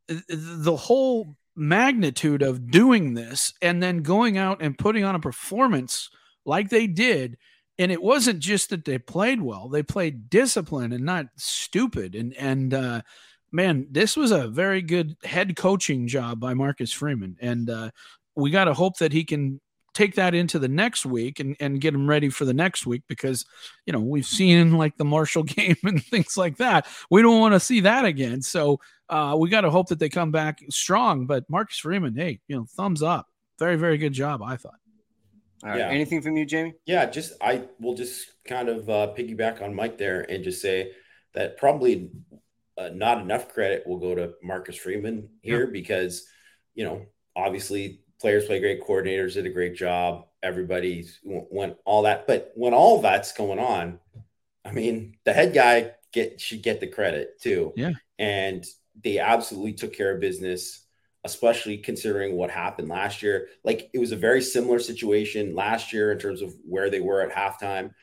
the 0.08 0.76
whole 0.76 1.36
magnitude 1.56 2.44
of 2.44 2.72
doing 2.72 3.14
this 3.14 3.54
and 3.62 3.84
then 3.84 4.04
going 4.04 4.38
out 4.38 4.62
and 4.62 4.78
putting 4.78 5.04
on 5.04 5.16
a 5.16 5.20
performance 5.20 6.10
like 6.46 6.70
they 6.70 6.88
did 6.88 7.38
and 7.80 7.92
it 7.92 8.02
wasn't 8.02 8.40
just 8.40 8.70
that 8.70 8.86
they 8.86 8.98
played 8.98 9.42
well 9.42 9.70
they 9.70 9.84
played 9.84 10.30
disciplined 10.30 10.94
and 10.94 11.06
not 11.06 11.28
stupid. 11.36 12.16
And 12.16 12.34
and 12.36 12.74
uh, 12.74 13.02
man 13.52 13.88
this 13.92 14.16
was 14.16 14.32
a 14.32 14.48
very 14.48 14.82
good 14.82 15.16
head 15.24 15.56
coaching 15.56 16.08
job 16.08 16.40
by 16.40 16.54
marcus 16.54 16.92
freeman. 16.92 17.38
And 17.42 17.70
uh, 17.70 17.92
we 18.36 18.52
got 18.52 18.66
to 18.66 18.74
hope 18.74 18.98
that 18.98 19.14
he 19.14 19.24
can 19.24 19.60
take 19.94 20.16
that 20.16 20.34
into 20.34 20.58
the 20.58 20.70
next 20.70 21.06
week 21.06 21.42
and, 21.42 21.56
and 21.60 21.82
get 21.82 21.94
him 21.94 22.08
ready 22.08 22.30
for 22.30 22.46
the 22.46 22.54
next 22.54 22.86
week 22.86 23.04
because 23.10 23.46
you 23.86 23.92
know 23.92 24.00
we've 24.00 24.26
seen 24.26 24.74
like 24.78 24.96
the 24.98 25.06
marshall 25.06 25.44
game 25.58 25.78
and 25.84 26.04
things 26.04 26.38
like 26.38 26.58
that. 26.58 26.88
We 27.10 27.22
don't 27.22 27.40
want 27.40 27.54
to 27.54 27.60
see 27.60 27.82
that 27.82 28.06
again. 28.06 28.42
So 28.42 28.80
uh, 29.10 29.36
we 29.38 29.50
got 29.50 29.62
to 29.62 29.70
hope 29.70 29.90
that 29.90 30.00
they 30.00 30.10
come 30.10 30.32
back 30.32 30.60
strong. 30.70 31.26
But 31.26 31.50
marcus 31.50 31.78
freeman 31.78 32.16
hey 32.16 32.40
you 32.48 32.56
know 32.56 32.66
thumbs 32.76 33.04
up. 33.04 33.28
Very 33.60 33.76
very 33.76 34.00
good 34.00 34.14
job 34.14 34.42
i 34.42 34.56
thought 34.56 34.81
yeah. 35.64 35.90
Anything 35.90 36.22
from 36.22 36.38
you, 36.38 36.46
Jamie? 36.46 36.74
Yeah, 36.86 37.06
just 37.06 37.34
I 37.42 37.64
will 37.80 37.96
just 37.96 38.32
kind 38.46 38.70
of 38.70 38.90
uh, 38.90 39.14
piggyback 39.18 39.62
on 39.62 39.76
Mike 39.76 39.98
there 39.98 40.22
and 40.22 40.44
just 40.44 40.62
say 40.62 40.92
that 41.34 41.58
probably 41.58 42.12
uh, 42.78 42.90
not 42.94 43.22
enough 43.22 43.54
credit 43.54 43.86
will 43.86 44.00
go 44.00 44.16
to 44.16 44.34
Marcus 44.44 44.76
Freeman 44.76 45.30
here 45.42 45.66
yeah. 45.66 45.72
because 45.72 46.26
you 46.74 46.84
know 46.84 47.06
obviously 47.36 48.02
players 48.20 48.46
play 48.46 48.60
great, 48.60 48.84
coordinators 48.84 49.34
did 49.34 49.46
a 49.46 49.50
great 49.50 49.76
job, 49.76 50.26
everybody 50.44 51.08
went 51.24 51.78
all 51.86 52.04
that, 52.04 52.28
but 52.28 52.52
when 52.56 52.74
all 52.74 53.02
that's 53.02 53.34
going 53.34 53.60
on, 53.60 54.00
I 54.66 54.72
mean 54.72 55.18
the 55.26 55.34
head 55.34 55.54
guy 55.54 55.92
get 56.12 56.42
should 56.42 56.64
get 56.64 56.80
the 56.80 56.88
credit 56.88 57.42
too. 57.42 57.74
Yeah, 57.76 57.94
and 58.18 58.66
they 59.04 59.20
absolutely 59.20 59.74
took 59.74 59.94
care 59.94 60.14
of 60.14 60.20
business 60.20 60.86
especially 61.24 61.78
considering 61.78 62.36
what 62.36 62.50
happened 62.50 62.90
last 62.90 63.22
year. 63.22 63.50
Like 63.64 63.90
it 63.94 64.00
was 64.00 64.12
a 64.12 64.18
very 64.18 64.42
similar 64.42 64.80
situation 64.80 65.56
last 65.56 65.94
year 65.94 66.12
in 66.12 66.20
terms 66.20 66.42
of 66.42 66.54
where 66.68 66.90
they 66.90 67.00
were 67.00 67.22
at 67.22 67.32
halftime. 67.32 67.94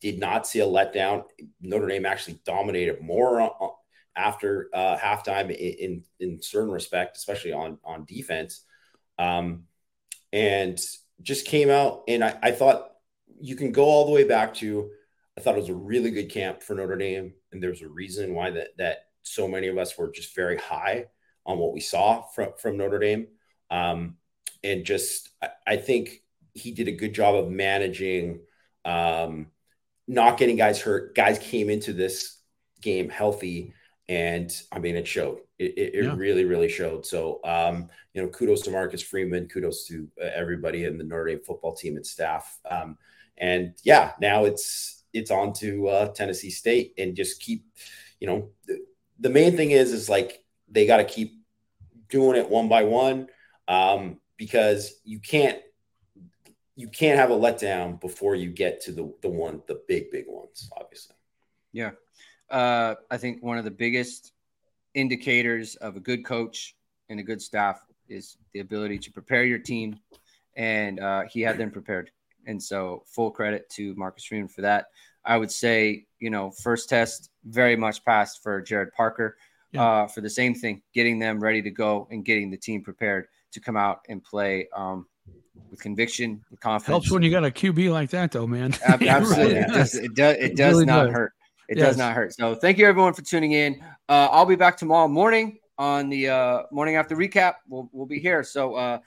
Did 0.00 0.18
not 0.18 0.46
see 0.46 0.60
a 0.60 0.66
letdown. 0.66 1.24
Notre 1.60 1.88
Dame 1.88 2.06
actually 2.06 2.40
dominated 2.46 3.02
more 3.02 3.74
after 4.16 4.70
uh, 4.72 4.96
halftime 4.96 5.50
in, 5.50 6.02
in, 6.20 6.28
in 6.30 6.42
certain 6.42 6.70
respect, 6.70 7.16
especially 7.18 7.52
on 7.52 7.78
on 7.84 8.06
defense, 8.06 8.64
um, 9.18 9.64
and 10.32 10.78
just 11.20 11.46
came 11.46 11.68
out. 11.68 12.04
And 12.08 12.24
I, 12.24 12.38
I 12.42 12.50
thought 12.52 12.92
you 13.40 13.56
can 13.56 13.72
go 13.72 13.84
all 13.84 14.06
the 14.06 14.12
way 14.12 14.24
back 14.24 14.54
to. 14.54 14.90
I 15.36 15.42
thought 15.42 15.54
it 15.56 15.60
was 15.60 15.68
a 15.68 15.74
really 15.74 16.10
good 16.10 16.30
camp 16.30 16.62
for 16.62 16.74
Notre 16.74 16.96
Dame, 16.96 17.34
and 17.52 17.62
there's 17.62 17.82
a 17.82 17.88
reason 17.88 18.32
why 18.32 18.52
that 18.52 18.68
that 18.78 19.08
so 19.22 19.46
many 19.46 19.66
of 19.66 19.76
us 19.76 19.98
were 19.98 20.10
just 20.10 20.34
very 20.34 20.56
high 20.56 21.08
on 21.50 21.58
what 21.58 21.72
we 21.72 21.80
saw 21.80 22.22
from 22.22 22.52
from 22.58 22.76
Notre 22.76 22.98
Dame, 22.98 23.28
um, 23.70 24.16
and 24.62 24.84
just 24.84 25.30
I, 25.42 25.48
I, 25.66 25.76
think 25.76 26.22
he 26.54 26.72
did 26.72 26.88
a 26.88 26.92
good 26.92 27.14
job 27.14 27.34
of 27.34 27.50
managing, 27.50 28.40
um, 28.84 29.48
not 30.06 30.38
getting 30.38 30.56
guys 30.56 30.80
hurt. 30.80 31.14
Guys 31.14 31.38
came 31.38 31.70
into 31.70 31.92
this 31.92 32.38
game 32.80 33.08
healthy, 33.08 33.74
and 34.08 34.50
I 34.72 34.78
mean 34.78 34.96
it 34.96 35.06
showed. 35.06 35.38
It, 35.58 35.74
it, 35.76 35.94
it 35.94 36.04
yeah. 36.04 36.14
really 36.16 36.44
really 36.44 36.68
showed. 36.68 37.04
So 37.04 37.40
um, 37.44 37.88
you 38.14 38.22
know, 38.22 38.28
kudos 38.28 38.62
to 38.62 38.70
Marcus 38.70 39.02
Freeman, 39.02 39.48
kudos 39.48 39.86
to 39.88 40.08
uh, 40.20 40.28
everybody 40.34 40.84
in 40.84 40.98
the 40.98 41.04
Notre 41.04 41.26
Dame 41.26 41.40
football 41.40 41.74
team 41.74 41.96
and 41.96 42.06
staff. 42.06 42.58
Um, 42.68 42.96
and 43.36 43.74
yeah, 43.82 44.12
now 44.20 44.44
it's 44.44 45.02
it's 45.12 45.30
on 45.30 45.52
to 45.54 45.88
uh, 45.88 46.08
Tennessee 46.12 46.50
State 46.50 46.94
and 46.98 47.16
just 47.16 47.40
keep, 47.40 47.66
you 48.20 48.26
know, 48.26 48.50
the, 48.66 48.84
the 49.18 49.30
main 49.30 49.56
thing 49.56 49.70
is 49.72 49.92
is 49.92 50.08
like 50.08 50.44
they 50.68 50.86
got 50.86 50.98
to 50.98 51.04
keep 51.04 51.39
doing 52.10 52.36
it 52.36 52.48
one 52.48 52.68
by 52.68 52.82
one 52.82 53.28
um, 53.68 54.18
because 54.36 54.94
you 55.04 55.20
can't 55.20 55.60
you 56.76 56.88
can't 56.88 57.18
have 57.18 57.30
a 57.30 57.34
letdown 57.34 58.00
before 58.00 58.34
you 58.34 58.50
get 58.50 58.80
to 58.82 58.92
the 58.92 59.12
the 59.22 59.28
one 59.28 59.62
the 59.66 59.80
big 59.86 60.10
big 60.10 60.24
ones 60.28 60.70
obviously. 60.78 61.16
Yeah. 61.72 61.92
Uh, 62.50 62.96
i 63.12 63.16
think 63.16 63.42
one 63.44 63.58
of 63.58 63.64
the 63.64 63.70
biggest 63.70 64.32
indicators 64.94 65.76
of 65.76 65.96
a 65.96 66.00
good 66.00 66.24
coach 66.24 66.74
and 67.08 67.20
a 67.20 67.22
good 67.22 67.40
staff 67.40 67.80
is 68.08 68.36
the 68.52 68.60
ability 68.60 68.98
to 68.98 69.12
prepare 69.12 69.44
your 69.44 69.58
team 69.58 69.96
and 70.56 70.98
uh, 71.00 71.22
he 71.30 71.40
had 71.40 71.58
them 71.58 71.70
prepared. 71.70 72.10
And 72.46 72.62
so 72.62 73.04
full 73.06 73.30
credit 73.30 73.68
to 73.70 73.94
marcus 73.94 74.24
freeman 74.24 74.48
for 74.48 74.62
that. 74.62 74.86
I 75.24 75.36
would 75.36 75.50
say 75.50 76.06
you 76.18 76.30
know 76.30 76.50
first 76.50 76.88
test 76.88 77.30
very 77.44 77.76
much 77.76 78.04
passed 78.04 78.42
for 78.42 78.62
Gerad 78.62 78.92
Parker 78.96 79.36
yeah. 79.72 79.82
uh, 79.82 80.06
for 80.06 80.20
the 80.20 80.30
same 80.30 80.54
thing, 80.54 80.82
getting 80.94 81.18
them 81.18 81.40
ready 81.40 81.62
to 81.62 81.70
go 81.70 82.08
and 82.10 82.24
getting 82.24 82.50
the 82.50 82.56
team 82.56 82.82
prepared 82.82 83.26
to 83.52 83.60
come 83.60 83.76
out 83.76 84.00
and 84.08 84.22
play 84.22 84.68
um, 84.74 85.06
with 85.70 85.80
conviction, 85.80 86.44
with 86.50 86.60
confidence. 86.60 86.86
Helps 86.86 87.10
when 87.10 87.22
you 87.22 87.30
got 87.30 87.44
a 87.44 87.50
QB 87.50 87.90
like 87.90 88.10
that, 88.10 88.32
though, 88.32 88.46
man. 88.46 88.74
Absolutely, 88.86 89.56
it, 89.56 89.68
does, 89.68 89.94
it 89.94 90.14
does. 90.14 90.36
It 90.36 90.56
does 90.56 90.72
really 90.74 90.86
not 90.86 91.06
does. 91.06 91.14
hurt. 91.14 91.32
It 91.68 91.78
yes. 91.78 91.88
does 91.88 91.96
not 91.98 92.14
hurt. 92.14 92.34
So, 92.34 92.54
thank 92.54 92.78
you 92.78 92.86
everyone 92.86 93.12
for 93.12 93.22
tuning 93.22 93.52
in. 93.52 93.80
Uh, 94.08 94.28
I'll 94.30 94.46
be 94.46 94.56
back 94.56 94.76
tomorrow 94.76 95.08
morning 95.08 95.58
on 95.78 96.08
the 96.08 96.28
uh, 96.28 96.62
morning 96.72 96.96
after 96.96 97.16
recap. 97.16 97.54
We'll 97.68 97.88
we'll 97.92 98.06
be 98.06 98.18
here. 98.18 98.42
So. 98.42 99.00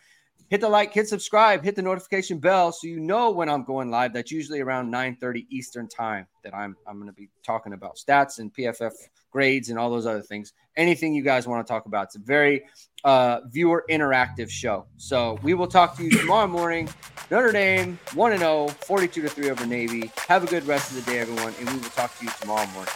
Hit 0.53 0.61
the 0.61 0.69
like, 0.69 0.93
hit 0.93 1.07
subscribe, 1.07 1.63
hit 1.63 1.75
the 1.75 1.81
notification 1.81 2.37
bell 2.37 2.71
so 2.71 2.85
you 2.85 2.99
know 2.99 3.31
when 3.31 3.49
I'm 3.49 3.63
going 3.63 3.89
live. 3.89 4.13
That's 4.13 4.29
usually 4.29 4.61
around 4.61 4.93
9:30 4.93 5.47
Eastern 5.49 5.87
time 5.87 6.27
that 6.43 6.53
I'm 6.53 6.75
I'm 6.85 6.97
going 6.97 7.09
to 7.09 7.15
be 7.15 7.27
talking 7.43 7.73
about 7.73 7.95
stats 7.95 8.37
and 8.37 8.53
PFF 8.53 8.91
grades 9.31 9.69
and 9.71 9.79
all 9.79 9.89
those 9.89 10.05
other 10.05 10.21
things. 10.21 10.53
Anything 10.77 11.15
you 11.15 11.23
guys 11.23 11.47
want 11.47 11.65
to 11.65 11.73
talk 11.73 11.87
about. 11.87 12.03
It's 12.03 12.17
a 12.17 12.19
very 12.19 12.65
uh, 13.03 13.39
viewer 13.47 13.83
interactive 13.89 14.51
show. 14.51 14.85
So 14.97 15.39
we 15.41 15.55
will 15.55 15.65
talk 15.65 15.97
to 15.97 16.03
you 16.03 16.11
tomorrow 16.11 16.45
morning. 16.45 16.87
Notre 17.31 17.51
Dame 17.51 17.97
1 18.13 18.37
0, 18.37 18.67
42 18.67 19.23
to 19.23 19.29
3 19.29 19.49
over 19.49 19.65
Navy. 19.65 20.11
Have 20.27 20.43
a 20.43 20.47
good 20.47 20.67
rest 20.67 20.91
of 20.91 21.03
the 21.03 21.11
day, 21.11 21.17
everyone, 21.17 21.55
and 21.57 21.67
we 21.67 21.77
will 21.77 21.89
talk 21.89 22.15
to 22.19 22.25
you 22.25 22.31
tomorrow 22.39 22.67
morning. 22.67 22.93